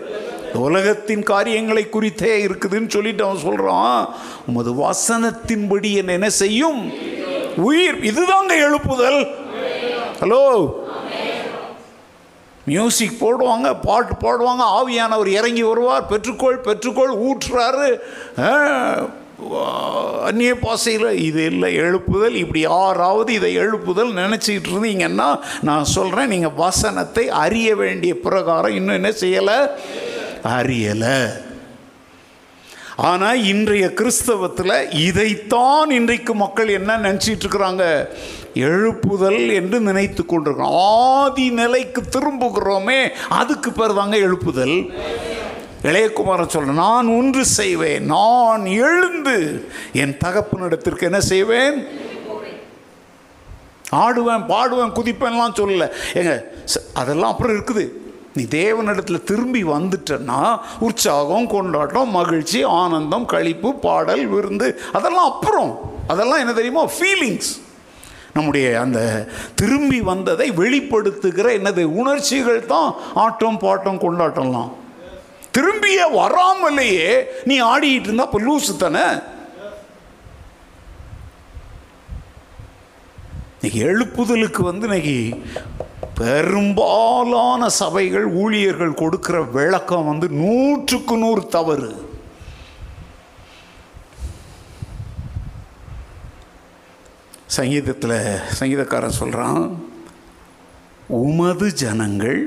உலகத்தின் 0.54 1.22
காரியங்களை 1.22 1.88
குறித்தே 1.88 2.46
இருக்குதுன்னு 2.46 2.88
சொல்லிட்டு 2.88 3.24
அவன் 3.24 3.44
சொல்கிறான் 3.48 4.08
உமது 4.46 4.72
வசனத்தின்படி 4.72 5.92
என்ன 5.92 6.12
என்ன 6.12 6.30
செய்யும்? 6.30 6.82
உயிர் 7.56 7.98
இதுதாங்க 8.00 8.52
எழுப்புதல். 8.66 9.28
ஹலோ 10.20 10.72
மியூசிக் 12.66 13.18
போடுவாங்க 13.20 13.76
பாட்டு 13.82 14.14
பாடுவாங்க 14.14 14.64
ஆவியானவர் 14.78 15.26
இறங்கி 15.26 15.62
வருவார் 15.62 16.06
பெற்றுக்கோள் 16.10 16.62
பெற்றுக்கோள் 16.62 17.14
ஊற்றுறாரு. 17.26 17.98
அந்நிய 20.24 20.58
பாசையில் 20.58 21.22
இது 21.22 21.44
இல்லை 21.44 21.78
எழுப்புதல். 21.78 22.34
இப்படி 22.34 22.60
யாராவது 22.60 23.32
இதை 23.32 23.58
எழுப்புதல் 23.58 24.12
நினச்சிக்கிட்டு 24.20 24.70
இருந்தீங்கன்னா 24.74 25.40
நான் 25.60 25.84
சொல்கிறேன் 25.84 26.28
நீங்கள் 26.28 26.56
வசனத்தை 26.56 27.28
அறிய 27.28 27.76
வேண்டிய 27.76 28.18
பிரகாரம் 28.18 28.74
இன்னும் 28.74 28.94
என்ன 28.94 29.08
செய்யலை? 29.08 29.70
அறியலை. 30.44 31.42
ஆனால் 32.96 33.44
இன்றைய 33.44 33.86
கிறிஸ்தவத்தில் 33.86 34.94
இதைத்தான் 34.94 35.90
இன்றைக்கு 35.90 36.34
மக்கள் 36.34 36.68
என்ன 36.68 36.98
நினச்சிட்டு 36.98 37.44
இருக்கிறாங்க? 37.44 38.06
எழுப்புதல் 38.54 39.54
என்று 39.54 39.80
நினைத்து 39.80 40.26
கொண்டிருக்கிறோம். 40.26 40.72
ஆதி 40.74 41.50
நிலைக்கு 41.50 42.02
திரும்புகிறோமே 42.02 43.10
அதுக்கு 43.28 43.72
பேர் 43.72 43.94
தாங்க 43.94 44.16
எழுப்புதல். 44.16 44.92
இளையகுமாரன் 45.82 46.48
சொல்ல 46.48 46.72
நான் 46.72 47.06
ஒன்று 47.06 47.44
செய்வேன் 47.44 48.04
நான் 48.04 48.66
எழுந்து 48.66 49.68
என் 49.92 50.16
தகப்பனிடத்திற்கு 50.24 51.02
என்ன 51.02 51.20
செய்வேன்? 51.20 51.86
ஆடுவேன் 53.92 54.46
பாடுவேன் 54.46 54.92
குதிப்பேன்லாம் 54.92 55.56
சொல்லல. 55.56 55.90
ஏங்க 56.14 56.40
ச- 56.64 56.94
அதெல்லாம் 56.94 57.30
அப்புறம் 57.30 57.56
இருக்குது. 57.56 57.88
நீ 58.34 58.42
தேவனிடத்தில் 58.42 59.22
திரும்பி 59.22 59.64
வந்துட்டன்னா 59.64 60.60
உற்சாகம் 60.78 61.46
கொண்டாட்டம் 61.46 62.10
மகிழ்ச்சி 62.10 62.62
ஆனந்தம் 62.62 63.26
களிப்பு 63.26 63.74
பாடல் 63.74 64.26
விருந்து 64.26 64.80
அதெல்லாம் 64.92 65.32
அப்புறம். 65.32 65.92
அதெல்லாம் 66.06 66.38
என்ன 66.38 66.52
தெரியுமா? 66.52 66.84
ஃபீலிங்ஸ் 66.84 67.50
நம்முடைய 68.32 68.80
அந்த 68.80 69.28
திரும்பி 69.54 70.00
வந்ததை 70.00 70.50
வெளிப்படுத்துகிற 70.50 71.46
என்னது? 71.58 71.84
உணர்ச்சிகள் 71.84 72.66
தான் 72.66 72.94
ஆட்டம் 73.14 73.58
பாட்டம் 73.58 74.02
கொண்டாட்டம்லாம். 74.06 74.72
திரும்பிய 75.50 76.06
வராமலேயே 76.14 77.22
நீ 77.44 77.60
ஆடிட்டு 77.60 78.08
இருந்தா 78.08 78.28
இப்போ 78.32 78.40
லூசு 78.40 78.76
தானே? 78.76 79.06
இன்னைக்கு 83.64 83.84
எழுப்புதலுக்கு 83.90 84.62
வந்து 84.62 84.86
இன்னைக்கு 84.88 85.18
பெரும்பாலான 86.18 87.68
சபைகள் 87.76 88.26
ஊழியர்கள் 88.40 88.98
கொடுக்குற 89.00 89.36
விளக்கம் 89.54 90.08
வந்து 90.08 90.26
நூற்றுக்கு 90.40 91.14
நூறு 91.22 91.42
தவறு. 91.54 91.88
சங்கீதத்தில் 97.56 98.16
சங்கீதக்காரன் 98.58 99.18
சொல்கிறான் 99.20 99.64
உமது 101.20 101.70
ஜனங்கள் 101.84 102.42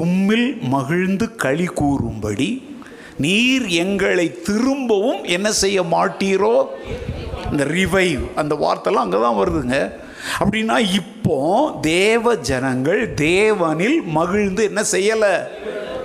உம்மில் 0.00 0.50
மகிழ்ந்து 0.74 1.28
களி 1.46 1.68
கூறும்படி 1.80 2.50
நீர் 3.26 3.66
எங்களை 3.84 4.28
திரும்பவும் 4.50 5.24
என்ன 5.36 5.48
செய்ய 5.62 5.86
மாட்டீரோ? 5.96 6.54
இந்த 7.52 7.64
ரிவைவ் 7.76 8.22
அந்த 8.40 8.54
வார்த்தைலாம் 8.62 9.06
அங்கே 9.06 9.20
தான் 9.22 9.38
வருதுங்க. 9.40 9.78
அப்படின்னா 10.38 10.78
இப்போ 10.78 11.38
தேவ 11.80 12.36
ஜனங்கள் 12.36 13.14
தேவனில் 13.14 14.02
மகிழ்ந்து 14.04 14.64
என்ன 14.64 14.84
செய்யலை? 14.92 15.34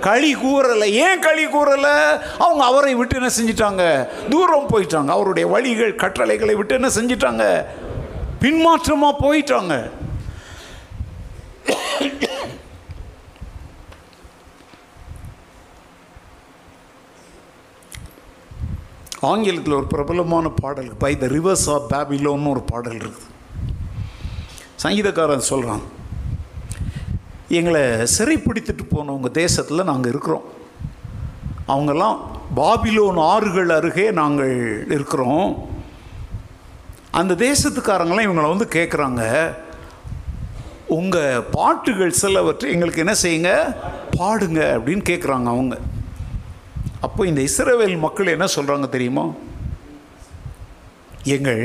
களி 0.00 0.32
கூறலை. 0.32 0.92
ஏன் 0.92 1.18
களி 1.18 1.46
கூறலை? 1.46 1.94
அவங்க 2.38 2.64
அவரை 2.64 2.94
விட்டு 2.94 3.16
என்ன 3.16 3.30
செஞ்சிட்டாங்க? 3.40 4.08
தூரம் 4.30 4.68
போயிட்டாங்க. 4.68 5.06
அவருடைய 5.06 5.48
வழிகள் 5.48 5.94
கட்டளைகளை 5.94 6.54
விட்டு 6.54 6.74
என்ன 6.74 6.88
செஞ்சிட்டாங்க? 6.88 7.64
பின்மாற்றமாக 8.40 9.20
போயிட்டாங்க. 9.20 9.90
ஆங்கிலத்தில் 19.20 19.72
ஒரு 19.72 19.86
பிரபலமான 19.86 20.48
பாடல் 20.48 20.90
பை 20.98 21.18
த 21.18 21.26
ரிவர்ஸ் 21.26 21.68
ஆஃப் 21.74 21.86
பேபிலோன்னு 21.92 22.50
ஒரு 22.50 22.62
பாடல் 22.62 22.96
இருக்குது. 22.96 23.34
சங்கீதக்காரன் 24.82 25.50
சொல்கிறான் 25.52 25.84
எங்களை 27.48 27.82
சிறை 28.14 28.36
பிடித்துட்டு 28.36 28.84
போனவங்க 28.90 29.30
தேசத்தில் 29.30 29.88
நாங்கள் 29.90 30.10
இருக்கிறோம். 30.12 30.46
அவங்கெல்லாம் 31.68 32.16
பாபிலோன் 32.56 33.18
ஆறுகள் 33.32 33.68
அருகே 33.68 34.10
நாங்கள் 34.10 34.56
இருக்கிறோம். 34.90 35.68
அந்த 37.10 37.34
தேசத்துக்காரங்களாம் 37.34 38.26
இவங்களை 38.26 38.48
வந்து 38.54 38.68
கேட்குறாங்க 38.70 39.22
உங்கள் 40.98 41.44
பாட்டுகள் 41.50 42.18
சிலவற்றை 42.20 42.72
எங்களுக்கு 42.72 43.04
என்ன 43.04 43.14
செய்யுங்க? 43.22 43.52
பாடுங்க 44.18 44.60
அப்படின்னு 44.76 45.04
கேட்குறாங்க 45.10 45.48
அவங்க. 45.54 45.76
அப்போ 47.00 47.26
இந்த 47.26 47.40
இஸ்ரேவேல் 47.40 47.98
மக்கள் 47.98 48.34
என்ன 48.36 48.46
சொல்கிறாங்க 48.56 48.88
தெரியுமா? 48.88 49.24
எங்கள் 51.22 51.64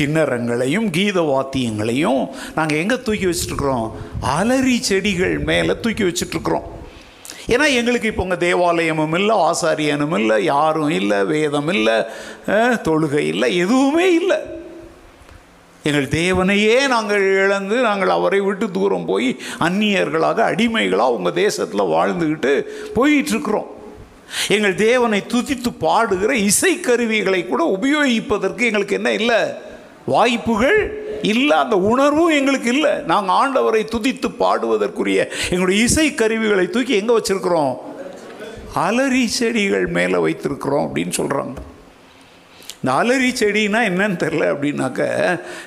கிண்ணறங்களையும் 0.00 0.90
கீத 0.96 1.20
வாத்தியங்களையும் 1.30 2.22
நாங்கள் 2.58 2.80
எங்கே 2.82 2.98
தூக்கி 3.06 3.26
வச்சுட்ருக்குறோம்? 3.30 3.88
அலரி 4.36 4.76
செடிகள் 4.90 5.38
மேலே 5.50 5.74
தூக்கி 5.86 6.04
வச்சுட்ருக்குறோம். 6.08 6.68
ஏன்னா 7.54 7.66
எங்களுக்கு 7.78 8.10
இப்போ 8.10 8.22
உங்கள் 8.26 8.44
தேவாலயமும் 8.46 9.14
இல்லை 9.18 9.34
ஆசாரியனும் 9.48 10.16
இல்லை 10.18 10.36
யாரும் 10.44 10.92
இல்லை 11.00 11.18
வேதம் 11.30 11.70
இல்லை 11.76 11.96
தொழுகை 12.88 13.24
இல்லை 13.32 13.48
எதுவுமே 13.64 14.06
இல்லை. 14.20 14.38
எங்கள் 15.88 16.06
தேவனையே 16.20 16.76
நாங்கள் 16.92 17.22
இழந்து 17.42 17.76
நாங்கள் 17.86 18.12
அவரை 18.16 18.40
விட்டு 18.46 18.66
தூரம் 18.76 19.06
போய் 19.10 19.28
அந்நியர்களாக 19.66 20.38
அடிமைகளாக 20.50 21.16
உங்கள் 21.18 21.36
தேசத்தில் 21.42 21.90
வாழ்ந்துக்கிட்டு 21.94 22.52
போயிட்டுருக்குறோம் 22.96 23.70
எங்கள் 24.56 24.76
தேவனை 24.88 25.20
துதித்து 25.32 25.70
பாடுகிற 25.84 26.32
இசைக்கருவிகளை 26.50 27.40
கூட 27.46 27.62
உபயோகிப்பதற்கு 27.76 28.68
எங்களுக்கு 28.70 28.98
என்ன 29.00 29.12
இல்லை? 29.20 29.40
வாய்ப்புகள் 30.06 31.08
இல்லை 31.22 31.56
அந்த 31.56 31.76
உணர்வும் 31.76 32.28
எங்களுக்கு 32.28 32.72
இல்லை. 32.72 32.90
நாங்கள் 33.02 33.36
ஆண்டவரை 33.36 33.84
துதித்து 33.84 34.28
பாடுவதற்குரிய 34.38 35.28
எங்களுடைய 35.50 35.84
இசை 35.84 36.14
கருவிகளை 36.14 36.66
தூக்கி 36.66 36.94
எங்கே 36.94 37.16
வச்சுருக்குறோம்? 37.18 37.78
அலரி 38.74 39.26
செடிகள் 39.26 39.86
மேலே 39.86 40.16
வைத்திருக்கிறோம் 40.16 40.86
அப்படின்னு 40.86 41.12
சொல்கிறாங்க 41.16 41.56
இந்த 42.82 42.92
அலரி 42.92 43.30
செடினா 43.40 43.80
என்னன்னு 43.88 44.16
தெரில 44.22 44.44
அப்படின்னாக்க 44.52 45.06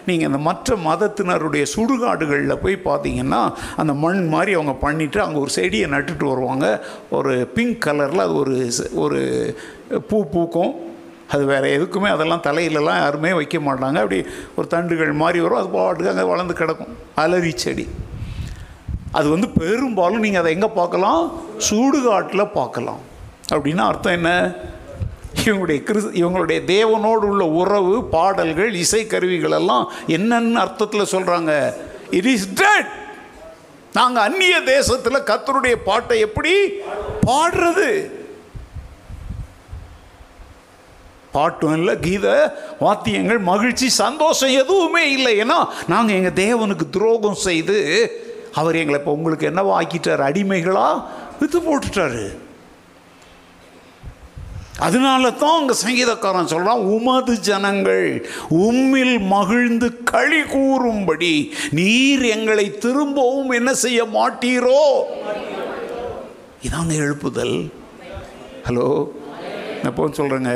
நீங்கள் 0.06 0.28
இந்த 0.28 0.38
மற்ற 0.38 0.76
மதத்தினருடைய 0.76 1.66
சுடுகாடுகளில் 1.76 2.62
போய் 2.62 2.78
பார்த்தீங்கன்னா 2.86 3.54
அந்த 3.76 3.94
மண் 3.94 4.28
மாதிரி 4.28 4.54
அவங்க 4.54 4.74
பண்ணிவிட்டு 4.88 5.18
அங்கே 5.18 5.40
ஒரு 5.40 5.50
செடியை 5.50 5.90
நட்டுட்டு 5.90 6.26
வருவாங்க. 6.28 6.86
ஒரு 7.10 7.48
பிங்க் 7.54 7.84
கலரில் 7.86 8.26
அது 8.26 8.36
ஒரு 8.36 8.72
ஒரு 8.94 9.22
பூ 10.08 10.26
பூக்கும். 10.26 10.92
அது 11.32 11.46
வேறு 11.46 11.68
எதுக்குமே 11.78 12.10
அதெல்லாம் 12.16 12.44
தலையிலலாம் 12.48 13.02
யாருமே 13.04 13.34
வைக்க 13.34 13.58
மாட்டாங்க. 13.58 13.98
அப்படி 14.04 14.20
ஒரு 14.56 14.68
தண்டுகள் 14.68 15.12
மாதிரி 15.12 15.40
வரும். 15.40 15.58
அது 15.58 15.70
பாட்டுக்கு 15.70 16.12
அங்கே 16.14 16.26
வளர்ந்து 16.32 16.54
கிடக்கும். 16.54 16.94
அலரி 17.24 17.54
செடி. 17.56 17.88
அது 19.12 19.30
வந்து 19.30 19.50
பெரும்பாலும் 19.50 20.24
நீங்கள் 20.26 20.42
அதை 20.42 20.52
எங்கே 20.54 20.68
பார்க்கலாம்? 20.68 21.24
சூடுகாட்டில் 21.70 22.54
பார்க்கலாம். 22.60 23.02
அப்படின்னா 23.54 23.84
அர்த்தம் 23.92 24.18
என்ன? 24.20 24.56
இவங்களுடைய 25.44 25.84
கிறிஸ் 25.84 26.10
இவங்களுடைய 26.22 26.60
தேவனோடு 26.74 27.26
உள்ள 27.32 27.46
உறவு 27.46 28.04
பாடல்கள் 28.16 28.74
இசைக்கருவிகள் 28.74 29.56
எல்லாம் 29.60 29.92
என்னென்னு 30.08 30.60
அர்த்தத்தில் 30.64 31.12
சொல்கிறாங்க 31.14 31.74
இட் 32.10 32.26
இஸ் 32.26 32.54
டெட் 32.54 32.92
நாங்கள் 33.94 34.24
அந்நிய 34.24 34.62
தேசத்தில் 34.62 35.26
கத்தருடைய 35.30 35.76
பாட்டை 35.88 36.20
எப்படி? 36.20 36.54
பாடுறது. 37.30 37.90
பாட்டும் 41.36 41.76
இல்லை 41.80 41.94
கீதை 42.06 42.36
வாத்தியங்கள் 42.86 43.40
மகிழ்ச்சி 43.52 43.88
சந்தோஷம் 44.04 44.56
எதுவுமே 44.62 45.04
இல்லை. 45.18 45.34
ஏன்னா 45.44 45.60
நாங்கள் 45.94 46.18
எங்கள் 46.20 46.40
தேவனுக்கு 46.44 46.88
துரோகம் 46.98 47.44
செய்து 47.48 47.78
அவர் 48.62 48.80
எங்களை 48.82 48.98
இப்போ 49.00 49.14
உங்களுக்கு 49.18 49.50
என்னவா 49.52 49.76
ஆக்கிட்டார் 49.80 50.28
அடிமைகளாக 50.30 51.04
வித்து 51.40 51.60
போட்டுட்டாரு. 51.60 52.26
அதனால 54.86 55.24
தான் 55.42 55.58
அங்கே 55.60 55.76
சங்கீதக்காரன் 55.82 56.50
சொல்கிறான் 56.52 56.86
உமது 56.94 57.34
ஜனங்கள் 57.48 58.08
உம்மில் 58.68 59.18
மகிழ்ந்து 59.34 59.88
களி 60.12 60.42
கூறும்படி 60.54 61.34
நீர் 61.80 62.24
எங்களை 62.36 62.66
திரும்பவும் 62.86 63.52
என்ன 63.60 63.74
செய்ய 63.84 64.00
மாட்டீரோ? 64.18 64.82
இதாங்க 66.68 66.96
எழுப்புதல். 67.06 67.58
ஹலோ? 68.68 68.88
எப்போ 69.88 70.04
சொல்கிறேங்க 70.08 70.52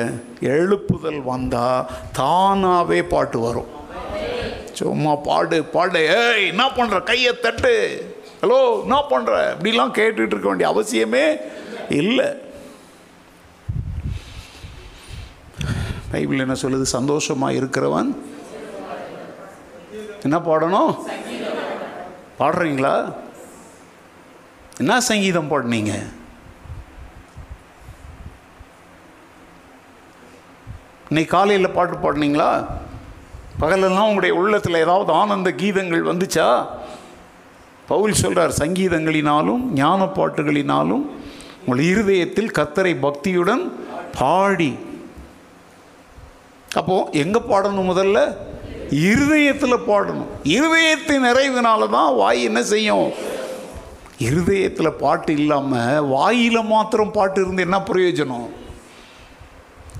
எழுப்புதல் 0.55 1.21
வந்தால் 1.32 1.88
தானாகவே 2.19 2.99
பாட்டு 3.13 3.39
வரும். 3.39 3.71
சும்மா 4.80 5.13
பாடு 5.28 5.57
பாடு. 5.75 6.01
ஏய் 6.17 6.47
என்ன 6.53 6.65
பண்ணுற 6.78 6.97
கையை 7.09 7.32
தட்டு. 7.45 7.73
ஹலோ 8.41 8.59
என்ன 8.82 8.97
பண்ணுற 9.11 9.32
இப்படிலாம் 9.53 9.95
கேட்டுட்டு 9.99 10.34
இருக்க 10.34 10.47
வேண்டிய 10.51 10.67
அவசியமே 10.73 11.25
இல்லை. 12.01 12.28
பைபிள் 16.11 16.43
என்ன 16.45 16.55
சொல்லுது? 16.61 16.88
சந்தோஷமாக 16.97 17.57
இருக்கிறவன் 17.59 18.11
என்ன 20.25 20.38
பாடணும்? 20.49 20.93
பாடுறீங்களா? 22.39 22.95
என்ன 24.82 25.01
சங்கீதம் 25.09 25.51
பாடினீங்க? 25.51 25.93
இன்னைக்கு 31.10 31.38
காலையில் 31.38 31.76
பாட்டு 31.76 31.97
பாடினீங்களா? 31.97 32.68
பகலெல்லாம் 33.60 34.08
உங்களுடைய 34.08 34.36
உள்ளத்தில் 34.36 34.74
ஏதாவது 34.74 35.12
ஆனந்த 35.12 35.51
கீதங்கள் 35.51 36.10
வந்துச்சா? 36.10 36.68
பவுல் 37.88 38.12
சொல்றார் 38.12 38.53
சங்கீதங்களினாலும் 38.60 39.62
ஞான 39.74 40.05
பாட்டுகளினாலும் 40.05 41.05
உங்கள் 41.66 41.86
இருதயத்தில் 41.91 42.51
கத்தரை 42.51 42.93
பக்தியுடன் 43.05 43.64
பாடி. 44.20 44.78
அப்போது 46.76 47.18
எங்கே 47.24 47.39
பாடணும் 47.39 47.89
முதல்ல? 47.91 48.36
இருதயத்தில் 48.91 49.86
பாடணும். 49.89 50.30
இருதயத்தின் 50.43 51.26
நிறைவினால 51.30 51.89
தான் 51.89 52.16
வாய் 52.16 52.43
என்ன 52.43 52.64
செய்யும்? 52.64 53.12
இருதயத்தில் 54.18 54.99
பாட்டு 55.03 55.34
இல்லாமல் 55.34 56.05
வாயில் 56.05 56.64
மாத்திரம் 56.64 57.12
பாட்டு 57.12 57.41
இருந்து 57.41 57.62
என்ன 57.62 57.78
பிரயோஜனம்? 57.78 58.47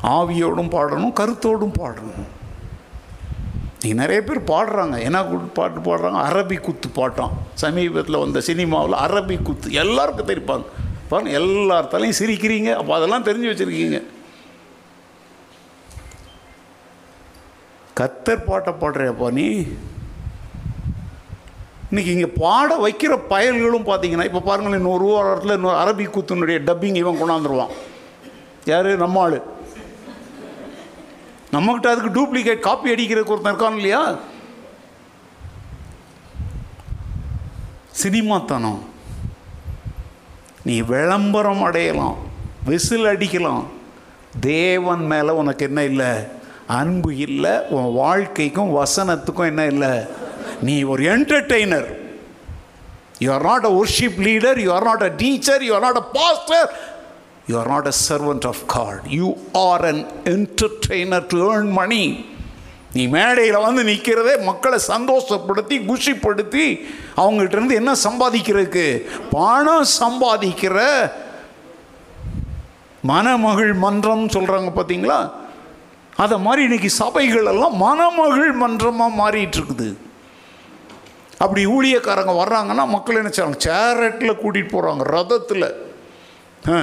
ஆவியோடும் 0.04 0.70
பாடணும் 0.70 1.14
கருத்தோடும் 1.14 1.78
பாடணும். 1.80 2.36
நீ 3.82 3.94
நிறைய 3.94 4.22
பேர் 4.22 4.42
பாடுறாங்க. 4.42 5.00
என்ன 5.00 5.26
பாட்டு 5.26 5.80
பாடுறாங்க? 5.80 6.22
அரபி 6.30 6.60
குத்து 6.60 6.90
பாட்டான். 6.96 7.32
சமீபத்தில் 7.54 8.18
வந்த 8.18 8.42
சினிமாவில் 8.42 9.00
அரபி 9.00 9.42
குத்து. 9.42 9.72
எல்லாருக்கும் 9.72 10.28
தெரிப்பாங்க. 10.28 10.64
பாருங்க 11.10 11.40
எல்லாத்தாலையும் 11.40 12.20
சிரிக்கிறீங்க. 12.20 12.76
அப்போ 12.76 12.96
அதெல்லாம் 12.96 13.24
தெரிஞ்சு 13.24 13.52
வச்சுருக்கீங்க. 13.52 14.04
கத்தர் 18.00 18.46
பாட்டை 18.46 18.74
பாடுறியாப்பா 18.74 19.32
நீ? 19.32 19.68
இன்னைக்கு 21.90 22.14
இங்கே 22.14 22.28
பாட 22.28 22.76
வைக்கிற 22.76 23.20
பயல்களும் 23.30 23.86
பார்த்தீங்கன்னா 23.86 24.24
இப்போ 24.24 24.40
பாருங்களேன் 24.40 24.80
இன்னொரு 24.80 25.06
வாரத்தில் 25.06 25.52
இன்னொரு 25.52 25.78
அரபி 25.78 26.08
குத்துனுடைய 26.08 26.58
டப்பிங் 26.70 26.96
இவன் 26.96 27.22
கொண்டாந்துருவான். 27.22 27.72
யார்? 28.66 28.98
நம்ம 28.98 29.40
நம்மக்கிட்ட 31.52 31.88
அதுக்கு 31.88 32.12
டூப்ளிகேட் 32.18 32.60
காப்பி 32.60 32.94
அடிக்கிறதுக்கு 32.94 33.34
ஒருத்தன் 33.36 33.56
இருக்கான் 33.56 33.76
இல்லையா? 33.76 34.16
சினிமாத்தனம். 38.04 38.80
நீ 40.64 40.82
விளம்பரம் 40.82 41.64
அடையலாம் 41.64 42.18
விசில் 42.66 43.06
அடிக்கலாம். 43.06 43.64
தேவன் 44.40 45.06
மேலே 45.06 45.30
உனக்கு 45.30 45.66
என்ன 45.66 45.84
இல்லை? 45.84 46.12
அன்பு 46.68 47.18
இல்லை 47.18 47.52
உன் 47.70 47.94
வாழ்க்கைக்கும் 47.94 48.76
வசனத்துக்கும் 48.78 49.46
என்ன 49.46 49.66
இல்லை? 49.66 50.04
நீ 50.62 50.84
ஒரு 50.84 51.04
entertainer 51.04 51.98
you 53.20 53.34
are 53.34 53.44
not 53.44 53.66
a 53.66 53.84
worship 53.84 54.20
leader 54.20 54.60
you 54.60 54.74
are 54.74 54.84
not 54.84 55.02
a 55.02 55.08
teacher 55.08 55.64
you 55.64 55.74
are 55.74 55.82
not 55.82 55.96
a 55.96 56.06
pastor 56.14 56.70
you 57.48 57.60
are 57.60 57.68
not 57.68 57.88
a 57.88 57.96
servant 58.10 58.48
of 58.48 58.64
God 58.68 59.02
you 59.10 59.28
are 59.52 59.86
an 59.86 60.06
entertainer 60.24 61.26
to 61.28 61.54
earn 61.54 61.72
money 61.72 62.26
நீ 62.94 63.08
மேடையில் 63.08 63.58
வந்து 63.58 63.84
நிற்கிறதே 63.84 64.44
மக்களை 64.44 64.80
சந்தோஷப்படுத்தி 64.88 65.76
குஷிப்படுத்தி 65.88 66.66
அவங்ககிட்ட 67.16 67.52
இருந்து 67.52 67.76
என்ன 67.76 67.96
சம்பாதிக்கிறதுக்கு? 68.04 68.86
பணம் 69.30 69.86
சம்பாதிக்கிற 70.00 70.78
மனமகிழ் 73.08 73.74
மன்றம் 73.74 74.30
சொல்கிறாங்க 74.30 74.70
பார்த்தீங்களா 74.76 75.32
அதை 76.16 76.40
மாதிரி 76.40 76.64
இன்னைக்கு 76.64 76.90
சபைகள் 76.90 77.46
எல்லாம் 77.46 77.76
மனமகிழ் 77.84 78.54
மன்றமாக 78.54 79.18
மாறிட்டு 79.18 79.58
இருக்குது 79.60 79.90
அப்படி 81.38 81.66
ஊழியக்காரங்க 81.66 82.34
வர்றாங்கன்னா 82.44 82.88
மக்கள் 82.88 83.16
என்ன 83.16 83.30
செய்றாங்க? 83.30 83.58
சேரட்டில் 83.58 84.40
கூட்டிகிட்டு 84.42 84.74
போகிறாங்க 84.76 85.04
ரதத்தில். 85.10 85.68
ஆ. 86.70 86.80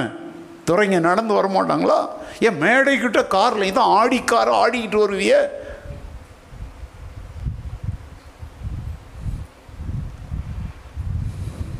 துறைங்க 0.69 0.99
நடந்து 0.99 1.33
வர 1.33 1.47
மாட்டாங்களா? 1.55 1.99
ஏன் 2.39 2.61
மேடைக்கிட்ட 2.61 3.27
காரில் 3.27 3.73
இதான் 3.73 3.91
ஆடி 3.99 4.19
கார் 4.23 4.51
ஆடிக்கிட்டு 4.63 4.99
வருவிய. 5.03 5.33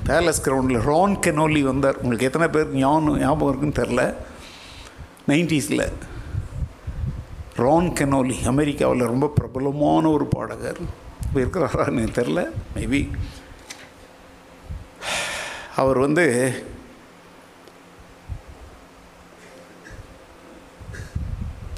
பேலஸ் 0.07 0.43
கிரவுண்டில் 0.45 0.81
ரான் 0.81 1.15
கெனோலி 1.17 1.61
வந்தார். 1.61 1.95
உங்களுக்கு 1.95 2.25
எத்தனை 2.25 2.47
பேருக்கு 2.47 2.77
ஞாபகம் 2.77 3.19
ஞாபகம் 3.19 3.47
இருக்குன்னு 3.51 3.79
தெரில. 3.79 4.13
நைன்டிஸில் 5.29 5.91
ரான் 7.55 7.89
கெனோலி 7.99 8.45
அமெரிக்காவில் 8.45 9.09
ரொம்ப 9.13 9.27
பிரபலமான 9.35 10.09
ஒரு 10.09 10.25
பாடகர். 10.25 10.79
இப்போ 11.25 11.39
இருக்கிறாரான்னு 11.39 11.99
எனக்கு 12.01 12.21
தெரில. 12.21 12.41
மேபி 12.75 13.01
அவர் 15.75 15.97
வந்து 15.97 16.25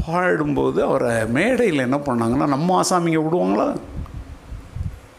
பாடும்போது 0.07 0.79
அவரை 0.87 1.13
மேடையில் 1.37 1.85
என்ன 1.85 1.97
பண்ணாங்கன்னா 2.07 2.47
நம்ம 2.55 2.75
ஆசாமிங்க 2.81 3.21
விடுவாங்களா? 3.25 3.67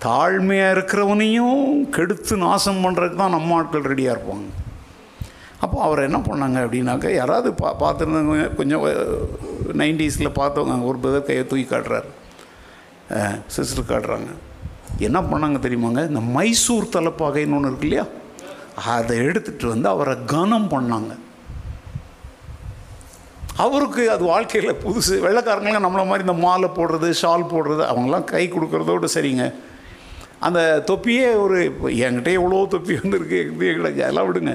தாழ்மையாக 0.05 0.75
இருக்கிறவனையும் 0.77 1.63
கெடுத்து 1.97 2.35
நாசம் 2.47 2.83
பண்ணுறதுக்கு 2.85 3.21
தான் 3.23 3.37
நம்ம 3.37 3.55
ஆட்கள் 3.59 3.89
ரெடியாக 3.93 4.15
இருப்பாங்க. 4.17 4.49
அப்போ 5.65 5.77
அவர் 5.87 6.07
என்ன 6.09 6.19
பண்ணாங்க 6.29 6.59
அப்படின்னாக்க 6.65 7.07
யாராவது 7.15 7.49
பா 7.61 7.71
பார்த்துருந்தவங்க 7.83 8.45
கொஞ்சம் 8.59 8.85
நைன்டிஸில் 9.83 10.37
பார்த்தவங்க 10.41 10.85
ஒரு 10.91 10.99
பிரதர் 11.05 11.29
கையை 11.29 11.45
தூக்கி 11.47 11.67
காட்டுறாரு. 11.71 12.11
சிஸ்டர் 13.55 13.91
காட்டுறாங்க. 13.93 14.31
என்ன 15.07 15.19
பண்ணாங்க 15.31 15.59
தெரியுமாங்க? 15.65 16.03
இந்த 16.11 16.23
மைசூர் 16.37 16.93
தலைப்பாகைன்னு 16.97 17.57
ஒன்று 17.59 17.71
இருக்கு 17.71 17.89
இல்லையா? 17.89 18.07
அதை 18.97 19.15
எடுத்துகிட்டு 19.29 19.67
வந்து 19.75 19.89
அவரை 19.95 20.15
கனம் 20.35 20.71
பண்ணாங்க. 20.75 21.13
அவருக்கு 23.65 24.03
அது 24.15 24.23
வாழ்க்கையில் 24.33 24.81
புதுசு. 24.85 25.15
வெள்ளைக்காரங்களாம் 25.27 25.85
நம்மள 25.87 26.03
மாதிரி 26.09 26.27
இந்த 26.27 26.37
மாலை 26.45 26.69
போடுறது 26.77 27.09
ஷால் 27.21 27.51
போடுறது 27.53 27.83
அவங்களாம் 27.93 28.29
கை 28.33 28.45
கொடுக்குறதோடு 28.49 29.09
சரிங்க. 29.15 29.47
அந்த 30.47 30.61
தொப்பியே 30.91 31.29
ஒரு 31.45 31.57
இப்போ 31.71 31.89
என்கிட்ட 32.05 32.33
எவ்வளோ 32.41 32.61
தொப்பி 32.75 32.95
வந்துருக்கு 33.01 33.39
எங்கே 33.73 34.05
எல்லாம் 34.11 34.29
விடுங்க. 34.29 34.55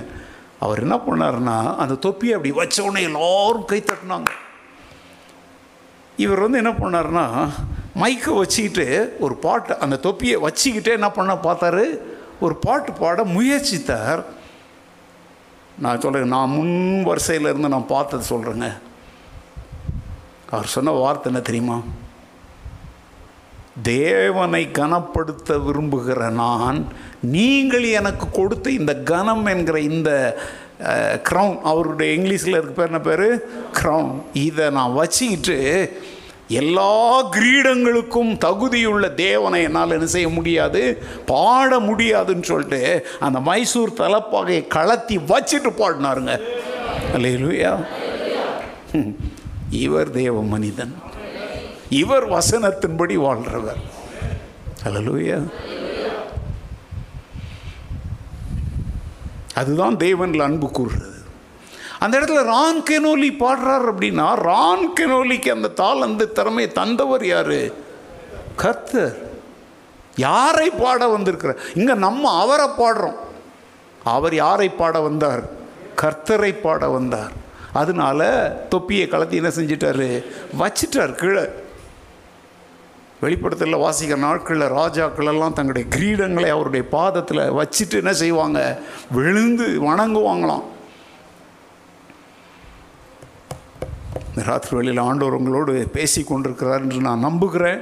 அவர் 0.65 0.83
என்ன 0.85 0.97
பண்ணாருன்னா 1.07 1.57
அந்த 1.83 1.95
தொப்பியை 2.05 2.35
அப்படி 2.35 2.51
வச்ச 2.59 2.77
உடனே 2.83 3.01
எல்லாரும் 3.09 3.65
கை 3.71 3.79
தட்டினாங்க. 3.89 4.31
இவர் 6.25 6.43
வந்து 6.45 6.61
என்ன 6.61 6.73
பண்ணாருன்னா 6.83 7.25
மைக்கை 8.01 8.33
வச்சுக்கிட்டு 8.39 8.87
ஒரு 9.25 9.35
பாட்டு 9.45 9.73
அந்த 9.85 9.95
தொப்பியை 10.07 10.37
வச்சுக்கிட்டே 10.45 10.93
என்ன 10.99 11.09
பண்ண 11.17 11.33
பார்த்தாரு 11.47 11.83
ஒரு 12.45 12.55
பாட்டு 12.65 12.91
பாட 13.01 13.23
முயற்சித்தார். 13.35 14.23
நான் 15.83 16.01
சொல்கிறேன் 16.01 16.33
நான் 16.37 16.55
முன் 16.55 16.73
வரிசையில் 17.09 17.51
இருந்து 17.51 17.73
நான் 17.75 17.91
பார்த்தது 17.93 18.25
சொல்கிறேங்க 18.33 18.67
அவர் 20.49 20.65
சொன்ன 20.65 20.91
வார்த்தை 20.91 21.31
என்ன 21.31 21.43
தெரியுமா? 21.43 21.81
தேவனை 23.81 24.71
கனப்படுத்த 24.71 25.57
விரும்புகிற 25.57 26.29
நான் 26.29 26.91
நீங்கள் 27.21 27.83
எனக்கு 27.83 28.29
கொடுத்த 28.29 28.69
இந்த 28.69 28.95
கனம் 28.95 29.45
என்கிற 29.45 29.79
இந்த 29.79 30.37
க்ரௌன் 31.29 31.61
அவருடைய 31.61 32.13
இங்கிலீஷில் 32.13 32.55
இருக்க 32.55 32.71
பேர் 32.71 32.87
என்ன 32.87 32.99
பேர்? 32.99 33.45
க்ரௌன் 33.81 34.21
இதை 34.33 34.69
நான் 34.69 34.93
வச்சுக்கிட்டு 34.93 35.91
எல்லா 36.47 37.29
கிரீடங்களுக்கும் 37.31 38.37
தகுதியுள்ள 38.37 39.13
தேவனை 39.13 39.63
என்னால் 39.63 39.91
என்ன 39.91 40.05
செய்ய 40.05 40.29
முடியாது 40.29 41.03
பாட 41.25 41.79
முடியாதுன்னு 41.79 42.43
சொல்லிட்டு 42.43 43.07
அந்த 43.19 43.39
மைசூர் 43.39 43.91
தலைப்பாகையை 43.91 44.65
கலத்தி 44.75 45.19
வச்சுட்டு 45.27 45.71
பாடினாருங்க. 45.77 46.39
அல்லேலூயா 47.13 47.85
ம். 48.93 49.13
இவர் 49.73 50.09
தேவ 50.09 50.43
மனிதன். 50.43 50.95
இவர் 51.89 52.29
வசனத்தின்படி 52.29 53.15
வாழ்றவர். 53.15 53.81
அலலூயா 54.83 55.51
அதுதான் 59.55 59.95
தேவனில் 59.95 60.41
அன்பு 60.41 60.67
கூறுறது. 60.67 61.11
அந்த 61.99 62.19
இடத்துல 62.19 62.43
ரான் 62.43 62.81
கெனோலி 62.81 63.29
பாடுறார் 63.39 63.91
அப்படின்னா 63.91 64.33
ரான் 64.33 64.93
கெனோலிக்கு 64.99 65.51
அந்த 65.51 65.67
தாள் 65.67 66.01
அந்த 66.01 66.25
திறமையை 66.25 66.71
தந்தவர் 66.71 67.25
யாரு? 67.25 67.73
கர்த்தர். 68.55 69.17
யாரை 70.15 70.69
பாட 70.69 71.07
வந்திருக்கிறார்? 71.07 71.57
இங்க 71.75 71.93
நம்ம 71.93 72.39
அவரை 72.39 72.67
பாடுறோம். 72.77 73.15
அவர் 74.03 74.35
யாரை 74.35 74.69
பாட 74.69 74.99
வந்தார்? 74.99 75.43
கர்த்தரை 76.01 76.51
பாட 76.61 76.89
வந்தார். 76.89 77.31
அதனால 77.73 78.49
தொப்பியை 78.69 79.07
கலத்தி 79.07 79.31
என்ன 79.31 79.47
செஞ்சிட்டாரு? 79.47 80.23
வச்சிட்டார் 80.59 81.11
கீழே. 81.11 81.49
வெளிப்படத்தில் 83.21 83.75
வாசிக்கிற 83.75 84.17
நாட்களில் 84.17 84.71
ராஜாக்களெல்லாம் 84.71 85.53
தங்களுடைய 85.53 85.87
கிரீடங்களை 85.89 86.47
அவருடைய 86.49 86.87
பாதத்தில் 86.87 87.37
வச்சுட்டு 87.37 87.93
என்ன 87.93 88.13
செய்வாங்க? 88.13 88.79
விழுந்து 89.11 89.91
வணங்குவாங்களாம். 89.91 90.63
இந்த 94.27 94.45
ராத்திரி 94.45 94.75
வேளையில் 94.75 95.03
ஆண்டவர் 95.03 95.33
உங்களோடு 95.33 95.89
பேசி 95.91 96.23
கொண்டிருக்கிறார் 96.23 96.81
என்று 96.81 96.97
நான் 96.97 97.19
நம்புகிறேன். 97.19 97.81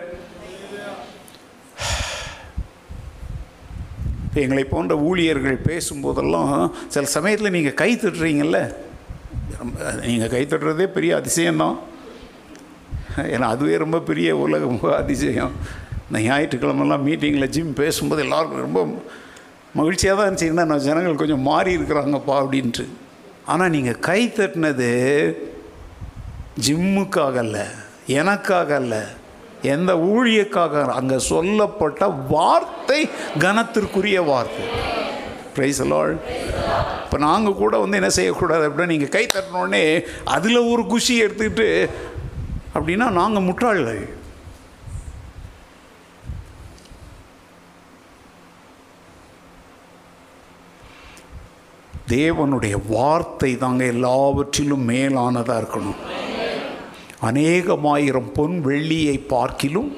எங்களை 4.33 4.63
போன்ற 4.63 4.97
ஊழியர்கள் 4.97 5.57
பேசும்போதெல்லாம் 5.57 6.73
சில 6.87 7.05
சமயத்தில் 7.05 7.51
நீங்கள் 7.51 7.73
கை 7.73 7.95
திட்டுறீங்கள்ல 7.95 8.73
நீங்கள் 10.07 10.31
கைத்தட்டுறதே 10.33 10.87
பெரிய 10.97 11.11
அதிசயம்தான். 11.21 11.77
ஏன்னா 13.33 13.47
அதுவே 13.53 13.77
ரொம்ப 13.83 13.97
பெரிய 14.09 14.29
உலகம் 14.45 14.81
அதிசயம். 15.03 15.53
இந்த 16.07 16.19
ஞாயிற்றுக்கிழமெல்லாம் 16.27 17.05
மீட்டிங்கில் 17.07 17.51
ஜிம் 17.55 17.79
பேசும்போது 17.81 18.23
எல்லாருக்கும் 18.25 18.65
ரொம்ப 18.67 18.81
மகிழ்ச்சியாக 19.79 20.15
தான் 20.17 20.27
இருந்துச்சு. 20.27 20.49
இருந்தால் 20.49 20.69
நான் 20.71 20.85
ஜனங்கள் 20.87 21.21
கொஞ்சம் 21.21 21.47
மாறி 21.49 21.71
இருக்கிறாங்கப்பா 21.77 22.35
அப்படின்ட்டு. 22.41 22.85
ஆனால் 23.51 23.73
நீங்கள் 23.75 24.01
கை 24.09 24.21
தட்டினது 24.37 24.89
ஜிம்முக்காக 26.65 27.37
அல்ல 27.45 27.57
எனக்காக 28.21 28.71
அல்ல 28.81 28.95
எந்த 29.75 29.91
ஊழியக்காக 30.11 30.83
அங்கே 30.99 31.17
சொல்லப்பட்ட 31.31 32.07
வார்த்தை 32.33 32.99
கனத்திற்குரிய 33.43 34.19
வார்த்தை. 34.31 34.65
ப்ரைஸ் 35.55 35.81
அலால் 35.85 36.13
இப்போ 37.03 37.17
நாங்கள் 37.17 37.59
கூட 37.61 37.77
வந்து 37.77 37.97
என்ன 37.97 38.09
செய்யக்கூடாது 38.09 38.65
அப்படின்னா 38.67 38.93
நீங்கள் 38.93 39.13
கை 39.17 39.25
தட்டினோடனே 39.25 39.83
அதில் 40.35 40.67
ஒரு 40.71 40.85
குஷி 40.85 41.15
எடுத்துக்கிட்டு 41.23 41.69
அப்படின்னா 42.75 43.07
நாங்கள் 43.19 43.47
முட்டாள்கள் 43.49 44.03
தேவனுடைய 52.13 52.75
வார்த்தை 52.87 53.49
தாங்க 53.57 53.83
எல்லாவற்றிலும் 53.85 54.87
மேலானதாக 54.89 55.59
இருக்கணும். 55.61 55.99
அநேகமாயிரம் 57.29 58.31
பொன் 58.33 58.55
வெள்ளியை 58.65 59.17
பார்க்கிலும் 59.27 59.89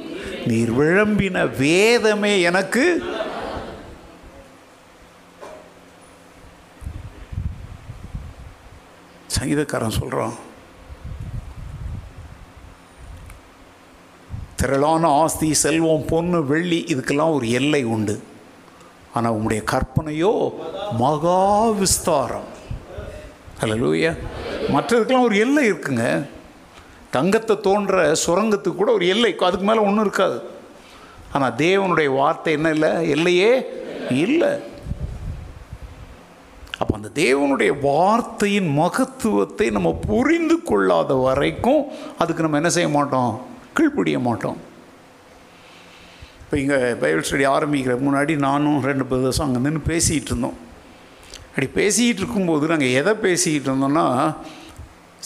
நீர் 0.45 0.71
விளம்பின 0.79 1.45
வேதமே 1.57 2.33
எனக்கு 2.49 2.83
சங்கீதக்காரன் 9.43 9.99
சொல்கிறான் 9.99 10.35
திரளான 14.59 15.07
ஆஸ்தி 15.21 15.47
செல்வம் 15.61 16.05
பொண்ணு 16.11 16.37
வெள்ளி 16.51 16.77
இதுக்கெல்லாம் 16.93 17.33
ஒரு 17.37 17.47
எல்லை 17.59 17.81
உண்டு. 17.93 18.15
ஆனால் 19.13 19.33
உங்களுடைய 19.35 19.63
கற்பனையோ 19.71 20.31
மகா 21.01 21.41
விஸ்தாரம். 21.81 22.47
ஹலோ 23.61 23.75
லூயா 23.81 24.11
மற்றதுக்கெல்லாம் 24.75 25.27
ஒரு 25.29 25.37
எல்லை 25.45 25.63
இருக்குங்க. 25.71 26.05
தங்கத்தை 27.15 27.55
தோன்ற 27.67 28.03
சுரங்கத்துக்கு 28.25 28.81
கூட 28.81 28.91
ஒரு 28.91 29.07
எல்லை 29.13 29.31
அதுக்கு 29.49 29.67
மேலே 29.69 29.81
ஒன்றும் 29.87 30.05
இருக்காது. 30.07 30.37
ஆனால் 31.33 31.57
தேவனுடைய 31.63 32.09
வார்த்தை 32.19 32.53
என்ன 32.57 32.69
இல்லை? 32.77 32.93
எல்லையே 33.15 33.51
இல்லை. 34.25 34.51
அப்போ 36.83 36.93
அந்த 36.99 37.09
தேவனுடைய 37.21 37.71
வார்த்தையின் 37.87 38.69
மகத்துவத்தை 38.81 39.67
நம்ம 39.77 39.89
புரிந்து 40.09 40.57
கொள்ளாத 40.69 41.13
வரைக்கும் 41.25 41.83
அதுக்கு 42.23 42.45
நம்ம 42.45 42.59
என்ன 42.61 42.71
செய்ய 42.77 42.89
மாட்டோம்? 42.97 43.33
கீழ்ப்படிய 43.77 44.19
மாட்டோம். 44.27 44.57
இப்போ 46.41 46.57
இங்கே 46.63 46.79
பைபிள் 47.03 47.25
ஸ்டடி 47.27 47.45
ஆரம்பிக்கிற 47.55 47.93
முன்னாடி 48.07 48.33
நானும் 48.47 48.81
ரெண்டு 48.89 49.05
பிரதர்ஸும் 49.11 49.45
அங்கே 49.47 49.61
நின்று 49.65 49.81
பேசிகிட்டு 49.91 50.31
இருந்தோம். 50.33 50.57
அப்படி 51.47 51.67
பேசிக்கிட்டு 51.79 52.21
இருக்கும்போது 52.21 52.69
நாங்கள் 52.73 52.95
எதை 52.99 53.13
பேசிக்கிட்டு 53.25 53.69
இருந்தோம்னா 53.69 54.05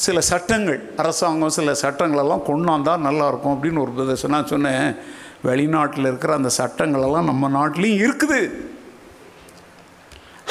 சில 0.06 0.18
சட்டங்கள் 0.30 0.80
அரசாங்கம் 1.02 1.54
சில 1.58 1.72
சட்டங்களெல்லாம் 1.84 2.48
கொண்டாந்தால் 2.50 3.06
நல்லாயிருக்கும் 3.08 3.54
அப்படின்னு 3.56 3.84
ஒரு 3.84 3.94
பிரதர்ஸ் 3.98 4.26
நான் 4.34 4.52
சொன்னேன் 4.54 4.88
வெளிநாட்டில் 5.48 6.10
இருக்கிற 6.10 6.34
அந்த 6.40 6.52
சட்டங்களெல்லாம் 6.62 7.30
நம்ம 7.30 7.50
நாட்டிலையும் 7.58 8.04
இருக்குது. 8.06 8.40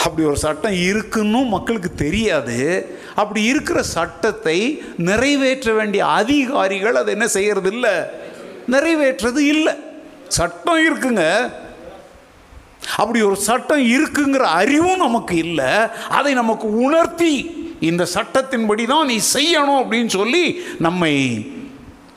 அப்படி 0.06 0.26
ஒரு 0.26 0.38
சட்டம் 0.44 0.76
இருக்குன்னு 0.88 1.40
மக்களுக்கு 1.54 1.90
தெரியாது. 2.04 2.58
அப்படி 3.14 3.40
இருக்கிற 3.52 3.78
சட்டத்தை 3.96 4.58
நிறைவேற்ற 5.10 5.72
வேண்டிய 5.72 6.02
அதிகாரிகள் 6.20 7.00
அதை 7.00 7.12
என்ன 7.16 7.26
செய்யறது 7.36 7.70
இல்லை 7.72 7.94
நிறைவேற்றது 8.74 9.42
இல்லை. 9.54 9.74
சட்டம் 10.38 10.80
இருக்குங்க. 10.86 11.24
அப்படி 12.96 13.20
ஒரு 13.28 13.36
சட்டம் 13.48 13.84
இருக்குங்கிற 13.94 14.44
அறிவும் 14.60 15.02
நமக்கு 15.04 15.36
இல்லை. 15.36 15.70
அதை 16.18 16.32
நமக்கு 16.40 16.66
உணர்த்தி 16.86 17.32
இந்த 17.80 18.06
சட்டத்தின்படி 18.14 18.84
தான் 18.86 19.06
நீ 19.06 19.16
செய்யணும் 19.36 19.80
அப்படின்னு 19.80 20.12
சொல்லி 20.18 20.44
நம்மை 20.78 21.14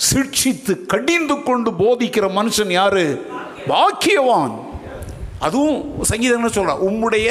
சிக்ஷித்து 0.09 0.73
கடிந்து 0.91 1.35
கொண்டு 1.43 1.71
போதிக்கிற 1.79 2.27
மனுஷன் 2.37 2.71
யாரு? 2.79 3.05
பாக்கியவான். 3.67 4.53
அதுவும் 5.39 6.03
சங்கீதம் 6.11 6.39
என்ன 6.39 6.51
சொல்கிறான் 6.57 6.85
உம்முடைய 6.87 7.29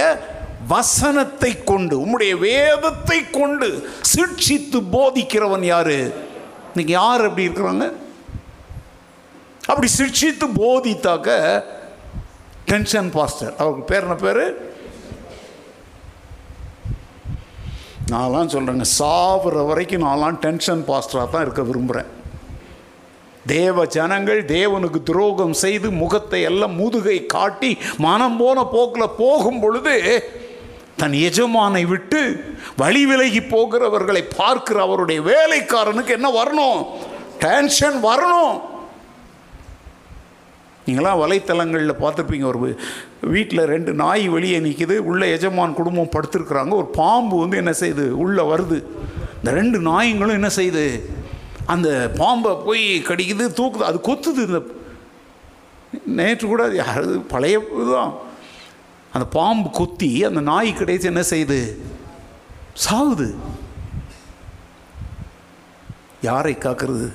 வசனத்தை 0.69 1.65
கொண்டு 1.65 1.95
உம்முடைய 2.05 2.39
வேதத்தை 2.39 3.19
கொண்டு 3.31 3.69
சிக்ஷித்து 4.15 4.79
போதிக்கிறவன் 4.95 5.65
யாரு? 5.65 5.99
இன்னைக்கு 6.71 6.93
யார் 6.93 7.27
அப்படி 7.27 7.49
இருக்கிறாங்க? 7.49 7.87
அப்படி 9.67 9.89
சிக்ஷித்து 9.99 10.47
போதித்தாக்க 10.61 11.31
டென்ஷன் 12.71 13.11
பாஸ்டர். 13.11 13.55
அவருக்கு 13.59 13.85
பேர் 13.85 14.07
என்ன 14.07 14.15
பேர்? 14.15 14.45
நான்லாம் 18.13 18.53
சொல்கிறேங்க 18.53 18.87
சாவுற 18.99 19.67
வரைக்கும் 19.67 20.07
நான்லாம் 20.07 20.39
டென்ஷன் 20.45 20.85
பாஸ்டராக 20.91 21.31
தான் 21.31 21.43
இருக்க 21.43 21.63
விரும்புகிறேன் 21.63 22.13
தேவ 23.47 23.85
ஜனங்கள் 23.87 24.41
தேவனுக்கு 24.45 25.03
துரோகம் 25.03 25.53
செய்து 25.53 25.91
முகத்தை 25.91 26.41
எல்லாம் 26.43 26.75
முதுகை 26.75 27.27
காட்டி 27.27 27.71
மனம் 27.99 28.37
போன 28.37 28.65
போக்கில் 28.65 29.17
போகும் 29.17 29.61
பொழுது 29.61 29.95
தன் 31.01 31.17
எஜமானை 31.29 31.83
விட்டு 31.93 32.21
வழி 32.77 33.03
விலகி 33.07 33.41
போகிறவர்களை 33.53 34.23
பார்க்கிற 34.41 34.79
அவருடைய 34.87 35.21
வேலைக்காரனுக்கு 35.31 36.13
என்ன 36.19 36.29
வரணும்? 36.41 36.81
டென்ஷன் 37.45 37.99
வரணும். 38.09 38.55
நீங்களாம் 40.87 41.21
வலைத்தளங்களில் 41.23 42.01
பார்த்துருப்பீங்க 42.03 42.45
ஒரு 42.51 42.59
வீட்டில் 43.35 43.69
ரெண்டு 43.73 43.93
நாய் 44.03 44.25
வெளியே 44.29 44.59
நிற்கிது 44.67 44.97
உள்ள 45.11 45.23
எஜமான் 45.37 45.79
குடும்பம் 45.81 46.13
படுத்துருக்குறாங்க 46.15 46.75
ஒரு 46.81 46.89
பாம்பு 47.01 47.37
வந்து 47.39 47.57
என்ன 47.63 47.73
செய்யுது 47.81 48.05
உள்ளே 48.25 48.45
வருது. 48.53 48.79
இந்த 49.39 49.51
ரெண்டு 49.61 49.81
நாய்ங்களும் 49.91 50.39
என்ன 50.41 50.51
செய்யுது 50.57 50.87
அந்த 51.75 51.89
பாம்பை 52.19 52.53
போய் 52.67 52.87
கடிக்குது 53.09 53.47
தூக்குது 53.61 53.89
அது 53.91 54.01
கொத்துது 54.09 54.43
இந்த 54.49 54.61
நேற்று 56.21 56.47
கூட 56.49 56.63
அது 56.69 56.77
யாரு 56.85 57.21
பழைய 57.35 57.59
இதுதான். 57.81 58.15
அந்த 59.13 59.27
பாம்பு 59.27 59.71
கொத்தி 59.71 60.25
அந்த 60.25 60.41
நாய் 60.41 60.71
கிடைச்சி 60.79 61.03
என்ன 61.03 61.21
செய்யுது? 61.21 61.61
சாகுது 62.85 63.35
யாரை 66.23 66.55
காக்கிறது? 66.55 67.13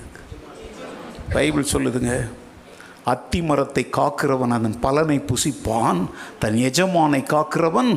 பைபிள் 1.33 1.71
சொல்லுதுங்க 1.71 2.29
அத்தி 3.03 3.41
மரத்தை 3.41 3.83
காக்கிறவன் 3.97 4.53
அதன் 4.57 4.79
பலனை 4.79 5.17
புசிப்பான் 5.19 6.01
தன் 6.39 6.55
எஜமானை 6.55 7.21
காக்கிறவன் 7.33 7.91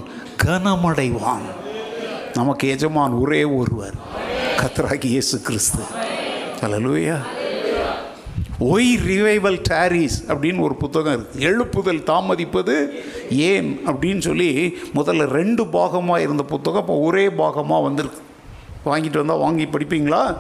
கனமடைவான். 0.45 1.47
நமக்கு 2.35 2.69
எஜமான் 2.69 3.13
ஒரே 3.13 3.45
ஒருவர் 3.45 3.95
கத்ராகி 4.61 5.05
இயேசு 5.05 5.41
கிறிஸ்து. 5.41 5.83
அல்லூயா 6.63 7.19
ஒய் 8.61 8.97
ரிவைவல் 9.07 9.63
டாரிஸ் 9.69 10.19
அப்படின்னு 10.29 10.61
ஒரு 10.61 10.75
புத்தகம் 10.75 11.13
இருக்குது 11.13 11.41
எழுப்புதல் 11.41 12.03
தாமதிப்பது 12.03 13.03
ஏன்? 13.29 13.81
அப்படின்னு 13.87 14.19
சொல்லி 14.19 14.79
முதல்ல 14.95 15.25
ரெண்டு 15.25 15.65
பாகமாக 15.65 16.21
இருந்த 16.21 16.43
புத்தகம் 16.43 16.81
இப்போ 16.81 16.99
ஒரே 16.99 17.29
பாகமாக 17.29 17.83
வந்திருக்கு. 17.83 18.21
வாங்கிட்டு 18.85 19.17
வந்தால் 19.17 19.39
வாங்கி 19.39 19.65
படிப்பீங்களா? 19.65 20.37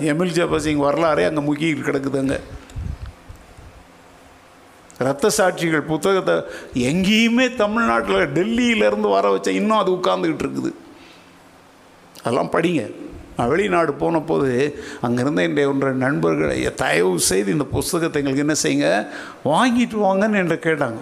எமில் 0.00 0.36
ஜபசிங் 0.38 0.76
வரலாறே 0.76 1.24
அங்கே 1.24 1.40
முக்கி 1.40 1.82
கிடக்குதுங்க. 1.82 2.40
ரத்த 4.98 5.30
சாட்சிகள் 5.30 5.82
புத்தகத்தை 5.82 6.34
எங்கேயுமே 6.74 7.54
தமிழ்நாட்டில் 7.54 8.32
டெல்லியிலேருந்து 8.36 9.08
வர 9.10 9.36
வச்சா 9.36 9.48
இன்னும் 9.48 9.78
அது 9.78 9.96
உட்காந்துக்கிட்டு 9.96 10.44
இருக்குது. 10.46 10.74
அதெல்லாம் 12.22 12.50
படிங்க. 12.50 12.90
நான் 13.36 13.48
வெளிநாடு 13.48 13.92
போன 13.94 14.20
போது 14.20 14.80
அங்கேருந்து 15.02 15.42
என்னுடைய 15.46 15.70
ஒன்ற 15.70 15.92
நண்பர்களை 15.92 16.74
தயவு 16.74 17.20
செய்து 17.20 17.52
இந்த 17.52 17.64
புஸ்தகத்தை 17.64 18.22
எங்களுக்கு 18.22 18.46
என்ன 18.46 18.56
செய்யுங்க 18.62 18.90
வாங்கிட்டு 19.52 19.96
வாங்கன்னு 20.06 20.38
என்கிட்ட 20.40 20.58
கேட்டாங்க. 20.68 21.00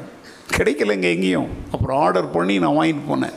கிடைக்கலைங்க 0.57 1.09
எங்கேயும். 1.15 1.49
அப்புறம் 1.73 2.01
ஆர்டர் 2.01 2.31
பண்ணி 2.31 2.59
நான் 2.59 2.77
வாங்கிட்டு 2.77 3.05
போனேன். 3.09 3.37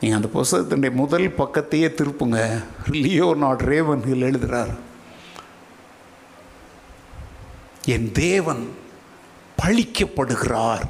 நீங்கள் 0.00 0.20
அந்த 0.20 0.30
புஸ்தகத்தினுடைய 0.38 0.92
முதல் 0.92 1.28
பக்கத்தையே 1.38 1.90
திருப்புங்க. 1.98 2.62
லியோ 2.90 3.34
நாட் 3.38 3.60
ரேவன் 3.60 4.06
எழுதுகிறார் 4.06 4.74
என் 7.84 8.12
தேவன் 8.12 8.68
பழிக்கப்படுகிறார். 9.62 10.84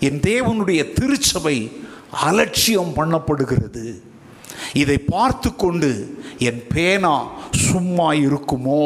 என் 0.00 0.20
தேவனுடைய 0.20 0.92
திருச்சபை 0.92 1.56
அலட்சியம் 2.10 2.92
பண்ணப்படுகிறது. 2.96 3.86
இதை 4.82 4.98
பார்த்து 5.14 5.48
கொண்டு 5.64 5.90
என் 6.48 6.62
பேனா 6.74 7.14
சும்மா 7.68 8.08
இருக்குமோ? 8.26 8.84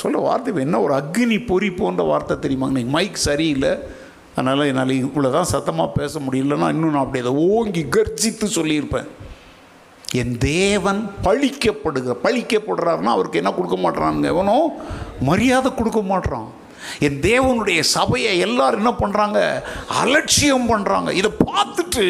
சொல்ல 0.00 0.18
வார்த்தை 0.18 0.52
என்ன 0.66 0.80
ஒரு 0.86 0.94
அக்னி 1.00 1.38
பொறி 1.46 1.70
போன்ற 1.70 2.02
வார்த்தை 2.08 2.34
தெரியுமா 2.38 2.66
நீங்கள் 2.76 2.96
மைக் 2.96 3.26
சரியில்லை. 3.28 3.72
அதனால் 4.34 4.68
என்னால் 4.70 4.92
இவ்வளோ 5.04 5.30
தான் 5.36 5.52
சத்தமாக 5.52 5.96
பேச 6.00 6.20
முடியலன்னா 6.26 6.66
இன்னும் 6.74 6.94
நான் 6.96 7.04
அப்படி 7.04 7.22
அதை 7.24 7.32
ஓங்கி 7.54 7.82
கர்ஜித்து 7.96 8.46
சொல்லியிருப்பேன். 8.58 9.08
என் 10.20 10.34
தேவன் 10.38 11.00
பழிக்கப்படுகிற 11.24 12.14
பழிக்கப்படுறாருன்னா 12.26 13.14
அவருக்கு 13.16 13.40
என்ன 13.40 13.52
கொடுக்க 13.52 13.76
மாட்றானுங்க 13.76 14.28
எவனோ 14.34 14.56
மரியாதை 15.30 15.70
கொடுக்க 15.74 16.00
மாட்றான். 16.12 16.48
என் 16.98 17.20
தேவனுடைய 17.20 17.80
சபையை 17.80 18.38
எல்லாரும் 18.38 18.80
என்ன 18.84 18.94
பண்ணுறாங்க 19.00 19.62
அலட்சியம் 20.02 20.68
பண்ணுறாங்க 20.70 21.10
இதை 21.10 21.30
பார்த்துட்டு 21.46 22.04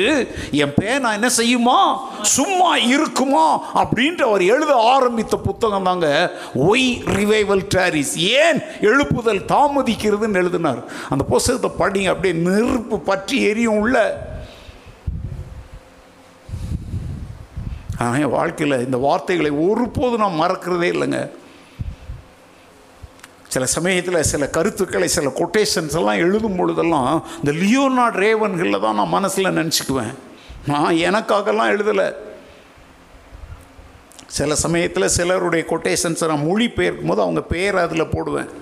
என் 0.51 0.74
பேனா 0.74 1.12
என்ன 1.12 1.31
செய்யுமா? 1.37 1.79
சும்மா 2.22 2.76
இருக்குமா? 2.76 3.47
அப்படின்ட்டு 3.74 4.20
அவர் 4.20 4.43
எழுத 4.43 4.74
ஆரம்பித்த 4.74 5.37
புத்தகம் 5.37 5.83
தாங்க 5.83 6.09
ஒய் 6.55 6.89
ரிவைவல் 7.18 7.66
டேரிஸ் 7.74 8.16
ஏன் 8.16 8.61
எழுப்புதல் 8.81 9.43
தாமதிக்கிறதுன்னு 9.55 10.41
எழுதினார். 10.43 10.83
அந்த 11.09 11.24
புத்தகத்தை 11.24 11.70
படிங்க 11.79 12.07
அப்படியே 12.07 12.35
நெருப்பு 12.43 12.99
பற்றி 12.99 13.43
எரியும் 13.43 13.79
உள்ள. 13.79 14.26
ஆனால் 17.99 18.20
என் 18.20 18.37
வாழ்க்கையில் 18.39 18.85
இந்த 18.85 18.97
வார்த்தைகளை 18.97 19.51
ஒருபோதும் 19.51 20.22
நான் 20.24 20.41
மறக்கிறதே 20.41 20.89
இல்லைங்க. 20.95 21.20
சில 23.59 23.67
சமயத்தில் 23.77 24.27
சில 24.31 24.45
கருத்துக்களை 24.57 25.07
சில 25.15 25.29
கொட்டேஷன்ஸ் 25.39 25.95
எல்லாம் 25.99 26.21
எழுதும் 26.25 26.59
பொழுதெல்லாம் 26.59 27.15
இந்த 27.39 27.53
லியோனார்ட் 27.63 28.19
ரேவன்களில் 28.25 28.83
தான் 28.85 28.99
நான் 28.99 29.15
மனசில் 29.15 29.57
நினச்சிக்குவேன். 29.57 30.13
நான் 30.71 30.99
எனக்காகலாம் 31.09 31.73
எழுதலை. 31.75 32.07
சில 34.37 34.55
சமயத்தில் 34.65 35.07
சிலருடைய 35.17 35.65
கொட்டேஷன்ஸை 35.71 36.29
நான் 36.33 36.47
மொழிபெயர்க்கும் 36.51 37.11
போது 37.13 37.25
அவங்க 37.25 37.43
பேர் 37.55 37.79
அதில் 37.85 38.13
போடுவேன். 38.15 38.53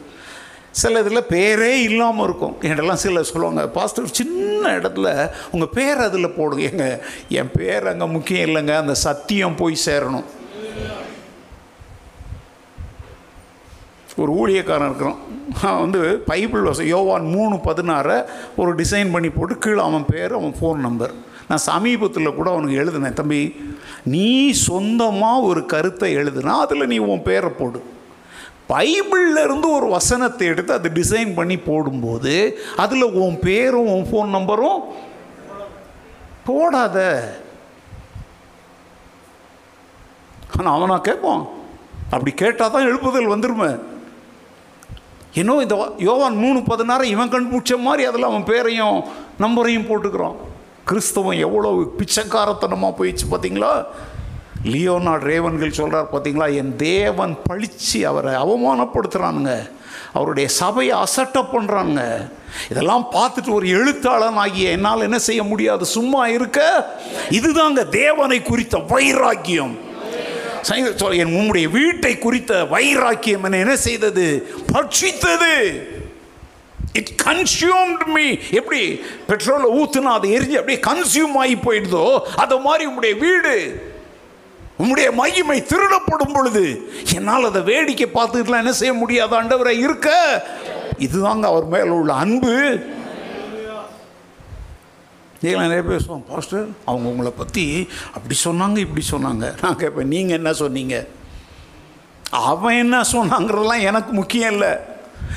சில 0.83 1.03
இதில் 1.05 1.29
பேரே 1.35 1.73
இல்லாமல் 1.89 2.27
இருக்கும். 2.29 2.57
என்னெல்லாம் 2.71 3.03
சில 3.05 3.23
சொல்லுவாங்க 3.33 3.69
பாஸ்டர் 3.77 4.17
சின்ன 4.21 4.65
இடத்துல 4.79 5.31
உங்கள் 5.51 5.75
பேர் 5.79 6.03
அதில் 6.09 6.37
போடுங்க. 6.39 6.65
எங்கள் 6.71 6.99
என் 7.41 7.55
பேர் 7.59 7.91
அங்கே 7.93 8.09
முக்கியம் 8.17 8.49
இல்லைங்க 8.49 8.77
அந்த 8.85 8.95
சத்தியம் 9.07 9.61
போய் 9.63 9.85
சேரணும். 9.85 10.27
ஒரு 14.23 14.31
ஊழியக்காரன் 14.41 14.89
இருக்கிறான். 14.91 15.19
அவன் 15.67 15.83
வந்து 15.85 16.01
பைபிள் 16.29 16.67
வச 16.69 16.85
யோவான் 16.95 17.27
மூணு 17.37 17.57
பதினாறை 17.69 18.19
ஒரு 18.61 18.71
டிசைன் 18.81 19.13
பண்ணி 19.15 19.31
போட்டு 19.33 19.55
கீழே 19.65 19.81
அவன் 19.89 20.07
பேர் 20.13 20.37
அவன் 20.39 20.55
ஃபோன் 20.59 20.81
நம்பர். 20.87 21.15
நான் 21.49 21.67
சமீபத்தில் 21.71 22.37
கூட 22.39 22.49
அவனுக்கு 22.53 22.81
எழுதினேன் 22.83 23.19
தம்பி 23.19 23.41
நீ 24.15 24.29
சொந்தமாக 24.69 25.47
ஒரு 25.51 25.61
கருத்தை 25.73 26.09
எழுதுனா 26.21 26.55
அதில் 26.65 26.91
நீ 26.93 26.99
உன் 27.11 27.27
பேரை 27.29 27.51
போடு. 27.59 27.81
பைபிள்ல 28.73 29.43
இருந்து 29.47 29.69
ஒரு 29.79 29.89
வசனத்தை 29.97 30.47
எடுத்து 30.53 30.73
அதை 30.77 30.89
டிசைன் 31.01 31.33
பண்ணி 31.39 31.57
போடும்போது 31.67 32.35
அதில் 32.85 33.17
உன் 33.25 33.37
பேரும் 33.45 33.91
உன் 33.95 34.09
ஃபோன் 34.11 34.35
நம்பரும் 34.37 34.81
போடாத. 36.49 36.97
ஆனால் 40.57 40.75
அவனா 40.77 40.97
கேட்பான் 41.11 41.45
அப்படி 42.15 42.33
கேட்டால் 42.43 42.75
தான் 42.75 42.89
எழுப்புதல் 42.89 43.33
வந்துருமே. 43.35 43.71
இன்னும் 45.41 45.61
இந்த 45.61 45.77
யோவான் 45.99 46.37
மூணு 46.37 46.63
பதினாறு 46.63 47.09
இவன் 47.09 47.33
கண்டுபிடிச்ச 47.33 47.79
மாதிரி 47.79 48.09
அதில் 48.09 48.23
அவன் 48.23 48.45
பேரையும் 48.45 49.05
நம்பரையும் 49.39 49.89
போட்டுக்கிறான். 49.89 50.37
கிறிஸ்தவம் 50.85 51.39
எவ்வளோ 51.47 51.71
பிச்சைக்காரத்தனமாக 51.99 52.97
போயிடுச்சு 52.99 53.27
பார்த்தீங்களா 53.31 53.85
லியோனார்ட் 54.65 55.27
ரேவன்கள் 55.31 55.79
சொல்கிறார் 55.79 56.13
பார்த்தீங்களா 56.13 56.55
என் 56.55 56.77
தேவன் 56.77 57.37
பழித்து 57.45 58.07
அவரை 58.07 58.33
அவமானப்படுத்துகிறானுங்க 58.35 59.71
அவருடைய 60.13 60.49
சபையை 60.49 60.99
அசட்டை 60.99 61.43
பண்ணுறானுங்க 61.53 62.03
இதெல்லாம் 62.71 63.07
பார்த்துட்டு 63.13 63.51
ஒரு 63.53 63.69
எழுத்தாளன் 63.69 64.37
ஆகிய 64.37 64.71
என்னால் 64.71 65.01
என்ன 65.01 65.19
செய்ய 65.19 65.43
முடியாது? 65.43 65.85
சும்மா 65.85 66.27
இருக்க? 66.27 66.61
இதுதாங்க 67.31 67.89
தேவனை 67.89 68.43
குறித்த 68.43 68.79
வைராக்கியம். 68.79 69.75
சங்கீத 70.61 71.09
என் 71.09 71.35
உம்முடைய 71.35 71.71
வீட்டை 71.71 72.19
குறித்த 72.19 72.65
வைராக்கியம் 72.65 73.45
என்னை 73.45 73.59
என்ன 73.59 73.77
செய்தது? 73.77 74.49
பட்சித்தது. 74.73 75.83
இட் 76.93 77.09
கன்சியூம்ட் 77.25 78.07
மீ 78.07 78.37
எப்படி 78.51 79.01
பெட்ரோலை 79.29 79.67
ஊற்றுனா 79.71 80.13
அது 80.15 80.29
எரிஞ்சு 80.29 80.53
அப்படியே 80.53 80.81
கன்சியூம் 80.81 81.37
ஆகி 81.37 81.55
போயிடுதோ? 81.55 82.19
அது 82.37 82.59
மாதிரி 82.59 82.85
உங்களுடைய 82.85 83.17
வீடு. 83.17 83.83
உம்முடைய 84.83 85.13
மகிமை 85.13 85.63
திருடப்படும் 85.63 86.33
பொழுது 86.33 86.93
என்னால் 87.15 87.45
அதை 87.45 87.63
வேடிக்கை 87.63 88.09
பார்த்துக்கலாம் 88.15 88.59
என்ன 88.59 88.73
செய்ய 88.73 88.95
முடியாது 88.95 89.43
ஆண்டவரை 89.43 89.79
இருக்க. 89.79 90.47
இதுதாங்க 90.99 91.43
அவர் 91.43 91.65
மேல 91.65 91.93
உள்ள 91.93 92.13
அன்பு. 92.13 92.79
நீங்களாம் 95.43 95.69
நிறைய 95.69 95.85
பேசுவோம் 95.93 96.27
பாஸ்டர் 96.29 96.67
அவங்க 96.85 97.09
உங்களை 97.09 97.33
பற்றி 97.37 97.89
அப்படி 98.15 98.37
சொன்னாங்க 98.45 98.77
இப்படி 98.77 99.07
சொன்னாங்க. 99.11 99.63
நான் 99.63 99.77
கேட்பேன் 99.77 100.09
நீங்கள் 100.09 100.37
என்ன 100.37 100.53
சொன்னீங்க? 100.53 101.07
அவன் 102.31 102.77
என்ன 102.77 103.01
சொன்னாங்கிறதெல்லாம் 103.01 103.87
எனக்கு 103.91 104.13
முக்கியம் 104.13 104.53
இல்லை. 104.53 104.73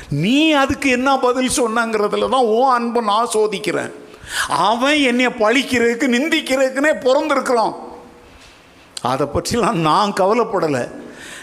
நீ 0.08 0.52
அதுக்கு 0.52 0.90
என்ன 0.90 1.18
பதில் 1.18 1.58
சொன்னாங்கிறதுல 1.62 2.28
தான் 2.28 2.48
ஓ 2.54 2.70
அன்பை 2.70 3.02
நான் 3.04 3.32
சோதிக்கிறேன். 3.32 3.92
அவன் 4.48 4.98
என்னை 5.10 5.26
பழிக்கிறதுக்கு 5.26 6.06
நிந்திக்கிறதுக்குன்னே 6.16 6.92
பிறந்திருக்கிறான். 7.06 7.74
அதை 9.02 9.26
பற்றிலாம் 9.34 9.84
நான் 9.88 10.12
கவலைப்படலை. 10.12 10.88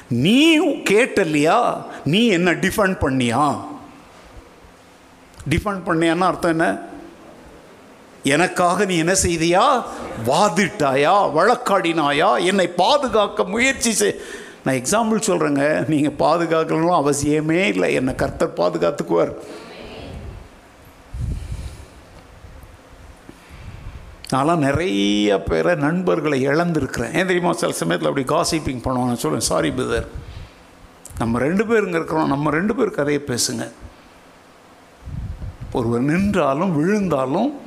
நீ 0.08 0.60
கேட்டல்லையா? 0.60 1.82
நீ 2.06 2.28
என்ன 2.28 2.52
டிஃபெண்ட் 2.52 2.98
பண்ணியா? 3.06 3.60
டிஃபெண்ட் 5.50 5.88
பண்ணியான்னு 5.88 6.30
அர்த்தம் 6.30 6.60
என்ன? 6.60 6.68
எனக்காக 8.24 8.86
நீ 8.86 8.98
என்ன 8.98 9.14
செய்தியா? 9.14 9.84
வாதிட்டாயா? 10.26 11.14
வழக்காடினாயா? 11.36 12.46
என்னை 12.46 12.68
பாதுகாக்க 12.68 13.44
முயற்சி 13.44 13.92
செய். 13.92 14.20
நான் 14.64 14.76
எக்ஸாம்பிள் 14.76 15.16
சொல்கிறேங்க 15.16 15.88
நீங்கள் 15.88 16.18
பாதுகாக்கணும் 16.20 16.98
அவசியமே 16.98 17.68
இல்லை. 17.68 17.94
என்னை 17.94 18.16
கர்த்தர் 18.16 18.54
பாதுகாத்துக்குவார். 18.54 19.34
நான்லாம் 24.34 24.58
நிறைய 24.58 25.42
பேரை 25.42 25.76
நண்பர்களை 25.76 26.48
இழந்திருக்கிறேன். 26.48 27.16
ஏன் 27.16 27.26
தெரியுமா? 27.26 27.54
சில 27.54 27.72
சமயத்தில் 27.72 28.10
அப்படி 28.10 28.28
காசிப்பிங் 28.28 28.82
பண்ணுவோம் 28.82 29.06
நான் 29.06 29.22
சொல்லுவேன் 29.22 29.48
சாரி 29.52 29.70
பிரதர் 29.70 30.08
நம்ம 31.18 31.40
ரெண்டு 31.40 31.64
பேருங்க 31.66 31.96
இருக்கிறோம். 31.96 32.28
நம்ம 32.28 32.50
ரெண்டு 32.50 32.76
பேர் 32.76 32.90
கதையை 32.90 33.24
பேசுங்க. 33.28 33.72
ஒருவர் 35.72 36.02
நின்றாலும் 36.02 36.76
விழுந்தாலும் 36.76 37.62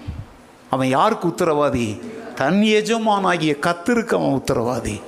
அவன் 0.71 0.89
யாருக்கு 0.89 1.29
உத்தரவாதி? 1.29 2.01
தன் 2.35 2.61
எஜமானாகிய 2.62 3.55
கத்திருக்கு 3.61 4.14
அவன் 4.14 4.43
உத்தரவாதி. 4.43 5.01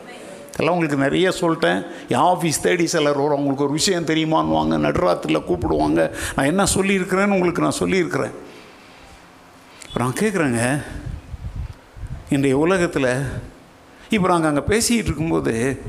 இதெல்லாம் 0.52 0.74
உங்களுக்கு 0.74 0.96
நிறைய 0.96 1.28
சொல்லிட்டேன். 1.28 1.86
என் 2.08 2.18
ஆஃபீஸ் 2.18 2.60
தேடி 2.62 2.86
சிலர் 2.86 3.16
வரும். 3.16 3.30
அவங்களுக்கு 3.30 3.64
ஒரு 3.64 3.72
விஷயம் 3.72 4.06
தெரியுமான்னுவாங்க. 4.06 4.76
நடுராத்திரில் 4.86 5.44
கூப்பிடுவாங்க. 5.44 6.14
நான் 6.36 6.46
என்ன 6.46 6.64
சொல்லியிருக்கிறேன்னு 6.74 7.36
உங்களுக்கு 7.36 7.62
நான் 7.62 7.80
சொல்லியிருக்கிறேன். 7.82 8.34
இப்போ 9.86 10.00
நான் 10.04 10.20
கேட்குறேங்க 10.20 10.82
இன்றைய 12.30 12.58
உலகத்தில் 12.58 13.22
இப்போ 14.10 14.28
நாங்கள் 14.28 14.48
அங்கே 14.48 14.60
பேசிக்கிட்டு 14.60 15.10
இருக்கும்போது 15.10 15.82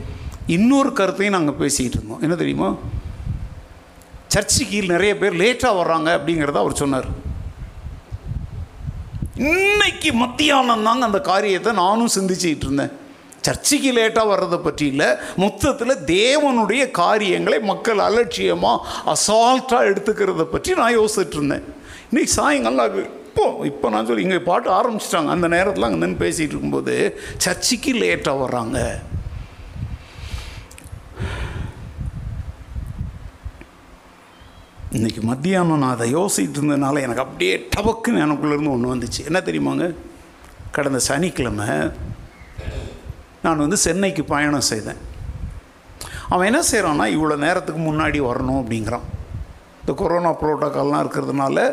இன்னொரு 0.47 0.93
கருத்தையும் 0.93 1.35
நாங்கள் 1.35 1.55
பேசிக்கிட்டு 1.55 1.97
இருந்தோம். 1.97 2.21
என்ன 2.21 2.35
தெரியுமா? 2.35 2.75
சர்ச்சுக்கு 4.27 4.81
நிறைய 4.81 5.17
பேர் 5.17 5.35
லேட்டாக 5.35 5.77
வர்றாங்க 5.81 6.09
அப்படிங்கிறத 6.17 6.53
அவர் 6.53 6.73
சொன்னார். 6.73 7.22
இன்னைக்கு 9.37 10.09
மத்தியானம் 10.13 10.83
தாங்க 10.87 11.05
அந்த 11.05 11.19
காரியத்தை 11.29 11.71
நானும் 11.79 12.11
சிந்திச்சுக்கிட்டு 12.15 12.65
இருந்தேன். 12.67 12.91
சர்ச்சைக்கு 13.45 13.91
லேட்டாக 13.97 14.31
வர்றதை 14.31 14.57
பற்றி 14.57 14.85
இல்லை. 14.87 15.07
மொத்தத்தில் 15.43 16.03
தேவனுடைய 16.11 16.83
காரியங்களை 16.91 17.59
மக்கள் 17.59 18.03
அலட்சியமாக 18.07 18.85
அசால்ட்டாக 19.13 19.89
எடுத்துக்கிறத 19.91 20.45
பற்றி 20.53 20.73
நான் 20.81 20.97
யோசிச்சுட்டு 20.99 21.37
இருந்தேன். 21.39 21.65
இன்னைக்கு 22.09 22.33
சாயங்காலம் 22.33 22.85
அது 22.89 23.01
இப்போ 23.29 23.45
இப்போ 23.71 23.89
நான் 23.89 24.05
சொல்லி 24.05 24.25
இங்கே 24.27 24.39
பாட்டு 24.51 24.69
ஆரம்பிச்சிட்டாங்க. 24.79 25.29
அந்த 25.35 25.47
நேரத்தில் 25.55 25.87
அங்கே 25.87 26.01
நின்று 26.03 26.23
பேசிகிட்டு 26.25 26.53
இருக்கும்போது 26.55 26.95
சர்ச்சைக்கு 27.45 27.93
லேட்டாக 28.03 28.41
வர்றாங்க. 28.43 28.79
இன்றைக்கி 34.97 35.21
மத்தியானம் 35.21 35.79
நான் 35.79 35.93
அதை 35.93 36.15
யோசிச்சுட்டு 36.15 36.57
இருந்ததுனால 36.59 37.01
எனக்கு 37.05 37.21
அப்படியே 37.21 37.67
டபக்குன்னு 37.75 38.19
எனக்குள்ளேருந்து 38.25 38.71
ஒன்று 38.73 38.93
வந்துச்சு. 38.95 39.21
என்ன 39.25 39.39
தெரியுமாங்க? 39.39 39.95
கடந்த 40.71 40.99
சனிக்கிழமை 40.99 41.67
நான் 43.43 43.63
வந்து 43.63 43.77
சென்னைக்கு 43.77 44.23
பயணம் 44.23 44.67
செய்தேன். 44.69 44.99
அவன் 46.29 46.45
என்ன 46.45 46.59
செய்கிறான்னா 46.71 47.07
இவ்வளோ 47.15 47.37
நேரத்துக்கு 47.45 47.81
முன்னாடி 47.81 48.19
வரணும் 48.29 48.59
அப்படிங்கிறான். 48.61 49.07
இந்த 49.79 49.93
கொரோனா 49.95 50.33
ப்ரோட்டோக்கால்லாம் 50.41 51.03
இருக்கிறதுனால 51.05 51.65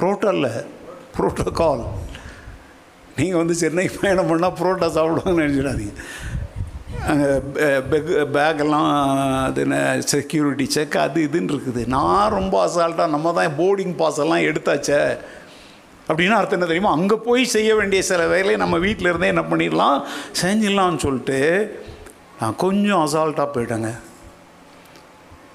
ப்ரோட்டோல்ல 0.00 0.50
ப்ரோட்டோக்கால் 1.18 1.84
நீங்கள் 3.16 3.40
வந்து 3.42 3.54
சென்னை 3.54 3.90
பயணம் 4.00 4.30
பண்ணால் 4.30 4.58
புரோட்டா 4.62 4.88
சாப்பிடுவாங்கன்னு 4.96 5.44
நினச்சிடாதீங்க. 5.44 5.94
பெக் 7.90 8.28
பேக்கெல்லாம் 8.34 9.44
அது 9.44 9.60
என்ன 9.60 10.00
செக்யூரிட்டி 10.00 10.70
செக் 10.70 10.96
அது 10.96 11.28
இதுன்னு 11.32 11.56
இருக்குது. 11.56 11.86
நான் 11.86 12.30
ரொம்ப 12.30 12.66
அசால்ட்டாக 12.66 13.08
நம்ம 13.08 13.32
தான் 13.32 13.52
போர்டிங் 13.58 13.96
பாஸ் 13.96 14.18
எல்லாம் 14.18 14.38
எடுத்தாச்சே. 14.38 15.18
அப்படின்னா 16.08 16.30
அர்த்தம் 16.30 16.50
என்ன 16.50 16.64
தெரியுமா? 16.64 16.90
அங்கே 16.90 17.14
போய் 17.14 17.44
செய்ய 17.44 17.74
வேண்டிய 17.74 18.02
சில 18.02 18.26
வேலையை 18.26 18.56
நம்ம 18.56 18.78
வீட்டில் 18.78 19.06
இருந்தே 19.06 19.26
என்ன 19.26 19.40
பண்ணிடலாம்? 19.40 20.02
செஞ்சிடலாம்னு 20.42 20.96
சொல்லிட்டு 20.96 21.38
நான் 22.40 22.56
கொஞ்சம் 22.56 23.06
அசால்ட்டாக 23.06 23.48
போயிட்டேங்க. 23.54 23.98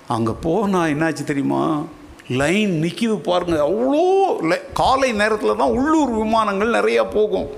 அங்கே 0.08 0.32
போனால் 0.42 0.94
என்னாச்சு 0.94 1.24
தெரியுமா? 1.24 1.84
லைன் 2.28 2.84
நிற்கிது 2.84 3.18
பாருங்கள் 3.18 3.60
அவ்வளோ 3.60 4.04
லை- 4.42 4.74
காலை 4.74 5.12
நேரத்தில் 5.12 5.56
தான் 5.56 5.70
உள்ளூர் 5.70 6.10
விமானங்கள் 6.10 6.72
நிறையா 6.72 7.12
போகும். 7.12 7.50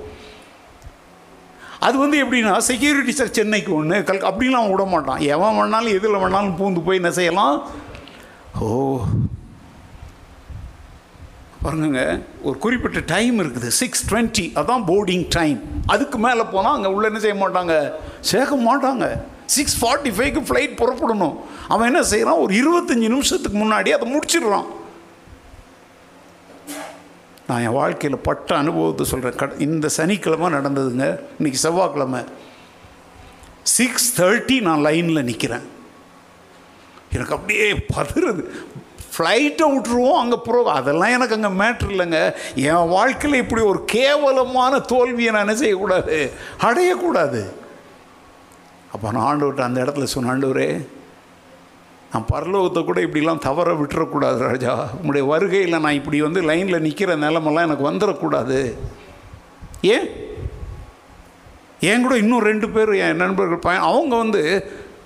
அது 1.86 1.96
வந்து 2.04 2.18
எப்படின்னா 2.24 2.54
செக்யூரிட்டி 2.70 3.12
சார் 3.12 3.36
சென்னைக்கு 3.38 3.72
ஒன்று 3.76 3.98
கல் 4.10 4.28
அப்படிலாம் 4.30 4.70
விட 4.72 4.84
மாட்டான். 4.84 5.22
எவன் 5.36 5.56
வேணாலும் 5.60 5.96
எதில் 5.98 6.22
வேணாலும் 6.24 6.58
பூந்து 6.60 6.84
போய் 6.86 7.00
என்ன 7.02 7.12
செய்யலாம் 7.12 7.56
ஓ. 8.62 8.68
பாருங்க 11.64 12.02
ஒரு 12.42 12.58
குறிப்பிட்ட 12.58 13.00
டைம் 13.14 13.36
இருக்குது. 13.44 13.70
சிக்ஸ் 13.82 14.02
டுவெண்ட்டி 14.10 14.46
அதான் 14.62 14.84
போர்டிங் 14.90 15.26
டைம் 15.30 15.60
அதுக்கு 15.86 16.18
மேலே 16.18 16.44
போனால் 16.54 16.76
அங்கே 16.78 16.90
உள்ள 16.96 17.06
என்ன 17.08 17.20
செய்ய 17.20 17.36
மாட்டாங்க? 17.44 17.76
சேர்க்க 18.32 18.56
மாட்டாங்க. 18.70 19.06
சிக்ஸ் 19.56 19.78
ஃபார்ட்டி 19.82 20.12
ஃபைவ்க்கு 20.18 20.42
ஃப்ளைட் 20.50 20.80
புறப்படணும். 20.82 21.36
அவன் 21.68 21.88
என்ன 21.88 22.04
செய்கிறான் 22.14 22.42
ஒரு 22.46 22.54
இருபத்தஞ்சி 22.62 23.08
நிமிஷத்துக்கு 23.16 23.58
முன்னாடி 23.64 23.90
அதை 23.98 24.08
முடிச்சிடுறான். 24.16 24.68
நான் 27.48 27.62
என் 27.62 27.78
வாழ்க்கையில் 27.82 28.26
பட்ட 28.28 28.56
அனுபவத்தை 28.56 29.06
சொல்கிறேன் 29.06 29.40
கட 29.40 29.54
இந்த 29.66 29.88
சனிக்கிழமை 29.98 30.48
நடந்ததுங்க. 30.54 31.08
இன்னைக்கு 31.38 31.60
செவ்வாய்க்கிழமை. 31.66 32.22
சிக்ஸ் 33.78 34.22
தேர்ட்டி 34.22 34.62
நான் 34.62 34.86
லைனில் 34.88 35.28
நிற்கிறேன் 35.30 35.66
எனக்கு 37.16 37.36
அப்படியே 37.38 37.68
பதறுது. 37.96 38.44
ஃப்ளைட்டை 39.16 39.66
விட்டுருவோம் 39.74 40.20
அங்கே 40.22 40.38
ப்ரோ 40.46 40.60
அதெல்லாம் 40.78 41.16
எனக்கு 41.18 41.36
அங்கே 41.38 41.52
மேட்ரு 41.64 41.90
இல்லைங்க. 41.94 42.20
என் 42.56 42.94
வாழ்க்கையில் 42.96 43.42
இப்படி 43.42 43.62
ஒரு 43.62 43.86
கேவலமான 43.86 44.80
தோல்வியை 44.80 45.32
நான் 45.32 45.46
என்ன 45.48 45.56
செய்யக்கூடாது? 45.56 46.18
அடையக்கூடாது. 46.68 47.42
அப்போ 48.94 49.12
நான் 49.12 49.28
ஆண்டவர்கிட்ட 49.30 49.70
அந்த 49.70 49.84
இடத்துல 49.84 50.04
சொன்ன 50.04 50.32
ஆண்டவரே 50.34 50.68
நான் 52.14 52.28
பரலோகத்தை 52.32 52.84
கூட 52.84 53.02
இப்படிலாம் 53.02 53.38
தவற 53.40 53.74
விட்டுறக்கூடாது 53.74 54.38
ராஜா. 54.40 54.74
உங்களுடைய 54.94 55.30
வருகையில் 55.30 55.80
நான் 55.80 55.94
இப்படி 55.94 56.22
வந்து 56.22 56.42
லைனில் 56.42 56.82
நிற்கிற 56.82 57.16
நிலமெல்லாம் 57.16 57.66
எனக்கு 57.66 57.90
வந்துடக்கூடாது 57.90 58.60
ஏன்? 59.82 60.06
என் 61.80 62.02
கூட 62.02 62.18
இன்னும் 62.18 62.42
ரெண்டு 62.42 62.70
பேர் 62.70 62.94
என் 62.98 63.16
நண்பர்கள் 63.16 63.60
பையன் 63.60 63.82
அவங்க 63.82 64.16
வந்து 64.16 64.42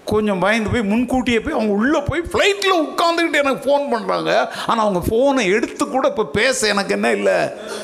கொஞ்சம் 0.05 0.39
பயந்து 0.39 0.70
போய் 0.70 0.82
முன்கூட்டியே 0.82 1.39
போய் 1.39 1.53
அவங்க 1.53 1.74
உள்ளே 1.74 1.99
போய் 1.99 2.22
ஃப்ளைட்டில் 2.32 2.82
உட்காந்துக்கிட்டு 2.84 3.34
எனக்கு 3.34 3.64
ஃபோன் 3.66 3.86
பண்ணுறாங்க 3.93 4.32
ஆனால் 4.68 4.80
அவங்க 4.80 5.01
ஃபோனை 5.10 5.53
எடுத்து 5.53 5.88
கூட 5.88 6.08
இப்போ 6.08 6.26
பேச 6.26 6.68
எனக்கு 6.68 6.93
என்ன 6.93 7.12
இல்லை? 7.12 7.38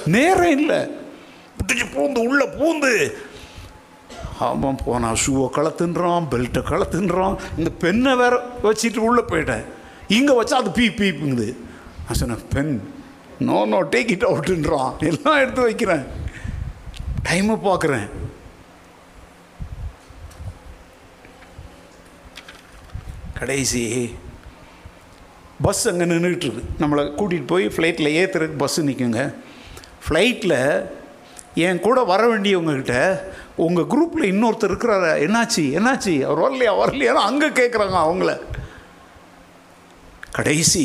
நேரம் 0.08 0.60
இல்லை. 0.60 0.80
பூந்து 1.96 2.28
உள்ளே 2.28 2.46
பூந்து 2.60 2.92
ஆமாம் 4.40 4.80
போனான் 4.86 5.20
ஷூவை 5.26 5.48
கலத்துன்றான் 5.58 6.28
பெல்ட்டை 6.32 6.62
கலத்துன்றான். 6.72 7.36
இந்த 7.58 7.70
பெண்ணை 7.84 8.16
வேற 8.16 8.36
வச்சுட்டு 8.64 9.06
உள்ளே 9.08 9.24
போயிட்டேன். 9.32 9.66
இங்கே 10.18 10.34
வச்சா 10.40 10.58
அது 10.62 10.70
பீ 10.80 10.88
பீப்புங்குது. 11.00 11.48
நான் 12.06 12.20
சொன்னேன் 12.22 12.48
pen 12.54 12.74
no 13.50 13.66
no 13.66 13.80
take 13.94 14.12
it 14.16 14.28
அவுட்டுன்றான் 14.32 14.92
எல்லாம் 15.12 15.40
எடுத்து 15.44 15.62
வைக்கிறேன். 15.62 16.06
டைமை 17.30 17.56
பார்க்குறேன். 17.70 18.08
கடைசி 23.40 23.86
பஸ் 25.66 25.88
அங்கே 25.90 26.06
நின்றுட்டுருக்கு 26.10 26.64
நம்மளை 26.82 27.04
கூட்டிகிட்டு 27.18 27.52
போய் 27.54 27.66
ஃப்ளைட்டில் 27.76 28.16
ஏற்றுறதுக்கு 28.20 28.62
பஸ்ஸு 28.62 28.86
நிற்குங்க 28.90 29.22
ஃப்ளைட்டில் 30.06 30.60
என் 31.66 31.80
கூட 31.80 32.04
வர 32.12 32.22
வேண்டியவங்கக்கிட்ட 32.32 32.96
உங்கள் 33.58 33.90
குரூப்பில் 33.92 34.30
இன்னொருத்தர் 34.32 34.72
இருக்கிறார 34.72 35.06
என்னாச்சு 35.26 35.64
என்னாச்சு? 35.78 36.14
அவர் 36.26 36.44
வரலையா 36.46 36.72
வரலையான்னு 36.80 37.28
அங்கே 37.30 37.50
கேட்குறாங்க 37.60 37.98
அவங்கள. 38.06 38.32
கடைசி 40.38 40.84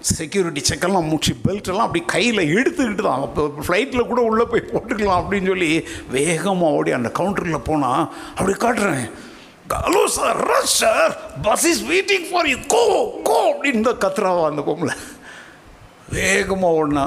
செக்யூரிட்டி 0.00 0.60
செக்கெல்லாம் 0.60 1.08
முடிச்சு 1.10 1.32
பெல்ட்டெல்லாம் 1.44 1.86
அப்படி 1.86 2.02
கையில் 2.04 2.50
எடுத்துக்கிட்டு 2.58 3.04
தான். 3.06 3.22
அப்போ 3.22 3.42
ஃப்ளைட்டில் 3.66 4.08
கூட 4.10 4.20
உள்ளே 4.20 4.44
போய் 4.44 4.70
போட்டுக்கலாம் 4.72 5.20
அப்படின்னு 5.22 5.46
சொல்லி 5.46 5.86
வேகமாக 6.10 6.76
ஓடி 6.78 6.90
அந்த 6.92 7.12
கவுண்டரில் 7.18 7.66
போனால் 7.68 8.02
அப்படி 8.36 8.56
காட்டுறேன். 8.64 9.06
Hello 9.72 10.04
sir 10.18 10.38
rush 10.50 10.76
sir 10.82 11.14
bus 11.42 11.66
is 11.70 11.82
waiting 11.92 12.26
for 12.30 12.46
you 12.46 12.58
go 12.66 12.82
go 13.30 13.38
அப்படின்னு 13.52 13.82
தான் 13.88 14.02
கத்துறாவா 14.04 14.44
அந்த 14.50 14.62
பொம்பளை. 14.68 14.96
வேகமாக 16.10 16.76
ஓடினா 16.80 17.06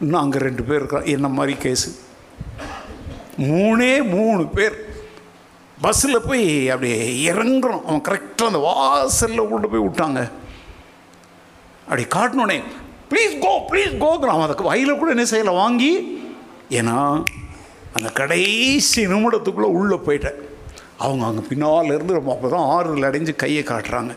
இன்னும் 0.00 0.22
அங்கே 0.22 0.38
ரெண்டு 0.38 0.62
பேர் 0.64 0.80
இருக்கிறான் 0.80 1.04
என்ன 1.04 1.28
மாதிரி 1.28 1.56
கேஸு 1.64 1.88
மூணே 3.38 3.92
மூணு 4.14 4.42
பேர். 4.56 4.76
பஸ்ஸில் 5.82 6.26
போய் 6.26 6.44
அப்படியே 6.72 7.00
இறங்குறோம். 7.30 7.82
அவன் 7.88 8.06
கரெக்டாக 8.08 8.50
அந்த 8.50 8.60
வாசலில் 8.68 9.50
கொண்டு 9.50 9.68
போய் 9.72 9.84
விட்டாங்க. 9.86 10.20
அப்படி 11.86 12.04
காட்டினோடனே 12.14 12.58
ப்ளீஸ் 13.10 13.34
கோ 13.44 13.52
ப்ளீஸ் 13.70 13.92
கோங்கிறான் 14.04 14.44
அதுக்கு 14.46 14.70
வயலில் 14.70 14.98
கூட 15.00 15.10
என்ன 15.16 15.26
செய்யலை 15.30 15.52
வாங்கி 15.62 15.92
ஏன்னா 16.78 16.96
அந்த 17.96 18.08
கடைசி 18.20 19.02
நிமிடத்துக்குள்ளே 19.12 19.68
உள்ளே 19.80 19.96
போயிட்டேன். 20.06 20.40
அவங்க 21.04 21.24
அங்கே 21.26 21.44
பின்னால் 21.50 21.94
இருந்து 21.96 22.18
ரொம்ப 22.18 22.32
அப்போ 22.34 22.48
தான் 22.54 22.66
ஆறுதல் 22.74 23.08
அடைஞ்சு 23.08 23.34
கையை 23.42 23.62
காட்டுறாங்க. 23.70 24.14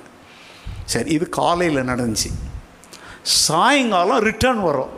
சரி 0.94 1.10
இது 1.18 1.26
காலையில் 1.40 1.90
நடந்துச்சு. 1.92 2.30
சாயங்காலம் 3.46 4.24
ரிட்டர்ன் 4.30 4.62
வரும் 4.70 4.96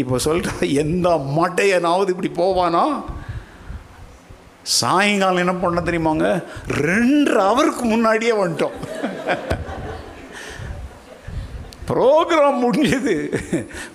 இப்போ 0.00 0.18
சொல்லிட்டு 0.26 0.72
எந்த 0.82 1.08
மட்டையனாவது 1.38 2.12
இப்படி 2.14 2.30
போவானா? 2.42 2.84
சாயங்காலம் 4.62 5.42
என்ன 5.44 5.54
பண்ண 5.54 5.80
தெரியுமாங்க? 5.80 6.44
ரெண்டு 6.68 7.40
அவருக்கு 7.40 7.84
முன்னாடியே 7.84 8.32
வந்துட்டோம். 8.32 8.76
ப்ரோக்ராம் 11.90 12.62
முடிஞ்சது. 12.64 13.14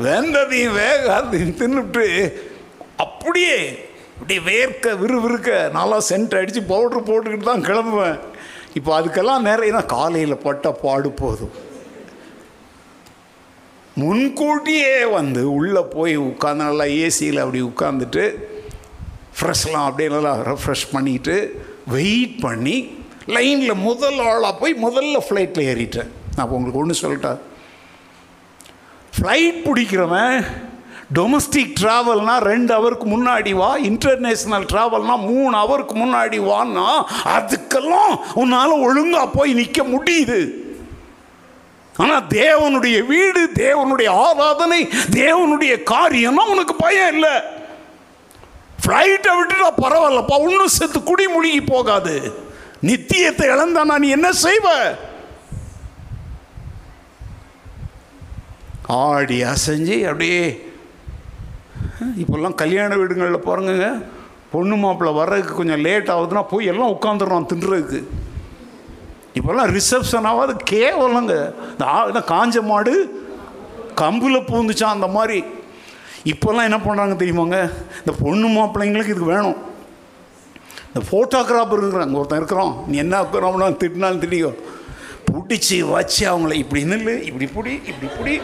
வெந்ததையும் 0.05 0.77
வேகாதையும் 0.81 1.57
தின்னுட்டு 1.59 2.33
அப்படியே 2.95 3.57
இப்படி 4.13 4.35
வேர்க்க 4.39 4.95
விறுவிறுக்க 5.01 5.71
நல்லா 5.71 5.97
சென்ட் 6.09 6.37
அடித்து 6.39 6.61
பவுட்ரு 6.61 6.99
போட்டுக்கிட்டு 7.07 7.49
தான் 7.51 7.65
கிளம்புவேன். 7.69 8.19
இப்போ 8.73 9.01
அதுக்கெல்லாம் 9.01 9.47
நிறைய 9.49 9.81
காலையில் 9.95 10.43
பட்ட 10.47 10.71
பாடு 10.71 11.11
போதும். 11.11 11.55
முன்கூட்டியே 13.95 15.05
வந்து 15.05 15.53
உள்ளே 15.53 15.81
போய் 15.95 16.17
உட்காந்து 16.17 16.67
நல்லா 16.67 16.83
ஏசியில் 16.83 17.43
அப்படி 17.43 17.61
உட்காந்துட்டு 17.61 18.53
ஃப்ரெஷ்லாம் 19.37 19.87
அப்படியே 19.87 20.09
நல்லா 20.09 20.33
ரெஃப்ரெஷ் 20.51 20.85
பண்ணிட்டு 20.91 21.35
வெயிட் 21.87 22.35
பண்ணி 22.41 22.77
லைனில் 23.35 23.81
முதல் 23.87 24.19
ஆளாக 24.19 24.53
போய் 24.61 24.73
முதல்ல 24.83 25.17
ஃப்ளைட்டில் 25.27 25.67
ஏறிட்டேன். 25.71 26.09
நான் 26.35 26.47
உங்களுக்கு 26.47 26.81
ஒன்று 26.81 27.01
சொல்லிட்டேன் 27.01 27.39
ஃப்ளைட் 29.17 29.59
பிடிக்கிறவன் 29.65 30.37
டொமஸ்டிக் 31.17 31.73
ட்ராவல்னால் 31.79 32.45
ரெண்டு 32.51 32.71
ஹவருக்கு 32.75 33.07
முன்னாடி 33.15 33.51
வா 33.59 33.69
இன்டர்நேஷ்னல் 33.89 34.65
ட்ராவல்னால் 34.71 35.25
மூணு 35.31 35.53
ஹவருக்கு 35.61 35.95
முன்னாடி 36.03 36.37
வான்னா 36.51 36.87
அதுக்கெல்லாம் 37.35 38.13
உன்னால் 38.43 38.83
ஒழுங்காக 38.87 39.27
போய் 39.37 39.53
நிற்க 39.53 39.83
முடியுது. 39.83 40.39
ஆனால் 41.95 42.25
தேவனுடைய 42.39 42.97
வீடு 43.05 43.41
தேவனுடைய 43.65 44.09
ஆராதனை 44.23 44.79
தேவனுடைய 45.19 45.75
காரியம்னா 45.93 46.45
உனக்கு 46.53 46.75
பயம் 46.75 47.13
இல்லை. 47.15 47.35
ஃப்ளைட்டை 48.85 49.31
விட்டுட்டா 49.37 49.69
பரவாயில்லப்பா 49.83 50.35
இன்னும் 50.47 50.75
செத்து 50.77 50.99
குடி 51.03 51.25
முழுகி 51.27 51.61
போகாது. 51.61 52.15
நித்தியத்தை 52.89 53.45
இழந்தானா 53.53 53.95
நீ 54.03 54.07
என்ன 54.17 54.29
செய்வ? 54.45 54.67
ஆடி 59.03 59.37
அசைஞ்சு 59.51 59.95
அப்படியே 60.09 60.41
இப்போல்லாம் 62.21 62.59
கல்யாண 62.61 62.91
வீடுங்களில் 62.99 63.45
போகிறங்க 63.45 63.87
பொண்ணு 64.51 64.75
மாப்பிள்ளை 64.81 65.13
வர்றதுக்கு 65.19 65.53
கொஞ்சம் 65.59 65.83
லேட் 65.85 66.11
ஆகுதுன்னா 66.15 66.43
போய் 66.51 66.69
எல்லாம் 66.71 66.93
உட்காந்துடுறோம் 66.95 67.49
தின்றதுக்கு. 67.51 67.99
இப்போல்லாம் 69.37 69.71
ரிசப்ஷன் 69.77 70.27
ஆகாது 70.31 70.53
கேவலங்க. 70.71 71.33
இந்த 71.71 71.85
இந்த 72.11 72.21
காஞ்ச 72.33 72.61
மாடு 72.71 72.93
கம்பில் 74.01 74.47
பூந்துச்சான் 74.51 74.95
அந்த 74.97 75.07
மாதிரி. 75.07 75.39
இப்போல்லாம் 76.31 76.67
என்ன 76.69 76.79
பண்ணுறாங்க 76.85 77.15
தெரியுமாங்க? 77.21 77.57
இந்த 78.01 78.13
பொண்ணு 78.23 78.47
மாப்பிள்ளைங்களுக்கு 78.55 79.13
இதுக்கு 79.13 79.33
வேணும். 79.35 79.57
இந்த 80.87 81.01
ஃபோட்டோகிராஃபர் 81.09 81.81
இருக்கிறாங்க 81.81 82.19
ஒருத்தன் 82.19 82.41
இருக்கிறோம் 82.41 82.73
நீ 82.87 82.95
என்ன 83.03 83.19
இருக்கிறோம்னா 83.23 83.67
திட்டினாலும் 83.81 84.23
தெரியும். 84.25 84.57
பிடிச்சி 85.29 85.77
வச்சு 85.95 86.23
அவங்கள 86.31 86.53
இப்படி 86.63 86.81
நில்லு 86.91 87.13
இப்படி 87.29 87.47
பிடி 87.55 87.73
இப்படி 87.91 88.07
பிடி. 88.17 88.35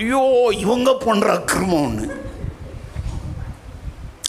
ஐயோ 0.00 0.22
இவங்க 0.64 0.90
பண்ணுற 1.04 1.28
அக்கிரமம் 1.38 1.84
ஒன்று 1.88 2.08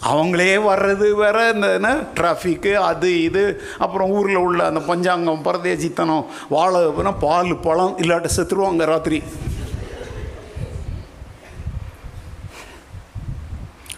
அவங்களே 0.10 0.52
வர்றது 0.68 1.08
வேற 1.22 1.38
இந்த 1.54 1.68
என்ன 1.78 1.90
டிராஃபிக்கு 2.18 2.72
அது 2.90 3.10
இது. 3.28 3.44
அப்புறம் 3.86 4.12
ஊரில் 4.18 4.44
உள்ள 4.46 4.60
அந்த 4.70 4.82
பஞ்சாங்கம் 4.92 5.46
பரதேசித்தனம் 5.48 6.26
வாழை 6.56 6.82
பால் 7.26 7.52
பழம் 7.68 7.98
இல்லாட்ட 8.04 8.30
செத்துருவாங்க 8.38 8.86
ராத்திரி. 8.94 9.20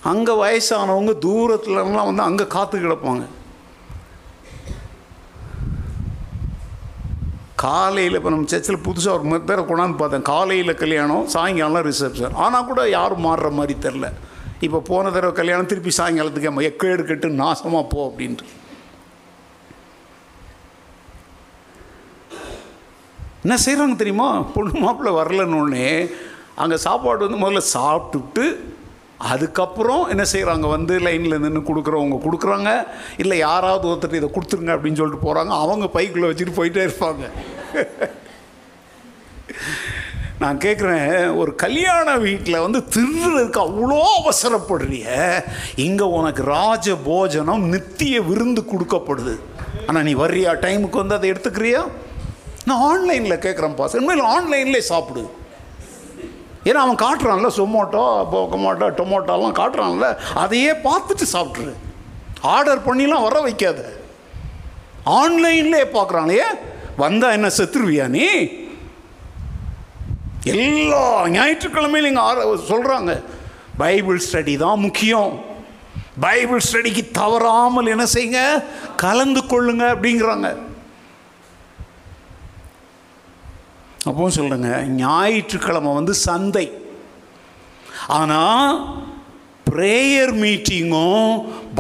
அங்கே 0.10 0.34
வயசானவங்க 0.42 1.14
தூரத்துலலாம் 1.26 2.10
வந்து 2.10 2.28
அங்கே 2.30 2.46
காத்து 2.56 2.78
கிடப்பாங்க. 2.78 3.24
காலையில் 7.64 8.18
இப்போ 8.18 8.30
நம்ம 8.34 8.50
சர்ச்சில் 8.52 8.86
புதுசாக 8.86 9.18
ஒரு 9.18 9.28
மாதிரி 9.32 9.44
பேரை 9.50 9.64
கொண்டாந்து 9.66 10.00
பார்த்தேன். 10.00 10.26
காலையில் 10.32 10.80
கல்யாணம் 10.84 11.28
சாயங்காலம் 11.34 11.86
ரிசப்ஷன் 11.90 12.38
ஆனால் 12.46 12.68
கூட 12.70 12.82
யாரும் 12.98 13.26
மாறுற 13.28 13.50
மாதிரி 13.60 13.76
தெரில 13.86 14.08
இப்போ 14.66 14.80
போன 14.90 15.12
தடவை 15.14 15.34
கல்யாணம் 15.42 15.70
திருப்பி 15.70 15.92
சாயங்காலத்துக்கு 16.00 16.52
நம்ம 16.52 16.66
எக்கேடு 16.72 17.04
கட்டு 17.12 17.30
நாசமாக 17.44 17.86
போ 17.94 18.00
அப்படின்ட்டு. 18.10 18.48
என்ன 23.44 23.56
செய்கிறாங்க 23.66 23.96
தெரியுமா? 24.02 24.28
பொண்ணு 24.56 24.82
மாப்பிள்ளை 24.82 25.14
வரலன்னு 25.20 25.86
அங்கே 26.64 26.78
சாப்பாடு 26.88 27.26
வந்து 27.28 27.42
முதல்ல 27.44 27.62
சாப்பிட்டுட்டு 27.76 28.46
அதுக்கப்புறம் 29.30 30.04
என்ன 30.14 30.24
செய்கிறாங்க 30.32 30.68
வந்து 30.76 30.94
லைனில் 31.06 31.42
நின்று 31.44 31.62
கொடுக்குறவங்க 31.70 32.18
கொடுக்குறாங்க. 32.26 32.70
இல்லை 33.24 33.38
யாராவது 33.48 33.86
ஒருத்தர் 33.92 34.20
இதை 34.20 34.30
கொடுத்துருங்க 34.36 34.74
அப்படின்னு 34.76 35.00
சொல்லிட்டு 35.02 35.26
போகிறாங்க 35.28 35.54
அவங்க 35.64 35.88
பைக்குள்ளே 35.96 36.30
வச்சுட்டு 36.32 36.58
போயிட்டே 36.60 36.86
இருப்பாங்க. 36.88 37.24
நான் 40.44 40.62
கேட்குறேன் 40.66 41.12
ஒரு 41.40 41.52
கல்யாண 41.64 42.08
வீட்டில் 42.28 42.64
வந்து 42.66 42.80
திருடுறதுக்கு 42.94 43.60
அவ்வளோ 43.66 43.98
அவசரப்படுறிய? 44.20 45.08
இங்கே 45.88 46.08
உனக்கு 46.20 46.44
ராஜ 46.58 46.96
போஜனம் 47.10 47.66
நித்திய 47.74 48.22
விருந்து 48.30 48.64
கொடுக்கப்படுது. 48.72 49.36
ஆனால் 49.88 50.06
நீ 50.08 50.14
வர்றியா? 50.24 50.54
டைமுக்கு 50.66 51.02
வந்து 51.04 51.18
அதை 51.18 51.30
எடுத்துக்கிறியா? 51.34 51.84
நான் 52.70 52.84
ஆன்லைனில் 52.90 53.44
கேட்குறேன் 53.46 53.78
பாஸ் 53.82 53.96
இனிமேல் 54.00 54.26
ஆன்லைன்லேயே 54.36 54.84
சாப்பிடு. 54.92 55.24
ஏன்னா 56.66 56.82
அவன் 56.86 56.96
காட்டுறான்ல 56.96 57.50
சொமோட்டோ 57.58 58.04
போக்கமோட்டோ 58.34 58.88
டொமோட்டோலாம் 59.00 59.58
காட்டுறான்ல 59.60 60.18
அதையே 60.34 60.72
பார்த்துட்டு 60.72 61.26
சாப்பிட்ரு 61.34 61.74
ஆர்டர் 62.42 62.86
பண்ணிலாம் 62.86 63.22
வர 63.22 63.40
வைக்காத. 63.40 63.94
ஆன்லைன்லேயே 65.06 65.86
பார்க்குறாங்களே 65.94 66.44
வந்தால் 66.98 67.32
என்ன 67.32 67.48
செத்துருவியா 67.58 68.08
நீ? 68.08 68.28
எல்லா 70.44 71.30
ஞாயிற்றுக்கிழமையும் 71.30 72.08
இங்கே 72.08 72.22
ஆர 72.22 72.46
சொல்கிறாங்க 72.56 73.24
பைபிள் 73.78 74.22
ஸ்டடி 74.32 74.58
தான் 74.58 74.80
முக்கியம். 74.80 75.44
பைபிள் 76.20 76.62
ஸ்டடிக்கு 76.72 77.12
தவறாமல் 77.12 77.86
என்ன 77.86 78.04
செய்யுங்க? 78.14 78.64
கலந்து 78.96 79.42
கொள்ளுங்க 79.42 79.84
அப்படிங்கிறாங்க. 79.94 80.50
அப்பவும் 84.08 84.38
சொல்கிறேங்க 84.38 84.70
ஞாயிற்றுக்கிழமை 85.02 85.92
வந்து 85.94 86.14
சந்தை. 86.28 86.66
ஆனால் 88.20 88.70
ப்ரேயர் 89.70 90.34
மீட்டிங்கும் 90.44 91.28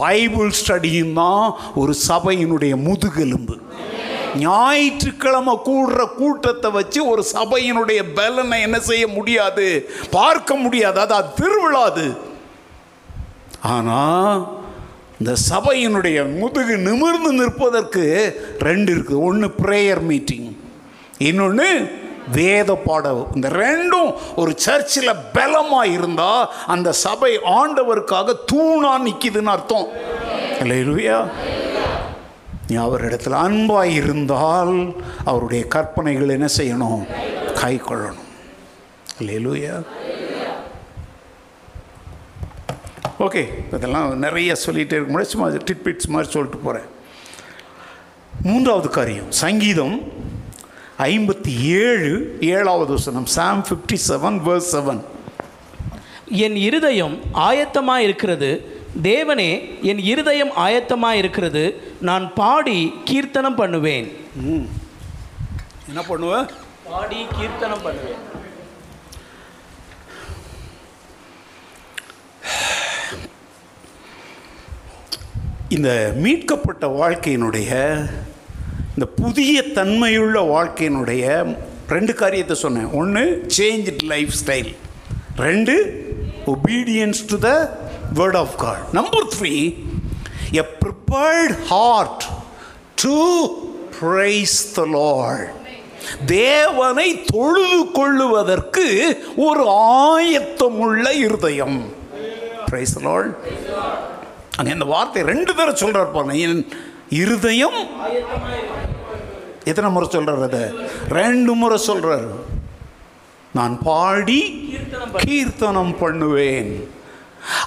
பைபிள் 0.01 0.51
ஸ்டடியும் 0.59 1.15
தான் 1.21 1.45
ஒரு 1.81 1.93
சபையினுடைய 2.09 2.73
முதுகெலும்பு. 2.87 3.55
ஞாயிற்றுக்கிழமை 4.45 5.55
கூடுற 5.67 6.01
கூட்டத்தை 6.19 6.69
வச்சு 6.77 6.99
ஒரு 7.11 7.23
சபையினுடைய 7.35 8.01
பலனை 8.17 8.57
என்ன 8.67 8.77
செய்ய 8.89 9.05
முடியாது? 9.07 9.67
பார்க்க 10.11 10.55
முடியாது. 10.55 10.97
அது 11.05 11.13
அது 11.13 11.31
திருவிழாது 11.39 12.05
ஆனால் 13.73 14.37
இந்த 15.19 15.33
சபையினுடைய 15.49 16.19
முதுகு 16.39 16.75
நிமிர்ந்து 16.87 17.31
நிற்பதற்கு 17.39 18.05
ரெண்டு 18.67 18.89
இருக்குது 18.95 19.23
ஒன்று 19.29 19.47
ப்ரேயர் 19.63 20.03
மீட்டிங் 20.11 20.47
இன்னொன்று 21.29 21.67
வேத 22.37 22.71
பாடம் 22.85 23.21
இந்த 23.35 23.47
ரெண்டும் 23.63 24.09
ஒரு 24.35 24.51
சர்ச்சில் 24.65 25.21
பலமாக 25.37 25.93
இருந்தால் 25.95 26.49
அந்த 26.67 26.89
சபை 27.05 27.31
ஆண்டவருக்காக 27.59 28.35
தூணா 28.51 28.93
நிற்கிதுன்னு 29.07 29.53
அர்த்தம். 29.55 29.87
இல்லையா 30.63 31.19
நீ 32.67 32.75
அவரிடத்தில் 32.85 33.41
அன்பாக 33.45 33.95
இருந்தால் 33.99 34.75
அவருடைய 35.25 35.63
கற்பனைகள் 35.75 36.35
என்ன 36.37 36.47
செய்யணும்? 36.57 37.01
கை 37.61 37.73
கொள்ளணும். 37.87 38.29
இல்லையா 39.19 39.75
ஓகே 43.25 43.41
இதெல்லாம் 43.75 44.07
நிறைய 44.25 44.51
சொல்லிகிட்டே 44.65 44.97
இருக்க 44.97 45.11
முடியாது. 45.11 45.33
சும்மா 45.33 45.47
டிட்பிட்ஸ் 45.67 46.11
மாதிரி 46.13 46.31
சொல்லிட்டு 46.35 46.59
போகிறேன் 46.65 46.87
மூன்றாவது 48.43 48.89
காரியம் 48.89 49.31
சங்கீதம் 49.43 49.95
ஐம்பத்தி 51.09 51.53
ஏழு 51.83 52.11
ஏழாவது 52.55 52.91
வசனம் 52.97 53.27
Psalm 53.35 53.61
fifty 53.67 53.97
seven 54.07 54.37
verse 54.47 54.71
seven 54.73 55.01
என் 56.45 56.57
இருதயம் 56.67 57.15
ஆயத்தமாக 57.49 58.05
இருக்கிறது 58.07 58.49
தேவனே 59.09 59.49
என் 59.91 60.01
இருதயம் 60.11 60.51
ஆயத்தமாக 60.65 61.19
இருக்கிறது 61.21 61.63
நான் 62.09 62.25
பாடி 62.39 62.77
கீர்த்தனம் 63.09 63.57
பண்ணுவேன். 63.61 64.07
என்ன 65.89 66.01
பண்ணுவேன் 66.09 66.47
பாடி 66.89 67.21
கீர்த்தனம் 67.37 67.85
பண்ணுவேன். 67.87 68.21
இந்த 75.75 75.89
மீட்கப்பட்ட 76.23 76.85
வாழ்க்கையினுடைய 76.99 77.71
இந்த 78.95 79.05
புதிய 79.21 79.57
தன்மையுள்ள 79.77 80.37
வாழ்க்கையினுடைய 80.53 81.23
ரெண்டு 81.93 82.13
காரியத்தை 82.21 82.55
சொன்னேன். 82.63 82.89
ஒன்று 82.99 83.23
சேஞ்ச் 83.57 83.89
லைஃப் 84.11 84.33
ஸ்டைல் 84.41 84.71
ரெண்டு 85.45 85.75
obedience 86.53 87.21
to 87.31 87.37
the 87.47 87.51
word 88.19 88.37
of 88.41 88.55
God 88.63 88.83
number 88.99 89.27
three 89.35 89.53
a 90.61 90.65
prepared 90.83 91.55
heart 91.71 92.25
to 93.03 93.17
praise 94.01 94.57
the 94.77 94.85
lord 94.97 95.49
தேவனை 96.35 97.09
தொழுது 97.33 97.79
கொள்ளுவதற்கு 97.97 98.85
ஒரு 99.47 99.63
ஆயத்தமுள்ள 100.05 101.05
இருதயம். 101.25 101.79
பிரைஸ் 102.69 102.95
லார்ட் 103.07 103.33
அங்கே 104.57 104.71
இந்த 104.77 104.87
வார்த்தை 104.93 105.21
ரெண்டு 105.33 105.51
தடவை 105.57 105.75
சொல்கிறார் 105.83 106.15
பாருங்க. 106.15 106.35
என் 106.45 106.65
இருதயம். 107.19 107.79
எத்தனை 109.69 109.89
முறை 109.95 110.07
சொல்கிறார் 110.15 110.43
அதை? 110.47 110.63
ரெண்டு 111.19 111.51
முறை 111.61 111.77
சொல்கிறார் 111.89 112.27
நான் 113.57 113.73
பாடி 113.89 114.41
கீர்த்தனம் 115.23 115.93
பண்ணுவேன். 116.03 116.71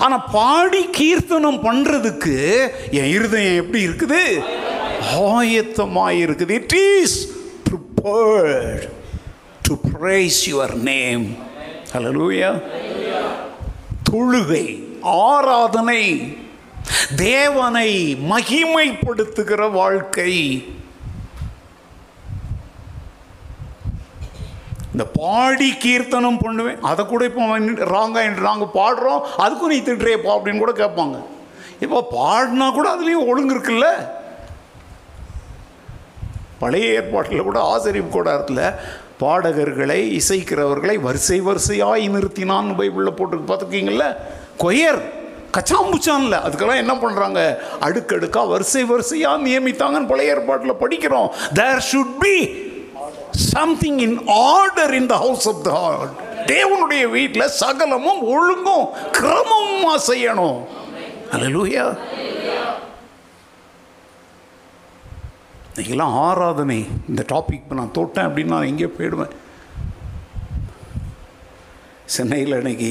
ஆனால் 0.05 0.27
பாடி 0.37 0.83
கீர்த்தனம் 0.99 1.61
பண்ணுறதுக்கு 1.67 2.37
என் 2.99 3.13
இருதயம் 3.17 3.61
எப்படி 3.63 3.81
இருக்குது? 3.89 4.23
ஆயத்தமாக 5.29 6.21
இருக்குது 6.25 6.55
it 6.61 6.77
is 6.83 7.17
prepared 7.69 8.85
to 9.69 9.75
praise 9.93 10.39
your 10.53 10.75
name 10.91 11.27
hallelujah 12.19 12.51
தொழுகை 14.11 14.65
ஆராதனை 15.27 16.03
தேவனை 17.17 17.91
மகிமைப்படுத்துகிற 18.31 19.73
வாழ்க்கை. 19.73 20.33
இந்த 24.93 25.05
பாடி 25.05 25.73
கீர்த்தனம் 25.73 26.39
பண்ணுவேன். 26.39 26.81
அதை 26.81 27.07
கூட 27.07 27.25
இப்போ 27.25 27.59
ராங்காக 27.95 28.41
நாங்கள் 28.49 28.75
பாடுறோம். 28.81 29.25
அதுக்கும் 29.45 29.73
நீ 29.73 29.79
திட்டுறியப்பா 29.79 30.35
அப்படின்னு 30.37 30.59
கூட 30.59 30.73
கேட்பாங்க. 30.73 31.17
இப்போ 31.81 31.99
பாடினா 32.11 32.73
கூட 32.73 32.97
அதுலேயும் 32.97 33.29
ஒழுங்கு 33.31 33.55
இருக்குல்ல? 33.55 33.89
பழைய 36.59 36.93
ஏற்பாட்டில் 36.93 37.43
கூட 37.43 37.59
ஆசிரியம் 37.61 38.15
கூடாரத்தில் 38.17 38.75
பாடகர்களை 39.23 40.21
இசைக்கிறவர்களை 40.21 40.95
வரிசை 41.01 41.41
வரிசையாய் 41.41 42.05
நிறுத்தினான்னு 42.15 42.79
பைபிளில் 42.79 43.19
போட்டு 43.19 43.37
பார்த்துருக்கீங்கள 43.37 44.17
கொயர் 44.57 45.03
கச்சாம்புச்சான்ல 45.57 46.37
அதுக்கெல்லாம் 46.45 46.83
என்ன 46.83 46.95
பண்ணுறாங்க 47.03 47.41
அடுக்கடுக்காக 47.87 48.53
வரிசை 48.53 48.85
வரிசையாக 48.93 49.45
நியமித்தாங்கன்னு 49.47 50.11
பழைய 50.13 50.35
ஏற்பாட்டில் 50.35 50.81
படிக்கிறோம். 50.83 51.29
There 51.61 51.83
should 51.91 52.15
be 52.25 52.35
something 53.55 54.01
in 54.07 54.19
order 54.55 54.95
in 55.01 55.11
the 55.13 55.17
house 55.25 55.49
of 55.53 55.63
the 55.69 55.73
heart 55.81 56.13
தேவனுடைய 56.53 57.05
வீட்டில் 57.17 57.55
சகலமும் 57.63 58.23
ஒழுங்கும் 58.35 58.87
கிரமமாக 59.19 59.99
செய்யணும். 60.11 60.59
அல்லூயா 61.37 61.87
இன்றைக்கெல்லாம் 65.69 66.17
ஆராதனை. 66.27 66.81
இந்த 67.11 67.23
டாபிக் 67.33 67.63
இப்போ 67.63 67.77
நான் 67.79 67.97
தொட்டேன் 67.97 68.27
அப்படின்னா 68.29 68.55
நான் 68.57 68.71
எங்கேயோ 68.73 68.91
போயிடுவேன். 68.99 69.33
சென்னையில் 72.15 72.59
இன்னைக்கு 72.61 72.91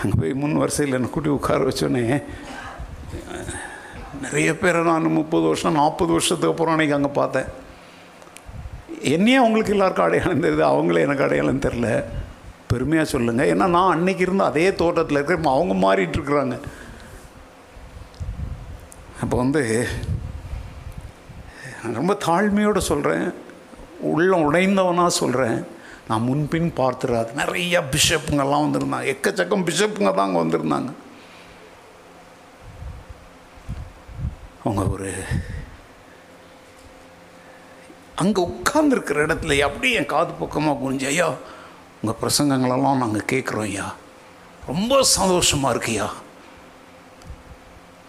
அங்கே 0.00 0.16
போய் 0.20 0.38
முன் 0.42 0.60
வரிசையில் 0.62 0.96
என்னை 0.98 1.10
கூட்டி 1.10 1.30
உட்கார 1.36 1.66
வச்சோன்னே 1.68 2.04
நிறைய 4.24 4.50
பேரை 4.58 4.80
நான் 4.84 5.16
முப்பது 5.18 5.46
வருஷம் 5.46 5.78
நாற்பது 5.80 6.12
வருஷத்துக்கு 6.12 6.52
அப்புறம் 6.52 6.74
அன்றைக்கி 6.74 6.96
அங்கே 6.98 7.10
பார்த்தேன். 7.20 7.48
என்னையே 9.14 9.38
அவங்களுக்கு 9.40 9.74
எல்லாருக்கும் 9.74 10.06
அடையாளம் 10.06 10.44
தெரியுது 10.44 10.64
அவங்களே 10.70 11.04
எனக்கு 11.06 11.26
அடையாளம் 11.26 11.64
தெரில 11.66 11.88
பெருமையாக 12.70 13.08
சொல்லுங்கள் 13.12 13.50
ஏன்னா 13.52 13.66
நான் 13.76 13.92
அன்னைக்கு 13.94 14.22
இருந்த 14.26 14.44
அதே 14.44 14.66
தோட்டத்தில் 14.80 15.18
இருக்கிற 15.18 15.50
அவங்க 15.54 15.74
மாறிட்டு 15.86 16.16
இருக்கிறாங்க. 16.18 16.56
அப்போ 19.22 19.36
வந்து 19.36 19.62
ரொம்ப 21.98 22.12
தாழ்மையோடு 22.26 22.80
சொல்கிறேன் 22.90 23.26
உள்ளம் 24.12 24.46
உடைந்தவனாக 24.46 25.18
சொல்கிறேன் 25.22 25.58
நான் 26.08 26.26
முன்பின் 26.28 26.70
பார்த்துறாது 26.80 27.30
நிறைய 27.32 27.80
பிஷப்புங்கெல்லாம் 27.92 28.64
வந்திருந்தாங்க. 28.66 29.08
எக்கச்சக்கம் 29.14 29.66
பிஷப்புங்க 29.68 30.10
தான் 30.14 30.26
அங்கே 30.26 30.42
வந்திருந்தாங்க. 30.44 30.90
அவங்க 34.64 34.82
ஒரு 34.94 35.10
அங்கே 38.22 38.42
உட்கார்ந்துருக்கிற 38.50 39.24
இடத்துல 39.26 39.58
அப்படியே 39.68 39.96
என் 40.00 40.12
காது 40.12 40.32
பக்கமாக 40.42 40.78
குனிஞ்சு 40.82 41.06
ஐயா 41.06 41.26
உங்கள் 42.00 42.20
பிரசங்கங்களெல்லாம் 42.22 43.02
நாங்கள் 43.02 43.28
கேட்குறோம் 43.32 43.66
ஐயா. 43.70 43.86
ரொம்ப 44.70 45.02
சந்தோஷமாக 45.16 45.72
இருக்குய்யா 45.74 46.08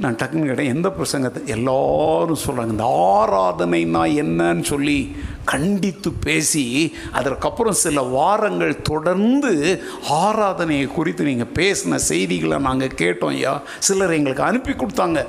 நான் 0.02 0.16
டக்குன்னு 0.16 0.48
கேட்டேன் 0.48 0.74
எந்த 0.74 0.88
பிரசங்கத்தை? 0.98 1.40
எல்லோரும் 1.46 2.42
சொல்கிறாங்க 2.46 2.74
இந்த 2.76 2.88
ஆராதனைனா 3.20 4.02
என்னன்னு 4.24 4.62
சொல்லி 4.62 5.16
கண்டித்து 5.46 6.10
பேசி 6.26 6.66
அதற்கப்புறம் 7.12 7.78
சில 7.86 8.02
வாரங்கள் 8.02 8.82
தொடர்ந்து 8.82 9.54
ஆராதனையை 10.26 10.88
குறித்து 10.88 11.24
நீங்கள் 11.24 11.54
பேசின 11.60 12.00
செய்திகளை 12.12 12.58
நாங்கள் 12.68 12.98
கேட்டோம் 13.04 13.36
ஐயா. 13.38 13.62
சிலர் 13.80 14.16
எங்களுக்கு 14.20 14.44
அனுப்பி 14.44 14.72
கொடுத்தாங்க. 14.72 15.26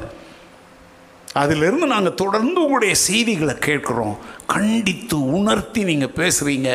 அதிலிருந்து 1.35 1.87
நாங்கள் 1.87 2.21
தொடர்ந்து 2.25 2.59
உங்களுடைய 2.63 2.95
செய்திகளை 3.09 3.55
கேட்குறோம். 3.69 4.17
கண்டித்து 4.47 5.17
உணர்த்தி 5.39 5.83
நீங்கள் 5.85 6.17
பேசுகிறீங்க 6.21 6.71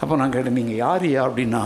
அப்போ 0.00 0.14
நான் 0.16 0.34
கேட்டேன் 0.34 0.60
நீங்கள் 0.62 0.82
யார் 0.84 1.04
யா 1.04 1.22
அப்படின்னா 1.28 1.64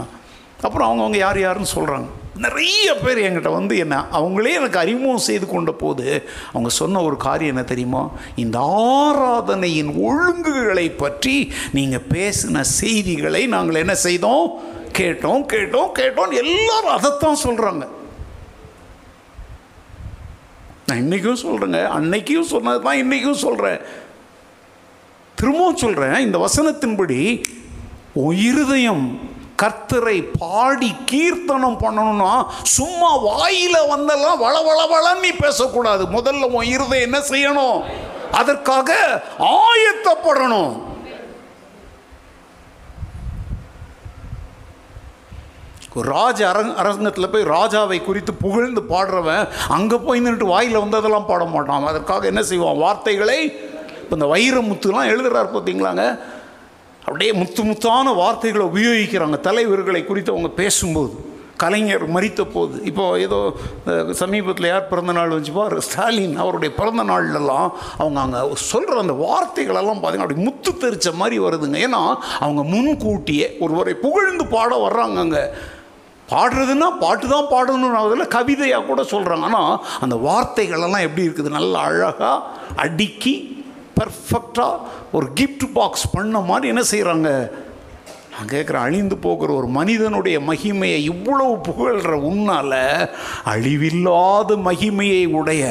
அப்புறம் 0.67 0.89
அவங்கவுங்க 0.89 1.17
யார் 1.17 1.39
யாருன்னு 1.41 1.75
சொல்கிறாங்க 1.75 2.09
நிறைய 2.37 2.95
பேர் 2.95 3.19
என்கிட்ட 3.19 3.53
வந்து 3.53 3.77
என்ன 3.77 4.05
அவங்களே 4.13 4.53
எனக்கு 4.53 4.79
அறிமுகம் 4.79 5.17
செய்து 5.17 5.47
கொண்ட 5.47 5.73
போது 5.73 6.29
அவங்க 6.53 6.69
சொன்ன 6.69 7.03
ஒரு 7.03 7.17
காரியம் 7.17 7.55
என்ன 7.57 7.67
தெரியுமா? 7.69 8.11
இந்த 8.37 8.59
ஆராதனையின் 8.59 9.93
ஒழுங்குகளை 9.97 10.97
பற்றி 10.97 11.53
நீங்கள் 11.73 12.07
பேசின 12.09 12.61
செய்திகளை 12.61 13.47
நாங்கள் 13.47 13.75
என்ன 13.75 13.95
செய்தோம்? 13.95 14.51
கேட்டோம் 14.99 15.45
கேட்டோம் 15.53 15.91
கேட்டோம். 15.99 16.33
எல்லாரும் 16.33 16.95
அதைத்தான் 16.95 17.43
சொல்கிறாங்க 17.45 17.87
நான் 20.87 20.99
இன்றைக்கும் 20.99 21.43
சொல்கிறேங்க 21.43 21.89
அன்னைக்கும் 21.89 22.43
சொன்னது 22.43 22.83
தான் 22.83 22.97
இன்றைக்கும் 22.97 23.35
சொல்கிறேன் 23.35 23.81
திரும்பவும் 25.35 25.77
சொல்கிறேன் 25.77 26.19
இந்த 26.19 26.39
வசனத்தின்படி 26.39 27.45
உயிருதயம் 28.13 29.36
கர்த்தரை 29.63 30.17
பாடி 30.43 30.91
கீர்த்தனம் 31.11 31.79
பண்ணணும்னா 31.85 32.33
சும்மா 32.77 33.11
வாயில 33.29 33.77
வந்தெல்லாம் 33.93 34.43
வள 34.47 34.57
வள 34.69 34.81
வளன்னு 34.95 35.25
நீ 35.27 35.31
பேசக்கூடாது. 35.45 36.05
முதல்ல 36.17 36.51
உன் 36.57 36.73
இருதயம் 36.75 37.07
என்ன 37.09 37.21
செய்யணும்? 37.33 37.79
அதற்காக 38.41 38.91
ஆயத்தப்படணும். 39.63 40.75
ராஜ 46.15 46.39
அரங் 46.53 46.73
அரங்கத்தில் 46.81 47.31
போய் 47.33 47.51
ராஜாவை 47.57 47.99
குறித்து 48.05 48.33
புகழ்ந்து 48.43 48.81
பாடுறவன் 48.91 49.45
அங்கே 49.77 49.97
போய் 50.07 50.23
நின்றுட்டு 50.25 50.53
வாயில் 50.55 50.83
வந்ததெல்லாம் 50.83 51.29
பாட 51.31 51.45
மாட்டான். 51.53 51.87
அதற்காக 51.91 52.27
என்ன 52.33 52.43
செய்வான்? 52.51 52.83
வார்த்தைகளை 52.85 53.39
இப்போ 54.03 54.17
இந்த 54.19 54.27
வைரமுத்துலாம் 54.33 55.11
எழுதுறாரு 55.13 55.49
பார்த்தீங்களாங்க 55.55 56.05
அப்படியே 57.07 57.33
முத்து 57.41 57.63
முத்தான 57.63 58.13
வார்த்தைகளை 58.23 58.65
உபயோகிக்கிறாங்க. 58.73 59.37
தலைவர்களை 59.49 60.03
குறித்து 60.05 60.35
அவங்க 60.35 60.51
பேசும்போது 60.61 61.15
கலைஞர் 61.63 62.03
மறித்த 62.15 62.43
போது 62.55 62.77
இப்போ 62.85 63.05
ஏதோ 63.19 63.37
சமீபத்தில் 64.23 64.69
யார் 64.71 64.91
பிறந்த 64.91 65.13
நாள் 65.19 65.35
வச்சுப்பார் 65.37 65.75
ஸ்டாலின் 65.87 66.35
அவருடைய 66.43 66.71
பிறந்த 66.81 67.03
நாள்லலாம் 67.11 67.69
அவங்க 68.03 68.19
அங்கே 68.25 68.41
சொல்கிற 68.73 68.99
அந்த 69.05 69.15
வார்த்தைகளெல்லாம் 69.23 70.01
பார்த்தீங்கன்னா 70.01 70.27
அப்படி 70.29 70.47
முத்து 70.49 70.73
தெரிச்ச 70.83 71.15
மாதிரி 71.21 71.39
வருதுங்க. 71.45 71.79
ஏன்னா 71.87 72.03
அவங்க 72.45 72.65
முன்கூட்டியே 72.75 73.49
ஒருவரை 73.67 73.95
புகழ்ந்து 74.05 74.47
பாட 74.57 74.73
வர்றாங்க 74.87 75.19
அங்கே. 75.27 75.45
பாடுறதுன்னா 76.33 76.87
பாட்டு 77.01 77.27
தான் 77.29 77.51
பாடணும்னு 77.51 77.99
அதில் 78.05 78.33
கவிதையாக 78.37 78.87
கூட 78.87 79.01
சொல்கிறாங்க 79.11 79.47
ஆனால் 79.51 79.75
அந்த 80.05 80.17
வார்த்தைகளெல்லாம் 80.29 81.05
எப்படி 81.09 81.27
இருக்குது? 81.27 81.57
நல்லா 81.59 81.81
அழகாக 81.91 82.43
அடுக்கி 82.85 83.35
பர்ஃபெக்டாக 83.97 84.83
ஒரு 85.13 85.29
கிஃப்ட் 85.35 85.67
பாக்ஸ் 85.75 86.07
பண்ண 86.13 86.41
மாதிரி 86.41 86.69
என்ன 86.69 86.85
செய்கிறாங்க 86.91 87.31
நான் 88.33 88.51
கேட்குறேன் 88.51 88.87
அழிந்து 88.87 89.17
போகிற 89.17 89.51
ஒரு 89.53 89.69
மனிதனுடைய 89.71 90.37
மகிமையை 90.41 90.99
இவ்வளவு 91.05 91.55
புகழ்கிற 91.61 92.15
உன்னால் 92.23 92.75
அழிவில்லாத 93.45 94.57
மகிமையை 94.65 95.23
உடைய 95.33 95.63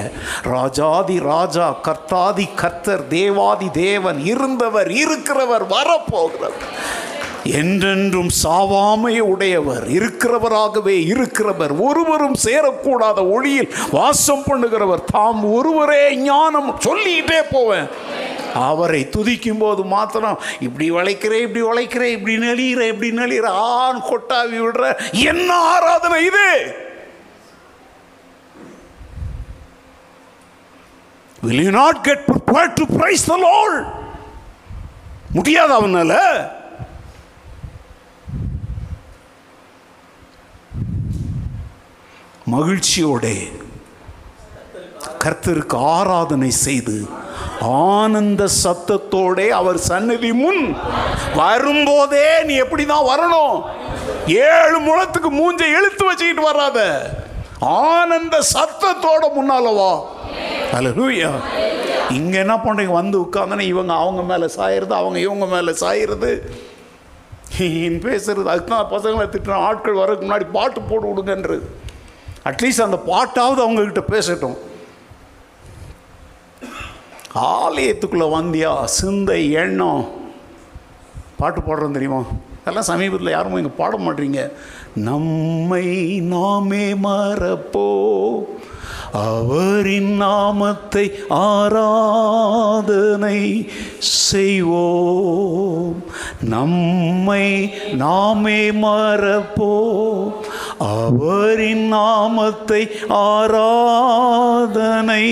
ராஜாதி 0.47 1.17
ராஜா 1.27 1.67
கர்த்தாதி 1.83 2.47
கர்த்தர் 2.55 3.03
தேவாதி 3.07 3.69
தேவன் 3.77 4.21
இருந்தவர் 4.25 4.89
இருக்கிறவர் 5.01 5.65
வரப்போகிறவர் 5.69 6.57
என்றென்றும் 7.45 8.29
சாவாமை 8.43 9.19
உடையவர் 9.19 9.87
இருக்கிறவராகவே 9.87 10.97
இருக்கிறவர். 11.13 11.79
ஒருவரும் 11.79 12.35
சேரக்கூடாத 12.43 13.31
ஒளியில் 13.31 13.73
வாசம் 13.91 14.43
பண்ணுகிறவர். 14.43 15.03
தாம் 15.11 15.53
ஒருவரே 15.53 16.15
ஞானம் 16.15 16.79
சொல்லிட்டே 16.79 17.41
போவேன். 17.51 17.87
அவரை 18.53 19.09
துதிக்கும் 19.11 19.59
போது 19.59 19.83
மாத்திரம் 19.83 20.39
இப்படி 20.59 20.91
வளைக்கிறேன் 20.91 21.41
இப்படி 21.47 21.63
வளைக்கிறேன் 21.63 22.13
இப்படி 22.17 22.37
நெளிகிற 22.37 22.81
இப்படி 22.87 23.11
நெளிகிற 23.11 23.45
ஆண் 23.47 24.01
கொட்டாவி 24.09 24.59
விடுற 24.59 25.11
என்ன 25.11 25.53
ஆராதனை 25.53 26.25
இது. 26.25 26.75
Will 31.43 31.59
you 31.63 31.71
not 31.71 32.03
get 32.03 32.25
prepared 32.25 32.75
to 32.75 32.85
praise 32.97 33.25
the 33.29 33.37
lord? 33.37 33.85
முடியாது 35.29 35.73
அவனால. 35.81 36.13
மகிழ்ச்சியோட. 42.53 43.25
கர்த்தருக்கு 45.23 45.77
ஆராதனை 45.95 46.49
செய்து 46.65 46.97
ஆனந்த 47.93 48.43
சத்தத்தோட 48.63 49.37
அவர் 49.59 49.79
சன்னதி 49.89 50.31
முன் 50.41 50.63
வரும்போதே 51.39 52.27
நீ 52.47 52.53
எப்படி 52.63 52.83
தான் 52.91 53.07
வரணும்? 53.11 53.55
ஏழு 54.49 54.77
முழத்துக்கு 54.87 55.29
மூஞ்சை 55.39 55.67
இழுத்து 55.77 56.03
வச்சுக்கிட்டு 56.07 56.43
வராத. 56.49 56.79
ஆனந்த 57.87 58.35
சத்தத்தோட 58.55 59.23
முன்னாலவா 59.37 59.91
அலூயா 60.77 61.31
இங்கே 62.19 62.37
என்ன 62.43 62.55
பண்ணுறீங்க 62.65 62.95
வந்து 63.01 63.17
உட்காந்தனே 63.25 63.65
இவங்க 63.73 63.93
அவங்க 64.03 64.21
மேலே 64.31 64.47
சாயிறது 64.57 64.93
அவங்க 65.01 65.17
இவங்க 65.27 65.45
மேலே 65.55 65.73
சாயிறது. 65.83 66.31
பேசுறது. 68.05 68.47
அதுக்கு 68.51 68.71
தான் 68.73 68.91
பசங்களை 68.95 69.25
திட்டுற 69.33 69.55
ஆட்கள் 69.67 69.99
வரதுக்கு 70.01 70.27
முன்னாடி 70.27 70.47
பாட்டு 70.57 70.79
போட்டு 70.81 71.09
விடுங்கன்றது 71.11 71.67
அட்லீஸ்ட் 72.45 72.87
அந்த 72.87 72.99
பாட்டாவது 73.11 73.63
அவங்கக்கிட்ட 73.63 74.13
பேசட்டும். 74.13 74.57
ஆலயத்துக்குள்ளே 77.35 78.27
வந்தியா 78.35 78.83
சிந்தை 78.83 79.51
எண்ணம். 79.51 80.05
பாட்டு 81.37 81.61
பாடுறோம் 81.61 81.91
தெரியுமா? 81.91 82.25
அதெல்லாம் 82.61 82.83
சமீபத்தில் 82.83 83.29
யாரும் 83.29 83.55
இங்கே 83.55 83.71
பாட 83.77 83.97
மாட்டீங்க. 83.97 84.51
நம்மை 84.93 86.19
நாமே 86.19 86.93
மறப்போ 86.93 88.45
அவரின் 89.11 90.15
நாமத்தை 90.15 91.11
ஆராதனை 91.29 93.69
செய்வோம். 93.99 96.03
நம்மை 96.41 97.73
நாமே 97.93 98.71
மறப்போம். 98.71 100.33
அவரின் 100.77 101.85
நாமத்தை 101.87 102.81
ஆராதனை 103.07 105.25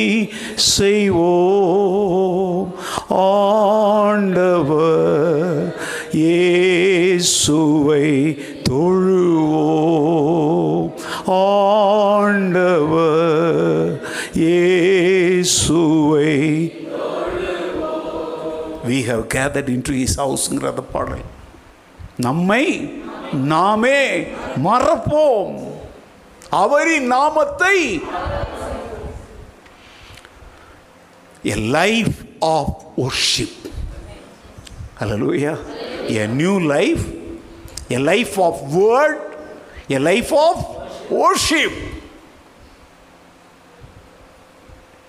செய்வோம். 0.56 2.68
ஆண்டவர் 3.90 5.61
இயேசுவை 6.24 8.07
தொழுவோம். 8.70 10.90
ஆண்டவர் 11.26 13.91
இயேசுவை 14.45 16.32
we 18.88 18.98
have 19.10 19.22
gathered 19.34 19.68
into 19.74 19.91
his 19.99 20.14
ஹவுஸ்ங்கிற 20.22 20.65
அந்த 20.72 20.84
பாடல். 20.94 21.22
நம்மை 22.28 22.64
நாமே 23.34 24.22
மறப்போம். 24.64 25.72
அவரின் 26.49 27.05
நாமத்தை 27.05 28.03
a 31.45 31.55
life 31.55 32.18
of 32.41 32.68
worship. 32.97 33.49
Hallelujah. 34.99 35.57
A 36.10 36.27
new 36.27 36.60
life. 36.60 37.03
A 37.89 37.99
life 37.99 38.41
of 38.41 38.60
word 38.77 39.19
a 39.88 39.99
life 39.99 40.34
of 40.35 40.64
worship. 41.10 41.73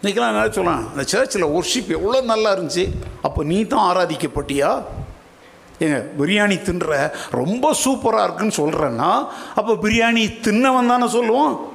இன்னைக்கெல்லாம் 0.03 0.33
என்ன 0.33 0.49
சொல்லலாம் 0.49 0.91
அந்த 0.91 1.05
சர்ச்சில் 1.05 1.45
ஒர்ஷிப் 1.45 1.89
எவ்வளோ 1.89 2.21
நல்லா 2.21 2.57
இருந்துச்சு. 2.57 2.85
அப்போ 3.23 3.45
நீ 3.45 3.65
தான் 3.65 3.97
ஆராதிக்கப்பட்டியா? 3.97 4.83
ஏங்க 5.81 6.07
பிரியாணி 6.19 6.63
தின்ற 6.63 7.15
ரொம்ப 7.31 7.75
சூப்பராக 7.85 8.25
இருக்குன்னு 8.25 8.57
சொல்கிறேன்னா 8.57 9.27
அப்போ 9.55 9.73
பிரியாணி 9.83 10.41
தின்னவன் 10.41 10.89
தானே 10.89 11.07
சொல்லுவோம் 11.07 11.73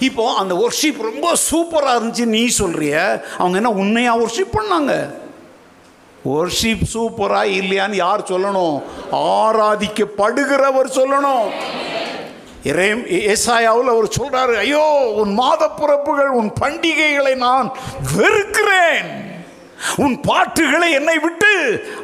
இப்போ 0.00 0.34
அந்த 0.34 0.54
ஒர்ஷிப் 0.54 1.02
ரொம்ப 1.02 1.32
சூப்பராக 1.50 1.98
இருந்துச்சு 1.98 2.24
நீ 2.24 2.54
சொல்கிறிய 2.58 3.22
அவங்க 3.38 3.56
என்ன 3.56 3.70
உண்மையாக 3.70 4.24
ஒர்ஷிப் 4.24 4.56
பண்ணாங்க? 4.58 5.14
ஒர்ஷிப் 6.24 6.84
சூப்பராக 6.94 7.52
இல்லையான்னு 7.60 7.94
யார் 7.94 8.22
சொல்லணும்? 8.22 8.82
ஆராதிக்கப்படுகிறவர் 9.12 10.96
சொல்லணும். 10.98 11.46
இறைம் 12.64 13.02
ஏசாயாவில் 13.32 13.92
அவர் 13.92 14.08
சொல்கிறாரு 14.20 14.56
ஐயோ 14.56 15.12
உன் 15.14 15.32
மாத 15.32 15.68
பிறப்புகள் 15.68 16.28
உன் 16.28 16.52
பண்டிகைகளை 16.60 17.34
நான் 17.34 17.72
வெறுக்கிறேன். 18.16 19.35
உன் 19.96 20.20
பாட்டுகளை 20.20 20.92
என்னை 20.92 21.18
விட்டு 21.18 21.52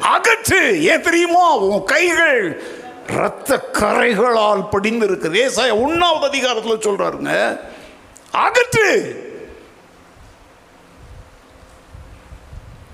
அகற்று. 0.01 0.81
ஏன் 0.81 1.01
தெரியுமோ? 1.01 1.57
உன் 1.57 1.83
கைகள் 1.83 2.61
இரத்த 3.07 3.69
கரைகளால் 3.73 4.69
படிந்து 4.69 5.05
இருக்குது 5.07 5.39
ஏசாயா 5.45 5.73
உண்ணாவது 5.85 6.25
அதிகாரத்தில் 6.31 6.85
சொல்றாருங்க. 6.87 7.59
அகற்று. 8.33 9.21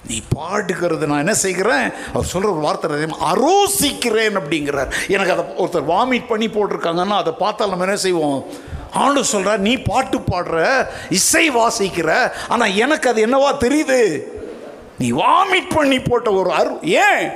நீ 0.07 0.21
பாடுகிறது 0.35 1.07
நான் 1.07 1.17
என்ன 1.17 1.33
செய்கிறேன்? 1.33 1.91
அவர் 2.13 2.25
சொல்கிற 2.25 2.53
ஒரு 2.53 2.61
வார்த்தை 2.61 3.01
அரோசிக்கிறேன் 3.31 4.37
அப்படிங்கிறார். 4.39 4.91
எனக்கு 5.07 5.31
அதை 5.31 5.45
ஒருத்தர் 5.57 5.89
வாமிட் 5.91 6.27
பண்ணி 6.27 6.47
போட்டிருக்காங்கன்னா 6.47 7.17
அதை 7.23 7.33
பார்த்தா 7.39 7.67
நம்ம 7.67 7.85
என்ன 7.85 7.95
செய்வோம்? 7.95 8.45
ஆண்டு 8.91 9.25
சொல்கிறார் 9.25 9.59
நீ 9.59 9.77
பாட்டு 9.77 10.17
பாடுற 10.17 10.87
இசை 11.09 11.51
வாசிக்கிற 11.51 12.31
ஆனால் 12.47 12.75
எனக்கு 12.75 13.09
அது 13.09 13.27
என்னவா 13.27 13.51
தெரியுது? 13.65 14.23
நீ 14.99 15.11
வாமிட் 15.11 15.75
பண்ணி 15.75 15.99
போட்ட 15.99 16.31
ஒரு 16.31 16.51
அரு 16.51 16.79
ஏன்? 16.81 17.31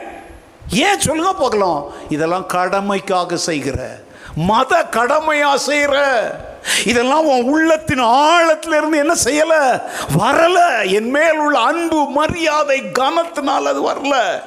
ஏன் 0.70 1.00
சொல்லுங்க 1.00 1.34
பார்க்கலாம். 1.34 1.86
இதெல்லாம் 2.10 2.48
கடமைக்காக 2.54 3.34
செய்கிற. 3.34 4.04
மத 4.36 4.84
கடமையாக 4.84 5.58
செய்கிற. 5.58 5.98
இதெல்லாம் 6.86 7.28
உன் 7.28 7.50
உள்ளத்தின் 7.50 8.00
ஆழத்திலிருந்து 8.00 8.98
என்ன 8.98 9.14
செய்யலை? 9.24 9.82
வரலை. 10.18 10.92
என் 10.92 11.10
மேல் 11.10 11.38
உள்ள 11.38 11.60
அன்பு 11.60 12.10
மரியாதை 12.10 12.82
கனத்தினால் 12.82 13.66
அது 13.66 13.90
வரல. 13.90 14.42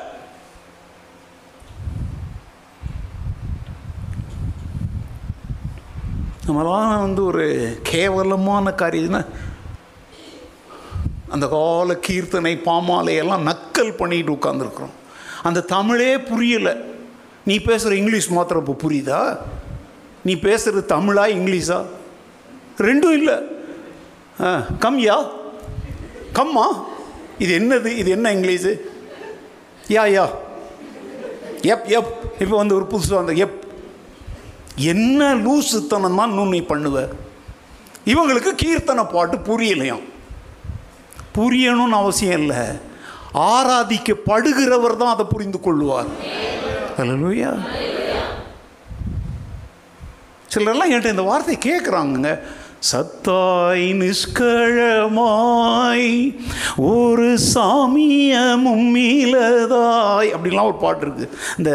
நம்மளாம் 6.46 7.00
வந்து 7.00 7.24
ஒரு 7.24 7.78
கேவலமான 7.82 8.72
காரியம்னா 8.76 9.26
அந்த 11.28 11.48
கால 11.48 11.94
கீர்த்தனை 11.94 12.56
பாமாலையெல்லாம் 12.64 13.46
நக்கல் 13.48 13.96
பண்ணிட்டு 13.96 14.32
உட்காந்துருக்குறோம் 14.32 14.94
அந்த 15.42 15.60
தமிழே 15.60 16.16
புரியலை. 16.16 16.74
நீ 17.44 17.58
பேசுகிற 17.58 17.96
இங்கிலீஷ் 17.96 18.28
மாத்திரம் 18.28 18.66
இப்போ 18.66 18.88
புரியுதா? 18.88 19.38
நீ 20.22 20.34
பேசுகிறது 20.34 20.82
தமிழா 20.94 21.24
இங்கிலீஷா? 21.38 21.84
ரெண்டும் 22.78 23.12
இல்லை. 23.12 23.36
ஆ 24.40 24.58
கம்யா 24.78 25.30
கம்மா 26.32 26.66
இது 27.38 27.58
என்னது? 27.58 27.86
இது 27.86 28.10
என்ன 28.10 28.34
இங்கிலீஷு? 28.34 28.80
யா 29.88 30.04
யா. 30.16 30.26
எப் 31.62 31.86
எப். 31.86 32.10
இப்போ 32.38 32.56
வந்து 32.56 32.74
ஒரு 32.74 32.86
புதுசாக 32.90 33.18
அந்த 33.18 33.32
எப். 33.32 33.64
என்ன 34.76 35.34
லூசுத்தனம் 35.34 36.14
தான் 36.14 36.48
நீ 36.48 36.60
பண்ணுவ? 36.60 37.08
இவங்களுக்கு 38.04 38.52
கீர்த்தனை 38.64 39.04
பாட்டு 39.12 39.36
புரியலையாம். 39.36 40.04
புரியணும்னு 41.36 42.00
அவசியம் 42.02 42.38
இல்லை. 42.42 42.62
ஆராதிக்கப்படுகிறவர் 43.52 45.00
தான் 45.00 45.14
அதை 45.14 45.24
புரிந்து 45.32 45.58
கொள்வார். 45.60 46.10
அல்லேலூயா 47.00 47.50
சிலரெல்லாம் 50.52 50.90
என்கிட்ட 50.90 51.16
இந்த 51.16 51.26
வார்த்தையை 51.30 51.58
கேட்குறாங்கங்க 51.64 52.30
சத்தாய் 52.90 53.86
நிஷ்கழமாய் 54.00 54.48
ஒரு 56.90 57.28
சாமியமும் 57.52 58.88
மீளதாய் 58.96 60.30
அப்படின்லாம் 60.34 60.70
ஒரு 60.70 60.78
பாட்டு 60.84 61.02
இருக்குது 61.06 61.30
இந்த 61.58 61.72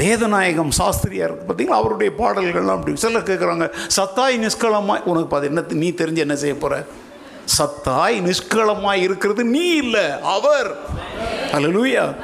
வேதநாயகம் 0.00 0.72
சாஸ்திரியார் 0.80 1.30
இருக்கு. 1.30 1.46
பார்த்தீங்களா 1.48 1.80
அவருடைய 1.80 2.12
பாடல்கள்லாம் 2.20 2.78
அப்படி. 2.78 2.94
சிலர் 3.04 3.28
கேட்குறாங்க 3.30 3.66
சத்தாய் 3.98 4.42
நிஷ்கலமாய் 4.44 5.06
உனக்கு 5.12 5.30
பார்த்து 5.34 5.50
என்ன 5.52 5.64
நீ 5.84 5.90
தெரிஞ்சு 6.02 6.24
என்ன 6.26 6.36
செய்ய 6.44 6.56
போகிற 6.64 6.82
சத்தாய் 7.56 8.20
நிஷ்களமாய் 8.20 8.92
இருக்கிறது 8.92 9.44
நீ 9.44 9.74
இல்லை 9.74 10.20
அவர். 10.20 10.76
அலலூயா 11.52 12.14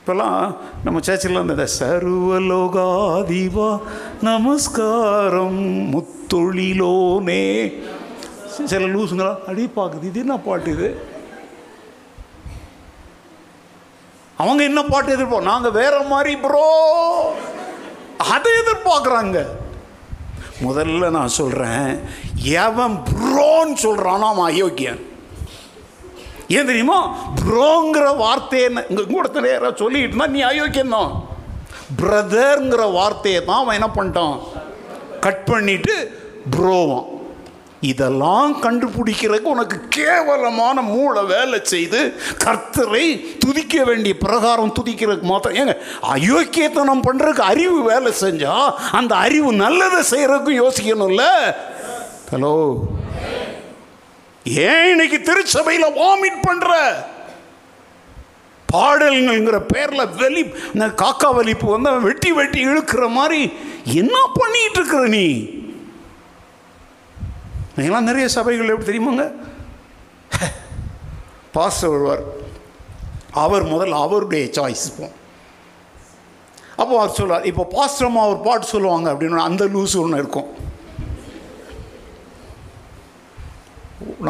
இப்போல்லாம் 0.00 0.56
நம்ம 0.84 1.00
சர்ச்சில் 1.00 1.34
இந்த 1.34 1.68
சர்வலோகாதிவா 1.78 3.80
நமஸ்காரம் 4.20 5.94
முத்தொழிலோனே. 5.94 7.72
சில 8.66 8.86
லூசுங்களா 8.86 9.36
அடி 9.46 9.70
பார்க்குது 9.76 10.02
இது 10.02 10.20
என்ன 10.20 10.38
பாட்டு 10.38 10.70
இது? 10.70 11.04
அவங்க 14.36 14.62
என்ன 14.62 14.82
பாட்டு 14.82 15.16
எதிர்ப்போம் 15.16 15.42
நாங்கள் 15.42 15.70
வேற 15.70 16.02
மாதிரி 16.02 16.36
ப்ரோ 16.36 16.66
அதை 18.18 18.52
எதிர்பார்க்குறாங்க. 18.62 19.46
முதல்ல 20.66 21.10
நான் 21.10 21.28
சொல்கிறேன் 21.28 22.00
எவன் 22.44 22.96
ப்ரோன்னு 23.10 23.76
சொல்கிறானோ 23.84 24.26
அவன் 24.32 24.48
அயோக்கியன். 24.50 25.00
ஏன் 26.56 26.68
தெரியுமா? 26.70 26.98
ப்ரோங்கிற 27.44 28.16
வார்த்தையை 28.16 28.68
இங்கே 28.90 29.04
கூடத்தில் 29.12 29.46
நேராக 29.48 29.72
சொல்லிட்டு 29.82 30.28
நீ 30.36 30.40
அயோக்கியம் 30.42 30.96
தான். 30.96 31.12
பிரதருங்கிற 32.00 32.82
வார்த்தையை 32.98 33.44
தான் 33.44 33.62
அவன் 33.62 33.78
என்ன 33.78 33.90
பண்ணிட்டான்? 33.96 34.36
கட் 35.20 35.44
பண்ணிட்டு 35.44 35.94
ப்ரோவான் 36.56 37.08
இதெல்லாம் 37.80 38.62
கண்டுபிடிக்கிறதுக்கு 38.62 39.54
உனக்கு 39.54 39.76
கேவலமான 39.88 40.80
மூளை 40.80 41.22
வேலை 41.24 41.58
செய்து 41.62 42.00
கர்த்தரை 42.44 43.04
துதிக்க 43.44 43.84
வேண்டிய 43.84 44.14
பிரகாரம் 44.24 44.74
துதிக்கிறதுக்கு 44.78 45.28
மாத்திரம். 45.32 45.58
ஏங்க 45.60 45.76
அயோக்கியத்தனம் 46.14 47.04
பண்ணுறதுக்கு 47.06 47.50
அறிவு 47.52 47.78
வேலை 47.82 48.12
செஞ்சால் 48.24 48.74
அந்த 48.92 49.14
அறிவு 49.14 49.52
நல்லதை 49.52 50.00
செய்கிறதுக்கும் 50.12 50.60
யோசிக்கணும்ல? 50.62 51.26
ஹலோ 52.32 52.52
ஏன் 54.46 54.90
இன்னைக்கு 54.90 55.22
திருச்சபையில் 55.22 55.96
வாமிட் 55.96 56.44
பண்ற? 56.46 56.68
பாடல்கள்ங்கிற 58.68 59.66
பேரில் 59.66 60.10
வெளி 60.14 60.40
இந்த 60.74 60.86
காக்கா 61.02 61.34
வலிப்பு 61.34 61.66
வந்து 61.66 61.90
வெட்டி 61.98 62.32
வெட்டி 62.32 62.66
இழுக்கிற 62.66 63.08
மாதிரி 63.08 63.40
என்ன 63.84 64.16
பண்ணிட்டு 64.40 64.78
இருக்கிற 64.78 65.06
நீ? 65.08 65.26
நீங்களாம் 67.78 68.00
நிறைய 68.00 68.28
சபைகள் 68.28 68.68
எப்படி 68.68 68.90
தெரியுமாங்க? 68.90 69.24
பாஸ்டர் 71.52 71.88
வருவார் 71.88 72.24
அவர் 73.30 73.64
முதல்ல 73.64 73.90
அவருடைய 73.90 74.50
சாய்ஸ் 74.52 74.96
போம் 74.98 75.16
அப்போ 76.76 76.98
அவர் 76.98 77.10
சொல்லுவார் 77.10 77.44
இப்போ 77.44 77.68
பாஸ்டரமாக 77.74 78.28
ஒரு 78.28 78.38
பாட்டு 78.38 78.66
சொல்லுவாங்க 78.66 79.12
அப்படின்னு 79.12 79.36
அந்த 79.40 79.64
லூஸ் 79.66 80.00
ஒன்று 80.00 80.18
இருக்கும். 80.18 80.48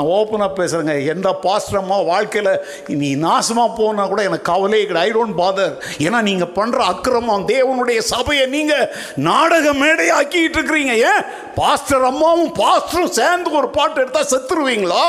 நான் 0.00 0.12
ஓப்பனாக 0.12 0.56
பேசுகிறேங்க 0.58 0.92
எந்த 1.04 1.28
பாஸ்டரம்மா 1.42 2.06
வாழ்க்கையில் 2.06 2.52
நீ 3.00 3.16
நாசமாக 3.16 3.76
போனால் 3.76 4.08
கூட 4.08 4.22
எனக்கு 4.22 4.50
கவலையே 4.50 4.84
கிடையாது. 4.84 5.08
ஐ 5.08 5.16
டோன்ட் 5.16 5.36
பாதர் 5.36 5.74
ஏன்னா 5.98 6.22
நீங்கள் 6.22 6.52
பண்ணுற 6.54 6.78
அக்கிரமம் 6.92 7.48
தேவனுடைய 7.48 7.98
சபையை 8.10 8.46
நீங்கள் 8.46 8.86
நாடக 9.22 9.72
மேடை 9.72 10.10
ஆக்கிட்டு 10.10 10.58
இருக்கிறீங்க. 10.58 10.94
ஏன்? 11.10 11.22
பாஸ்டர் 11.54 12.04
அம்மாவும் 12.04 12.52
பாஸ்டரும் 12.58 13.12
சேர்ந்து 13.12 13.50
ஒரு 13.52 13.68
பாட்டு 13.68 14.00
எடுத்தால் 14.00 14.30
செத்துருவீங்களா? 14.32 15.04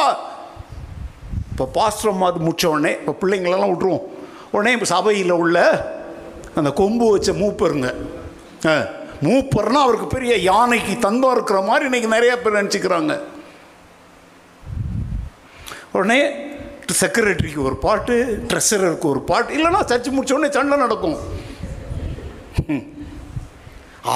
இப்போ 1.51 1.65
பாஸ்டர் 1.73 2.11
அம்மா 2.11 2.27
அது 2.27 2.45
முடிச்ச 2.45 2.65
உடனே 2.65 2.91
இப்போ 2.91 3.15
பிள்ளைங்களெல்லாம் 3.21 3.73
விட்ருவோம் 3.73 4.05
உடனே 4.51 4.71
இப்போ 4.71 4.85
சபையில் 4.85 5.31
உள்ள 5.33 5.57
அந்த 6.55 6.69
கொம்பு 6.73 7.11
வச்ச 7.11 7.31
மூப்பருங்க. 7.33 7.89
ஆ, 8.65 8.73
மூப்பர்னா 9.23 9.79
அவருக்கு 9.81 10.07
பெரிய 10.07 10.35
யானைக்கு 10.49 10.93
தந்தம் 11.07 11.31
இருக்கிற 11.31 11.61
மாதிரி 11.61 11.85
இன்னைக்கு 11.85 12.15
நிறையா 12.15 12.35
பேர் 12.41 12.59
நினச்சிக்கிறாங்க. 12.61 13.13
உடனே 15.91 16.19
செக்ரட்டரிக்கு 17.01 17.63
ஒரு 17.63 17.77
பாட்டு 17.77 18.15
ட்ரெஸரருக்கு 18.47 19.05
ஒரு 19.05 19.21
பாட்டு 19.21 19.57
இல்லைன்னா 19.57 19.81
சர்ச்சு 19.91 20.15
முடிச்ச 20.15 20.33
உடனே 20.33 20.51
சண்டை 20.51 20.77
நடக்கும். 20.77 21.17
ம். 22.67 22.83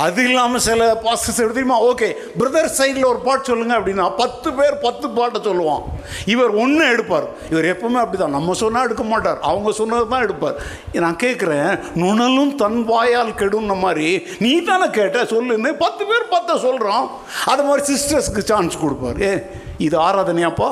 அது 0.04 0.24
இல்லாமல் 0.24 0.60
சில 0.60 0.86
பாஸ்டர்ஸ் 1.04 1.42
எடுத்துமா 1.44 1.76
ஓகே 1.90 2.08
பிரதர் 2.40 2.70
சைடில் 2.78 3.10
ஒரு 3.10 3.20
பாட்டு 3.20 3.46
சொல்லுங்கள் 3.46 3.78
அப்படின்னா 3.80 4.16
பத்து 4.18 4.54
பேர் 4.54 4.80
பத்து 4.80 5.10
பாட்டை 5.10 5.42
சொல்லுவான். 5.42 5.84
இவர் 6.26 6.50
ஒன்று 6.50 6.90
எடுப்பார். 6.94 7.28
இவர் 7.50 7.66
எப்பவுமே 7.66 7.96
அப்படி 7.96 8.18
தான் 8.18 8.30
நம்ம 8.30 8.54
சொன்னால் 8.54 8.84
எடுக்க 8.84 9.04
மாட்டார். 9.04 9.40
அவங்க 9.42 9.72
சொன்னது 9.72 10.08
தான் 10.08 10.22
எடுப்பார். 10.22 10.58
நான் 10.96 11.16
கேட்குறேன் 11.16 11.70
நுணலும் 11.96 12.56
தன் 12.56 12.84
வாயால் 12.84 13.38
கெடுன 13.38 13.80
மாதிரி 13.80 14.10
நீ 14.40 14.62
தானே 14.62 14.90
கேட்ட 14.90 15.24
சொல்லுன்னு 15.24 15.78
பத்து 15.78 16.06
பேர் 16.06 16.28
பத்தை 16.30 16.58
சொல்கிறோம் 16.58 17.06
அது 17.46 17.64
மாதிரி 17.64 17.86
சிஸ்டர்ஸ்க்கு 17.94 18.44
சான்ஸ் 18.44 18.82
கொடுப்பார். 18.82 19.22
ஏ 19.22 19.34
இது 19.78 19.98
ஆராதனையாப்பா? 20.00 20.72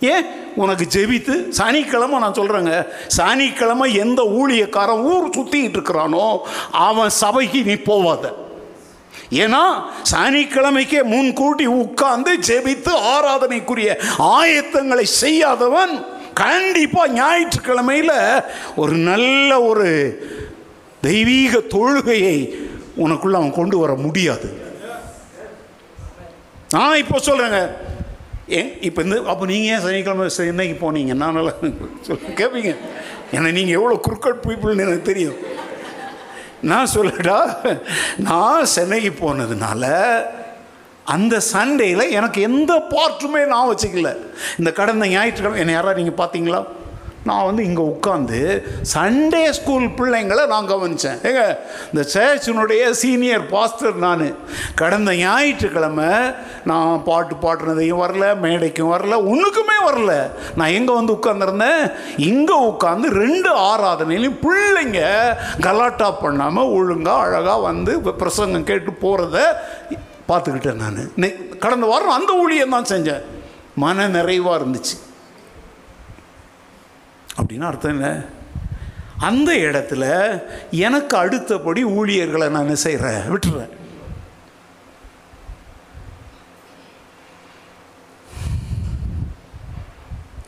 ஏன்? 0.00 0.26
உனக்கு 0.56 0.84
ஜெபித்து 0.90 1.48
சனிக்கிழமை 1.48 2.18
நான் 2.18 2.34
சொல்கிறேங்க 2.34 2.86
சனிக்கிழமை 3.06 3.94
எந்த 3.94 4.22
ஊழியக்காரன் 4.22 5.02
ஊர் 5.02 5.34
சுற்றிக்கிட்டு 5.36 5.78
இருக்கிறானோ 5.78 6.38
அவன் 6.70 7.08
சபைக்கு 7.08 7.62
நீ 7.62 7.72
போவாத. 7.72 8.32
ஏன்னா 9.30 9.62
சனிக்கிழமைக்கே 10.12 11.02
முன்கூட்டி 11.04 11.66
உட்கார்ந்து 11.66 12.38
ஜெபித்து 12.38 12.92
ஆராதனைக்குரிய 13.14 13.96
ஆயத்தங்களை 14.18 15.02
செய்யாதவன் 15.02 16.04
கண்டிப்பாக 16.34 17.12
ஞாயிற்றுக்கிழமையில் 17.12 18.42
ஒரு 18.76 18.92
நல்ல 18.92 19.62
ஒரு 19.62 19.88
தெய்வீக 21.00 21.58
தொழுகையை 21.58 22.66
உனக்குள்ள 22.96 23.32
அவன் 23.32 23.52
கொண்டு 23.52 23.78
வர 23.78 23.94
முடியாது. 23.94 24.66
நான் 26.70 26.96
இப்போ 26.96 27.18
சொல்கிறேங்க 27.18 27.70
ஏன்? 28.48 28.70
இப்போ 28.80 29.02
இந்த 29.02 29.16
அப்போ 29.32 29.46
நீங்கள் 29.46 29.74
ஏன் 29.74 29.82
சனிக்கிழமை 29.84 30.26
சென்னைக்கு 30.28 30.76
போனீங்க? 30.84 31.14
நான் 31.14 31.36
நல்லா 31.38 31.52
சொல்ல 32.06 32.34
கேட்பீங்க 32.40 32.72
ஏன்னா 33.32 33.50
நீங்கள் 33.52 33.76
எவ்வளோ 33.78 34.00
குறுக்கட் 34.06 34.44
பீப்புள்னு 34.46 34.84
எனக்கு 34.86 35.02
தெரியும். 35.02 35.38
நான் 36.60 36.92
சொல்லடா 36.94 37.38
நான் 38.16 38.64
சென்னைக்கு 38.64 39.10
போனதுனால 39.24 39.84
அந்த 41.14 41.40
சண்டேயில் 41.52 42.10
எனக்கு 42.10 42.40
எந்த 42.40 42.72
பார்ட்டுமே 42.94 43.46
நான் 43.46 43.68
வச்சுக்கல. 43.70 44.10
இந்த 44.58 44.72
கடந்த 44.72 45.06
ஞாயிற்றுக்கிழமை 45.06 45.60
என்னை 45.60 45.74
யாராவது 45.74 46.00
நீங்கள் 46.02 46.20
பார்த்தீங்களா? 46.22 46.60
நான் 47.28 47.46
வந்து 47.48 47.62
இங்கே 47.68 47.84
உட்காந்து 47.92 48.40
சண்டே 48.92 49.42
ஸ்கூல் 49.58 49.86
பிள்ளைங்களை 49.98 50.42
நான் 50.52 50.70
கவனித்தேன் 50.72 51.18
ஏங்க 51.28 51.42
இந்த 51.90 52.02
சேர்ச்சினுடைய 52.14 52.82
சீனியர் 53.00 53.44
பாஸ்டர் 53.54 53.96
நான். 54.06 54.24
கடந்த 54.80 55.10
ஞாயிற்றுக்கிழமை 55.22 56.10
நான் 56.70 57.02
பாட்டு 57.08 57.34
பாடுறதையும் 57.44 58.02
வரல 58.04 58.26
மேடைக்கும் 58.44 58.92
வரல 58.94 59.16
ஒன்றுக்குமே 59.32 59.78
வரல. 59.88 60.12
நான் 60.58 60.74
எங்கே 60.78 60.92
வந்து 60.98 61.16
உட்காந்துருந்தேன் 61.18 61.82
இங்கே 62.30 62.56
உட்காந்து 62.70 63.08
ரெண்டு 63.22 63.50
ஆராதனையிலையும் 63.70 64.40
பிள்ளைங்க 64.44 65.00
கலாட்டா 65.66 66.10
பண்ணாமல் 66.24 66.72
ஒழுங்காக 66.78 67.24
அழகாக 67.26 67.66
வந்து 67.68 67.92
பிரசங்கம் 68.22 68.68
கேட்டு 68.70 68.92
போகிறத 69.04 69.38
பார்த்துக்கிட்டேன் 70.30 70.82
நான். 70.84 71.02
கடந்த 71.64 71.86
வாரம் 71.92 72.16
அந்த 72.16 72.32
ஊழியம் 72.42 72.74
தான் 72.76 72.90
செஞ்சேன். 72.94 73.22
மன 73.82 74.06
நிறைவாக 74.16 74.58
இருந்துச்சு. 74.60 74.96
அப்படின்னு 77.38 77.68
அர்த்தம் 77.70 77.90
என்ன 77.90 78.24
அந்த 79.18 79.52
இடத்துல 79.52 80.04
எனக்கு 80.70 81.16
அடுத்தபடி 81.16 81.84
ஊழியர்களை 81.84 82.48
நான் 82.48 82.74
செய்கிறேன் 82.74 83.22
விட்டுறேன். 83.32 83.72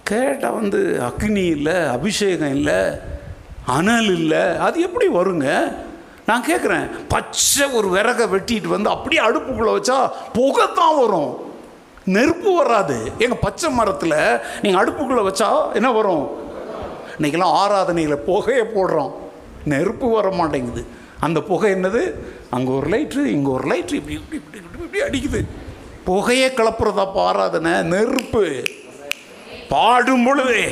கேட்டால் 0.02 0.52
வந்து 0.52 1.00
அக்னி 1.08 1.44
இல்லை 1.56 1.74
அபிஷேகம் 1.86 2.54
இல்லை 2.54 2.78
அனல் 3.66 4.10
இல்லை 4.16 4.56
அது 4.56 4.80
எப்படி 4.80 5.08
வருங்க? 5.08 5.72
நான் 6.26 6.46
கேட்குறேன் 6.48 6.90
பச்சை 7.08 7.66
ஒரு 7.70 7.88
விறகை 7.94 8.26
வெட்டிட்டு 8.32 8.66
வந்து 8.66 8.90
அப்படியே 8.90 9.20
அடுப்புக்குள்ளே 9.22 9.72
வச்சா 9.76 9.98
புகைத்தான் 10.34 10.98
வரும். 11.00 11.32
நெருப்பு 12.04 12.56
வராது. 12.56 13.12
எங்கள் 13.18 13.38
பச்சை 13.40 13.70
மரத்தில் 13.70 14.38
நீங்கள் 14.62 14.80
அடுப்புக்குள்ளே 14.82 15.24
வச்சா 15.28 15.72
என்ன 15.72 15.92
வரும்? 15.92 16.48
இன்றைக்கெல்லாம் 17.20 17.56
ஆராதனையில் 17.62 18.16
புகையை 18.16 18.64
போடுறோம். 18.74 19.12
நெருப்பு 19.64 20.10
வர 20.10 20.30
மாட்டேங்குது. 20.30 20.86
அந்த 21.20 21.40
புகை 21.40 21.72
என்னது? 21.72 22.12
அங்கே 22.50 22.70
ஒரு 22.70 22.86
லைட்ரு 22.86 23.24
இங்கே 23.24 23.50
ஒரு 23.50 23.64
லைட்ரு 23.68 23.92
இப்படி 23.92 24.20
இப்படி 24.20 24.40
இப்படி 24.40 24.62
இப்படி 24.62 24.84
இப்படி 24.84 25.02
அடிக்குது. 25.02 25.46
புகையே 26.06 26.48
கிளப்புறதாப்பா 26.48 27.14
ஆராதனை? 27.14 27.82
நெருப்பு. 27.82 28.62
பாடும் 29.68 30.24
பொழுது 30.24 30.70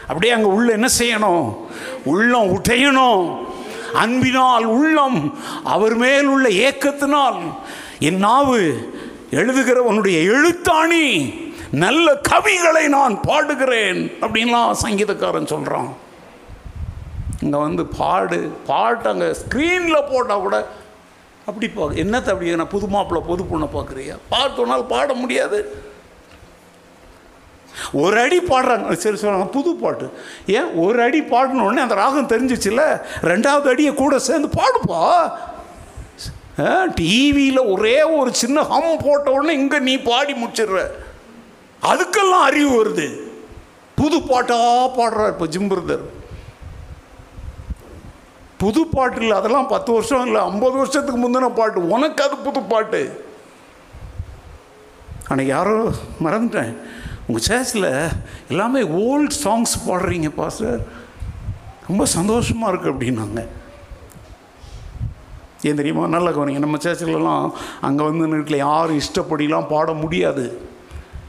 அப்படியே 0.00 0.32
அங்கே 0.32 0.48
உள்ள 0.48 0.72
என்ன 0.72 0.88
செய்யணும்? 0.98 1.56
உள்ளம் 2.04 2.60
உடையணும். 2.60 3.46
அன்பினால் 3.92 4.64
உள்ளம் 4.64 5.38
அவர் 5.64 5.94
மேல் 5.94 6.26
உள்ள 6.26 6.48
ஏக்கத்தினால். 6.48 7.40
என் 7.98 8.16
நாவு 8.16 8.90
எழுதுகிறவனுடைய 9.30 10.18
எழுத்தாணி. 10.34 11.42
நல்ல 11.82 12.14
கவிகளை 12.30 12.88
நான் 12.88 13.20
பாடுகிறேன் 13.20 14.00
அப்படின்லாம் 14.22 14.72
சங்கீதக்காரன் 14.84 15.52
சொல்கிறான் 15.52 15.90
இங்கே 17.42 17.58
வந்து 17.58 17.86
பாடு 17.98 18.38
பாட்டு 18.66 19.08
அங்கே 19.08 19.28
ஸ்க்ரீனில் 19.32 20.08
போட்டால் 20.12 20.40
கூட 20.40 20.56
அப்படி 21.46 21.66
பா 21.68 21.86
என்னத்தை 22.02 22.30
அப்படி 22.32 22.54
நான் 22.56 22.74
புது 22.74 22.86
மாப்பிள்ளை 22.88 23.22
புது 23.22 23.42
பொண்ணை 23.42 23.66
பார்க்குறியா? 23.72 24.14
பார்த்தோன்னால் 24.30 24.84
பாட 24.86 25.14
முடியாது. 25.14 25.58
ஒரு 27.92 28.16
அடி 28.20 28.38
பாடுறாங்க. 28.40 28.92
சரி 28.94 29.16
சொல்லுவாங்க 29.16 29.46
புது 29.46 29.76
பாட்டு. 29.76 30.06
ஏன்? 30.46 30.68
ஒரு 30.76 31.02
அடி 31.02 31.22
பாடின 31.22 31.64
உடனே 31.64 31.80
அந்த 31.80 31.94
ராகம் 31.94 32.30
தெரிஞ்சிச்சுல 32.34 32.82
ரெண்டாவது 33.22 33.68
அடியை 33.68 33.94
கூட 33.94 34.18
சேர்ந்து 34.18 34.48
பாடுப்பா. 34.60 35.02
டிவியில் 36.94 37.62
ஒரே 37.74 38.02
ஒரு 38.02 38.34
சின்ன 38.34 38.62
ஹம் 38.62 39.00
போட்ட 39.04 39.30
உடனே 39.30 39.52
இங்கே 39.52 39.78
நீ 39.78 39.98
பாடி 40.10 40.32
முடிச்சிடுற. 40.32 40.80
அதுக்கெல்லாம் 41.90 42.46
அறிவு 42.48 42.70
வருது. 42.76 43.06
புது 44.00 44.16
பாட்டாக 44.30 44.90
பாடுறார் 44.98 45.32
இப்போ 45.34 45.46
ஜிம்பிரதர். 45.54 46.04
புது 48.62 48.80
பாட்டு 48.94 49.20
இல்லை 49.22 49.36
அதெல்லாம் 49.38 49.70
பத்து 49.72 49.90
வருஷம் 49.92 50.26
இல்லை 50.26 50.40
ஐம்பது 50.50 50.76
வருஷத்துக்கு 50.80 51.20
முந்தின 51.22 51.48
பாட்டு. 51.60 51.88
உனக்கு 51.94 52.20
அது 52.26 52.36
புது 52.46 52.60
பாட்டு. 52.72 53.02
ஆனால் 55.28 55.50
யாரோ 55.54 55.74
மறந்துட்டேன். 56.24 56.72
உங்கள் 57.26 57.44
சேர்ச்சில் 57.48 57.90
எல்லாமே 58.52 58.80
ஓல்ட் 59.04 59.36
சாங்ஸ் 59.44 59.74
பாடுறீங்க 59.88 60.30
பாஸ்டர். 60.40 60.80
ரொம்ப 61.88 62.04
சந்தோஷமாக 62.16 62.70
இருக்குது 62.72 62.92
அப்படின்னாங்க. 62.94 63.42
ஏன் 65.68 65.80
தெரியுமா? 65.80 66.04
நல்லா 66.14 66.30
கவனிங்க 66.30 66.62
நம்ம 66.66 66.78
சேர்ச்சிலலாம் 66.86 67.46
அங்கே 67.88 68.04
வந்து 68.08 68.28
வீட்டில் 68.34 68.64
யாரும் 68.66 69.00
இஷ்டப்படிலாம் 69.02 69.72
பாட 69.74 69.92
முடியாது. 70.04 70.44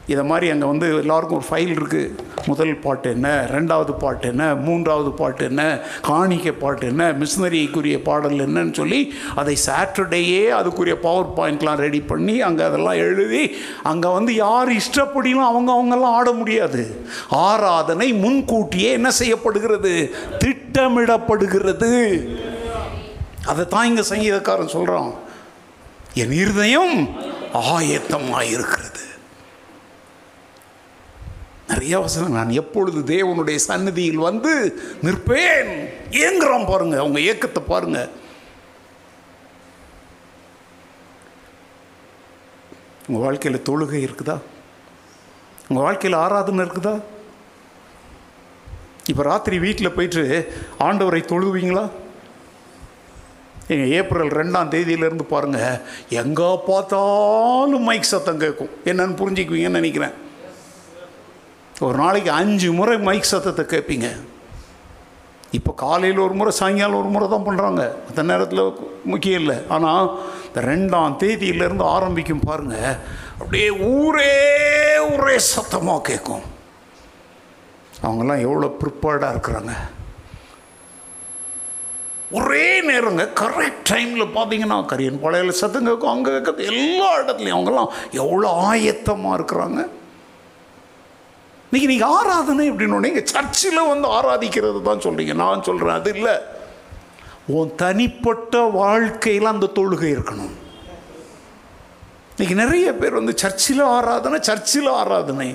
இதை 0.07 0.23
மாதிரி 0.23 0.49
அங்கே 0.49 0.65
வந்து 0.65 0.88
எல்லாருக்கும் 0.99 1.38
ஒரு 1.38 1.48
ஃபைல் 1.49 1.72
இருக்குது 1.76 2.23
முதல் 2.48 2.73
பாட்டு 2.77 3.10
என்ன? 3.10 3.48
ரெண்டாவது 3.52 3.91
பாட்டு 3.91 4.27
என்ன? 4.27 4.56
மூன்றாவது 4.56 5.11
பாட்டு 5.11 5.45
என்ன? 5.45 5.64
காணிக்க 6.07 6.52
பாட்டு 6.52 6.88
என்ன? 6.88 7.03
மிஷினரிக்குரிய 7.11 7.98
பாடல் 8.02 8.44
என்னன்னு 8.48 8.73
சொல்லி 8.73 8.99
அதை 9.36 9.57
சாட்டர்டேயே 9.65 10.44
அதுக்குரிய 10.60 10.95
பவர் 10.95 11.32
பாயிண்ட்லாம் 11.38 11.76
ரெடி 11.76 12.02
பண்ணி 12.02 12.41
அங்கே 12.41 12.64
அதெல்லாம் 12.64 13.02
எழுதி 13.07 13.44
அங்கே 13.84 14.07
வந்து 14.07 14.34
யார் 14.36 14.72
இஷ்டப்படிலாம் 14.72 15.52
அவங்க 15.52 15.72
அவங்கெல்லாம் 15.72 16.18
ஆட 16.19 16.32
முடியாது. 16.32 16.84
ஆராதனை 17.30 18.14
முன்கூட்டியே 18.14 18.91
என்ன 18.91 19.11
செய்யப்படுகிறது? 19.11 19.95
திட்டமிடப்படுகிறது. 20.44 21.94
அதை 23.48 23.65
தான் 23.65 23.86
இங்கே 23.86 24.03
சங்கீதக்காரன் 24.10 24.76
சொல்கிறான் 24.77 25.11
என் 26.14 26.32
இருதயம் 26.32 26.95
ஆயத்தமாக 27.73 28.44
இருக்கிறது 28.44 29.05
நிறைய 31.70 32.00
வசனம் 32.00 32.36
நான் 32.38 32.50
எப்பொழுது 32.50 33.00
தேவனுடைய 33.14 33.56
சந்நிதியில் 33.56 34.26
வந்து 34.28 34.52
நிற்பேன்? 35.04 35.72
ஏங்குறோம் 36.10 36.68
பாருங்க. 36.68 37.00
அவங்க 37.00 37.20
ஏக்கத்தை 37.20 37.62
பாருங்க. 37.68 38.10
உங்கள் 43.08 43.24
வாழ்க்கையில் 43.24 43.66
தொழுகை 43.70 44.00
இருக்குதா? 44.08 44.38
உங்கள் 45.70 45.86
வாழ்க்கையில் 45.88 46.20
ஆராதனை 46.20 46.66
இருக்குதா? 46.66 47.02
இப்போ 49.08 49.24
ராத்திரி 49.24 49.60
வீட்டில் 49.60 49.92
போயிட்டு 49.92 50.54
ஆண்டவரை 50.80 51.22
தொழுவீங்களா? 51.34 51.90
ஏப்ரல் 54.00 54.32
ரெண்டாம் 54.32 54.72
தேதியிலேருந்து 54.74 55.24
பாருங்கள் 55.24 55.82
எங்கே 56.10 56.50
பார்த்தாலும் 56.68 57.88
மைக் 57.90 58.12
சத்தம் 58.12 58.44
கேட்கும். 58.44 58.70
என்னன்னு 58.86 59.20
புரிஞ்சுக்குவீங்கன்னு 59.22 59.80
நினைக்கிறேன். 59.82 60.24
ஒரு 61.84 61.96
நாளைக்கு 62.02 62.32
அஞ்சு 62.40 62.68
முறை 62.78 62.96
மைக் 63.08 63.32
சத்தத்தை 63.32 63.64
கேட்பீங்க. 63.72 64.10
இப்போ 65.58 65.72
காலையில் 65.82 66.22
ஒரு 66.26 66.36
முறை 66.40 66.52
சாயங்காலம் 66.60 67.00
ஒரு 67.02 67.10
முறை 67.14 67.26
தான் 67.34 67.46
பண்ணுறாங்க 67.48 67.82
மற்ற 68.06 68.24
நேரத்தில் 68.30 68.62
முக்கியம் 69.12 69.42
இல்லை. 69.42 69.58
ஆனால் 69.76 70.06
இந்த 70.48 70.62
ரெண்டாம் 70.72 71.18
தேதியிலேருந்து 71.24 71.86
ஆரம்பிக்கும் 71.96 72.46
பாருங்கள் 72.50 72.96
அப்படியே 73.40 73.68
ஊரே 73.96 74.32
ஒரே 75.16 75.36
சத்தமாக 75.54 76.06
கேட்கும். 76.10 76.46
அவங்கெல்லாம் 78.06 78.46
எவ்வளோ 78.48 78.70
ப்ரிப்பேர்டாக 78.82 79.34
இருக்கிறாங்க. 79.36 79.74
ஒரே 82.38 82.66
நேரங்க 82.90 83.24
கரெக்ட் 83.42 83.86
டைமில் 83.92 84.34
பார்த்தீங்கன்னா 84.38 84.80
கரியன் 84.94 85.22
பாளையில் 85.24 85.60
சத்தம் 85.60 85.88
கேட்கும் 85.90 86.14
அங்கே 86.14 86.32
கேட்குறது 86.32 86.72
எல்லா 86.74 87.12
இடத்துலையும் 87.22 87.58
அவங்கெல்லாம் 87.58 87.94
எவ்வளோ 88.24 88.50
ஆயத்தமாக 88.70 89.38
இருக்கிறாங்க. 89.40 89.82
இன்னைக்கு 91.76 91.94
நீங்கள் 91.94 92.14
ஆராதனை 92.18 92.66
அப்படின்னு 92.72 92.98
நீங்கள் 93.06 93.26
சர்ச்சில் 93.32 93.80
வந்து 93.90 94.08
ஆராதிக்கிறது 94.18 94.82
தான் 94.86 95.02
சொல்கிறீங்க 95.06 95.34
நான் 95.42 95.64
சொல்கிறேன் 95.68 95.96
அது 95.96 96.12
இல்லை. 96.18 96.36
உன் 97.56 97.72
தனிப்பட்ட 97.82 98.62
வாழ்க்கையில் 98.82 99.50
அந்த 99.52 99.70
தொழுகை 99.80 100.10
இருக்கணும். 100.16 100.54
இன்னைக்கு 102.32 102.56
நிறைய 102.62 102.94
பேர் 103.02 103.18
வந்து 103.20 103.34
சர்ச்சில் 103.44 103.84
ஆராதனை 103.98 104.40
சர்ச்சில் 104.50 104.90
ஆராதனை. 105.02 105.50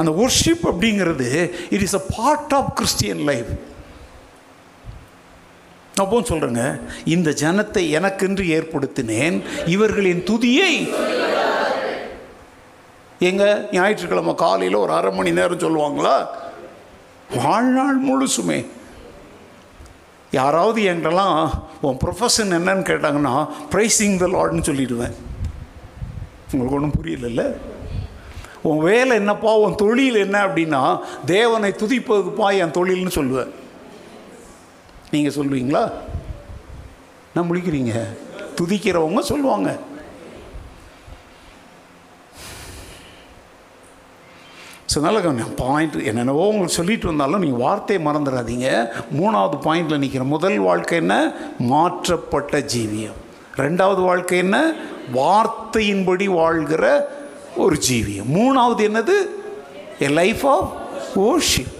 அந்த 0.00 0.10
ஒர்ஷிப் 0.24 0.66
அப்படிங்கிறது 0.70 1.28
it 1.74 1.86
is 1.88 1.96
a 2.00 2.02
part 2.16 2.56
of 2.58 2.72
Christian 2.80 3.22
life 3.30 3.52
அப்போ 6.02 6.20
சொல்கிறேங்க 6.32 6.64
இந்த 7.16 7.30
ஜனத்தை 7.44 7.84
எனக்கென்று 8.00 8.46
ஏற்படுத்தினேன் 8.58 9.38
இவர்களின் 9.76 10.24
துதியை 10.30 10.74
எங்கே? 13.18 13.54
ஞாயிற்றுக்கிழமை 13.72 14.34
காலையில் 14.34 14.76
ஒரு 14.76 14.92
அரை 14.92 15.12
மணி 15.12 15.32
நேரம் 15.32 15.58
சொல்லுவாங்களா? 15.58 16.26
வாழ்நாள் 17.34 18.04
முழுசுமே. 18.04 18.66
யாராவது 20.30 20.82
என்கிட்டலாம் 20.82 21.50
உன் 21.80 21.96
ப்ரொஃபஷன் 21.96 22.52
என்னன்னு 22.52 22.84
கேட்டாங்கன்னா 22.84 23.48
ப்ரைஸிங் 23.70 24.18
த 24.18 24.26
லார்ட்னு 24.26 24.66
சொல்லிடுவேன். 24.68 25.14
உங்களுக்கு 26.52 26.76
ஒன்றும் 26.76 26.92
புரியலல்ல? 27.02 27.56
உன் 28.62 28.78
வேலை 28.78 29.16
என்னப்பா? 29.16 29.56
உன் 29.56 29.74
தொழில் 29.74 30.14
என்ன? 30.14 30.46
அப்படின்னா 30.46 31.00
தேவனை 31.24 31.70
துதிப்பதுப்பா 31.70 32.58
என் 32.58 32.70
தொழில்னு 32.70 33.10
சொல்லுவேன். 33.10 33.50
நீங்கள் 35.10 35.32
சொல்லுவீங்களா? 35.32 35.92
நான் 37.34 37.50
முடிக்கிறீங்க? 37.50 38.04
துதிக்கிறவங்க 38.60 39.18
சொல்லுவாங்க. 39.18 39.78
ஸோ 44.94 45.04
அதனால் 45.04 45.44
பாயிண்ட் 45.44 45.94
என்னென்னவோ 45.94 46.46
உங்களுக்கு 46.46 46.74
சொல்லிட்டு 46.74 47.06
வந்தாலும் 47.06 47.40
நீங்கள் 47.40 47.60
வார்த்தையை 47.60 48.06
மறந்துடாதீங்க. 48.06 48.86
மூணாவது 49.16 49.58
பாயிண்டில் 49.62 49.98
நிற்கிற 49.98 50.24
முதல் 50.24 50.58
வாழ்க்கை 50.58 50.98
என்ன? 50.98 51.32
மாற்றப்பட்ட 51.58 52.58
ஜீவியம். 52.58 53.12
ரெண்டாவது 53.56 54.02
வாழ்க்கை 54.02 54.38
என்ன? 54.38 54.74
வார்த்தையின்படி 55.14 56.24
வாழ்கிற 56.24 57.12
ஒரு 57.56 57.78
ஜீவியம். 57.90 58.32
மூணாவது 58.32 58.78
என்னது? 58.78 59.26
எ 60.00 60.08
லைஃப் 60.08 60.46
ஆஃப் 60.46 60.72
ஓஷிப் 61.16 61.74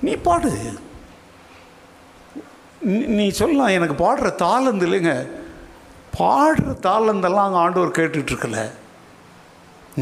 நீ 0.00 0.12
பாடு. 0.12 0.52
நீ- 2.86 3.06
நீ 3.06 3.28
சொல்லலாம் 3.28 3.66
எனக்கு 3.66 4.04
பாடுற 4.04 4.34
தாளந்து 4.42 4.86
இல்லைங்க. 4.86 5.28
பாடுற 6.18 6.76
தாளந்தெல்லாம் 6.82 7.44
அங்கே 7.44 7.58
ஆண்டவர் 7.58 7.88
கேட்டுட்ருக்கல 7.88 8.70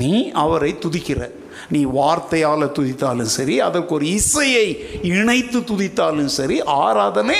நீ 0.02 0.30
அவரை 0.42 0.70
துதிக்கிற. 0.74 1.30
நீ 1.74 1.80
வார்த்தையால் 1.98 2.74
துதித்தாலும் 2.78 3.34
சரி 3.36 3.60
அதற்கு 3.66 3.94
ஒரு 3.94 4.06
இசையை 4.18 4.66
இணைத்து 5.02 5.60
துதித்தாலும் 5.60 6.32
சரி 6.38 6.56
ஆராதனை 6.62 7.38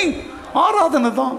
ஆராதனை 0.53 1.11
தான். 1.15 1.37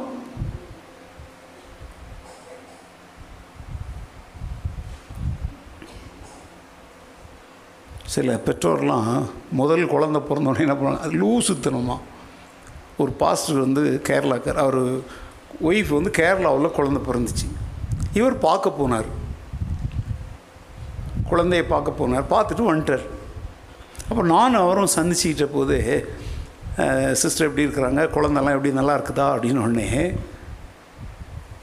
சில 8.16 8.34
பெற்றோர்லாம் 8.46 9.24
முதல் 9.60 9.88
குழந்தை 9.94 10.20
பிறந்தோடனே 10.28 10.66
என்ன 10.66 10.74
பண்ணுவாங்க? 10.74 11.06
அது 11.06 11.16
லூசுத்தனமா 11.24 11.98
ஒரு 12.98 13.12
பாஸ்டர் 13.12 13.64
வந்து 13.66 14.02
கேரளாக்கார். 14.10 14.64
அவர் 14.66 14.80
ஒய்ஃப் 15.70 15.92
வந்து 15.98 16.12
கேரளாவில் 16.20 16.76
குழந்தை 16.78 17.02
பிறந்துச்சு. 17.08 17.48
இவர் 18.14 18.38
பார்க்க 18.48 18.78
போனார். 18.80 19.10
குழந்தைய 21.31 21.64
பார்க்க 21.73 21.99
போனார். 21.99 22.31
பார்த்துட்டு 22.34 22.69
வந்துட்டார். 22.72 23.06
அப்போ 24.10 24.22
நானும் 24.35 24.64
அவரும் 24.65 24.95
சந்திச்சுக்கிட்ட 24.97 25.47
போது 25.57 25.77
சிஸ்டர் 27.22 27.47
எப்படி 27.47 27.65
இருக்கிறாங்க? 27.65 28.02
குழந்தெல்லாம் 28.15 28.56
எப்படி 28.57 28.72
நல்லா 28.80 28.95
இருக்குதா? 28.97 29.27
அப்படின்னு 29.34 29.64
உடனே 29.65 29.89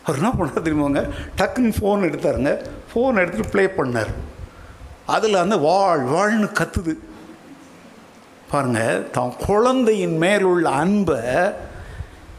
அவர் 0.05 0.19
என்ன 0.21 0.31
பண்ணார் 0.39 0.65
தெரியுமாங்க? 0.67 1.01
டக்குன்னு 1.41 1.77
ஃபோன் 1.79 2.07
எடுத்தாருங்க. 2.09 2.53
ஃபோன் 2.91 3.21
எடுத்துகிட்டு 3.23 3.53
ப்ளே 3.55 3.65
பண்ணார். 3.79 4.13
அதில் 5.17 5.43
அந்த 5.45 5.57
வாழ் 5.67 6.03
வாழ்னு 6.15 6.49
கத்துது. 6.61 6.95
பாருங்கள் 8.53 9.05
தான் 9.17 9.35
குழந்தையின் 9.47 10.17
மேலுள்ள 10.23 10.67
அன்பை 10.85 11.21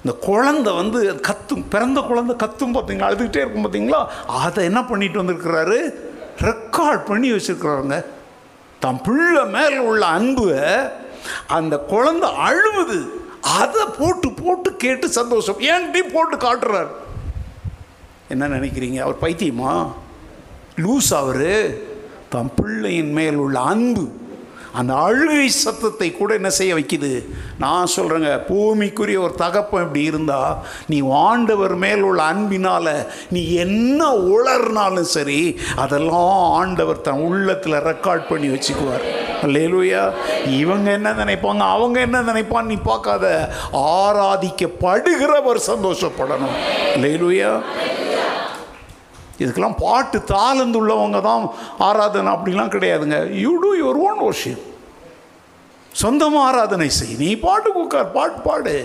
இந்த 0.02 0.14
குழந்தை 0.28 0.72
வந்து 0.80 1.00
கத்தும் 1.28 1.64
பிறந்த 1.74 2.00
குழந்தை 2.10 2.34
கத்தும் 2.44 2.76
பார்த்தீங்களா 2.76 3.08
அழுதுகிட்டே 3.10 3.44
இருக்கும் 3.44 3.66
பார்த்தீங்களா 3.66 4.02
அதை 4.46 4.62
என்ன 4.70 4.82
பண்ணிட்டு 4.90 5.22
வந்திருக்கிறாரு? 5.22 5.78
ரெக்கார்ட் 6.40 7.06
பண்ணி 7.06 7.32
வச்சுருக்குறவங்க. 7.32 8.06
தன் 8.80 9.02
பிள்ளை 9.02 9.46
மேலே 9.46 9.78
உள்ள 9.78 10.06
அன்பு 10.06 10.88
அந்த 11.48 11.78
குழந்தை 11.78 12.30
அழுவுது. 12.30 13.08
அதை 13.42 13.86
போட்டு 14.00 14.32
போட்டு 14.32 14.76
கேட்டு 14.76 15.10
சந்தோஷம். 15.10 15.60
ஏன்டி 15.60 16.00
போட்டு 16.14 16.38
காட்டுறாரு? 16.38 16.88
என்ன 18.30 18.48
நினைக்கிறீங்க? 18.48 19.00
அவர் 19.00 19.20
பைத்தியமா? 19.22 19.94
லூஸ் 20.76 21.14
அவர். 21.14 21.78
தன் 22.30 22.52
பிள்ளையின் 22.56 23.12
மேல் 23.12 23.36
உள்ள 23.36 23.60
அன்பு. 23.60 24.12
அந்த 24.74 24.94
அழுகை 24.94 25.50
சத்தத்தை 25.50 26.12
கூட 26.12 26.34
என்ன 26.34 26.50
செய்ய 26.50 26.76
வைக்குது? 26.76 27.26
நான் 27.60 27.94
சொல்கிறேங்க 27.96 28.32
பூமிக்குரிய 28.50 29.20
ஒரு 29.20 29.34
தகப்பம் 29.38 29.82
இப்படி 29.82 30.04
இருந்தால் 30.04 30.56
நீ 30.88 31.10
ஆண்டவர் 31.10 31.76
மேல் 31.76 32.02
உள்ள 32.02 32.22
அன்பினால் 32.24 33.06
நீ 33.30 33.54
என்ன 33.54 34.10
உளர்னாலும் 34.14 35.12
சரி 35.16 35.60
அதெல்லாம் 35.76 36.52
ஆண்டவர் 36.52 37.02
தன் 37.02 37.20
உள்ளத்தில் 37.20 37.74
ரெக்கார்ட் 37.74 38.30
பண்ணி 38.30 38.48
வச்சுக்குவார். 38.48 39.06
அல்லேலூயா. 39.42 40.12
இவங்க 40.48 40.92
என்ன 40.92 41.12
நினைப்பாங்க? 41.12 41.58
அவங்க 41.58 42.00
என்ன 42.00 42.22
நினைப்பான்னு 42.22 42.72
நீ 42.74 42.76
பார்க்காத. 42.84 43.54
ஆராதிக்கப்படுகிறவர் 43.74 45.68
சந்தோஷப்படணும். 45.68 46.58
அல்லேலூயா. 46.96 47.62
இதுக்கெல்லாம் 49.42 49.80
பாட்டு 49.86 50.18
தாளந்து 50.34 50.80
உள்ளவங்க 50.82 51.20
தான் 51.28 51.44
ஆராதனை 51.88 52.32
அப்படிலாம் 52.34 52.74
கிடையாதுங்க. 52.76 53.20
யூ 53.44 53.52
டூ 53.64 53.72
யுவர் 53.82 54.00
ஓன் 54.08 54.22
ஓஷியம் 54.30 54.62
சொந்தமாக 56.02 56.48
ஆராதனை 56.50 56.90
செய். 57.00 57.16
நீ 57.24 57.30
பாட்டு 57.46 57.70
உட்கார் 57.84 58.14
பாட்டு 58.18 58.40
பாடு. 58.48 58.76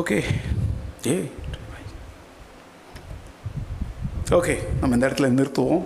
ஓகே 0.00 0.18
ஏ 1.12 1.16
ஓகே 4.38 4.54
நம்ம 4.80 4.94
இந்த 4.96 5.06
இடத்துல 5.08 5.28
நிறுத்துவோம். 5.38 5.84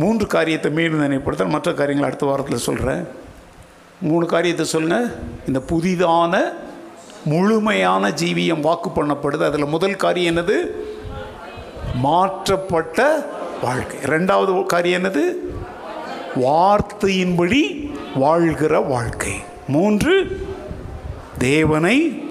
மூன்று 0.00 0.24
காரியத்தை 0.34 0.70
மீண்டும் 0.78 1.04
நினைப்படுத்த 1.04 1.44
மற்ற 1.54 1.68
காரியங்களை 1.78 2.08
அடுத்த 2.08 2.26
வாரத்தில் 2.30 2.66
சொல்கிறேன் 2.66 3.02
மூணு 4.08 4.24
காரியத்தை 4.32 4.64
சொல்லுங்கள் 4.72 5.08
இந்த 5.48 5.60
புதிதான 5.70 6.34
முழுமையான 7.24 8.08
ஜீவியம் 8.08 8.60
வாக்கு 8.60 8.90
பண்ணப்படுது. 8.90 9.44
அதில் 9.44 9.64
முதல் 9.64 9.96
காரியம் 9.96 10.36
என்னது? 10.36 10.60
மாற்றப்பட்ட 11.94 13.26
வாழ்க்கை. 13.62 13.98
ரெண்டாவது 14.00 14.66
காரியம் 14.66 15.04
என்னது? 15.04 15.32
வார்த்தையின்படி 16.34 17.92
வாழ்கிற 18.14 18.80
வாழ்க்கை. 18.80 19.32
மூன்று 19.68 20.40
தேவனை 21.38 22.26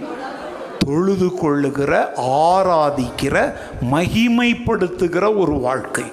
தொழுது 0.78 1.36
கொள்ளுகிற 1.36 2.14
ஆராதிக்கிற 2.18 3.54
மகிமைப்படுத்துகிற 3.92 5.38
ஒரு 5.38 5.52
வாழ்க்கை. 5.52 6.04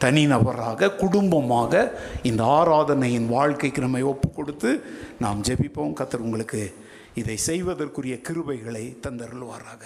தனிநபராக 0.00 0.96
குடும்பமாக 0.96 2.00
இந்த 2.22 2.44
ஆராதனையின் 2.44 3.26
வாழ்க்கைக்கு 3.26 3.80
நம்மை 3.80 4.02
ஒப்பு 4.02 4.30
கொடுத்து 4.30 4.82
நாம் 5.18 5.42
ஜெபிப்போம். 5.42 5.92
கத்தர் 6.00 6.16
உங்களுக்கு 6.16 6.74
இதை 7.14 7.36
செய்வதற்குரிய 7.36 8.14
கிருபைகளை 8.28 8.84
தந்தருள்வாராக. 9.00 9.82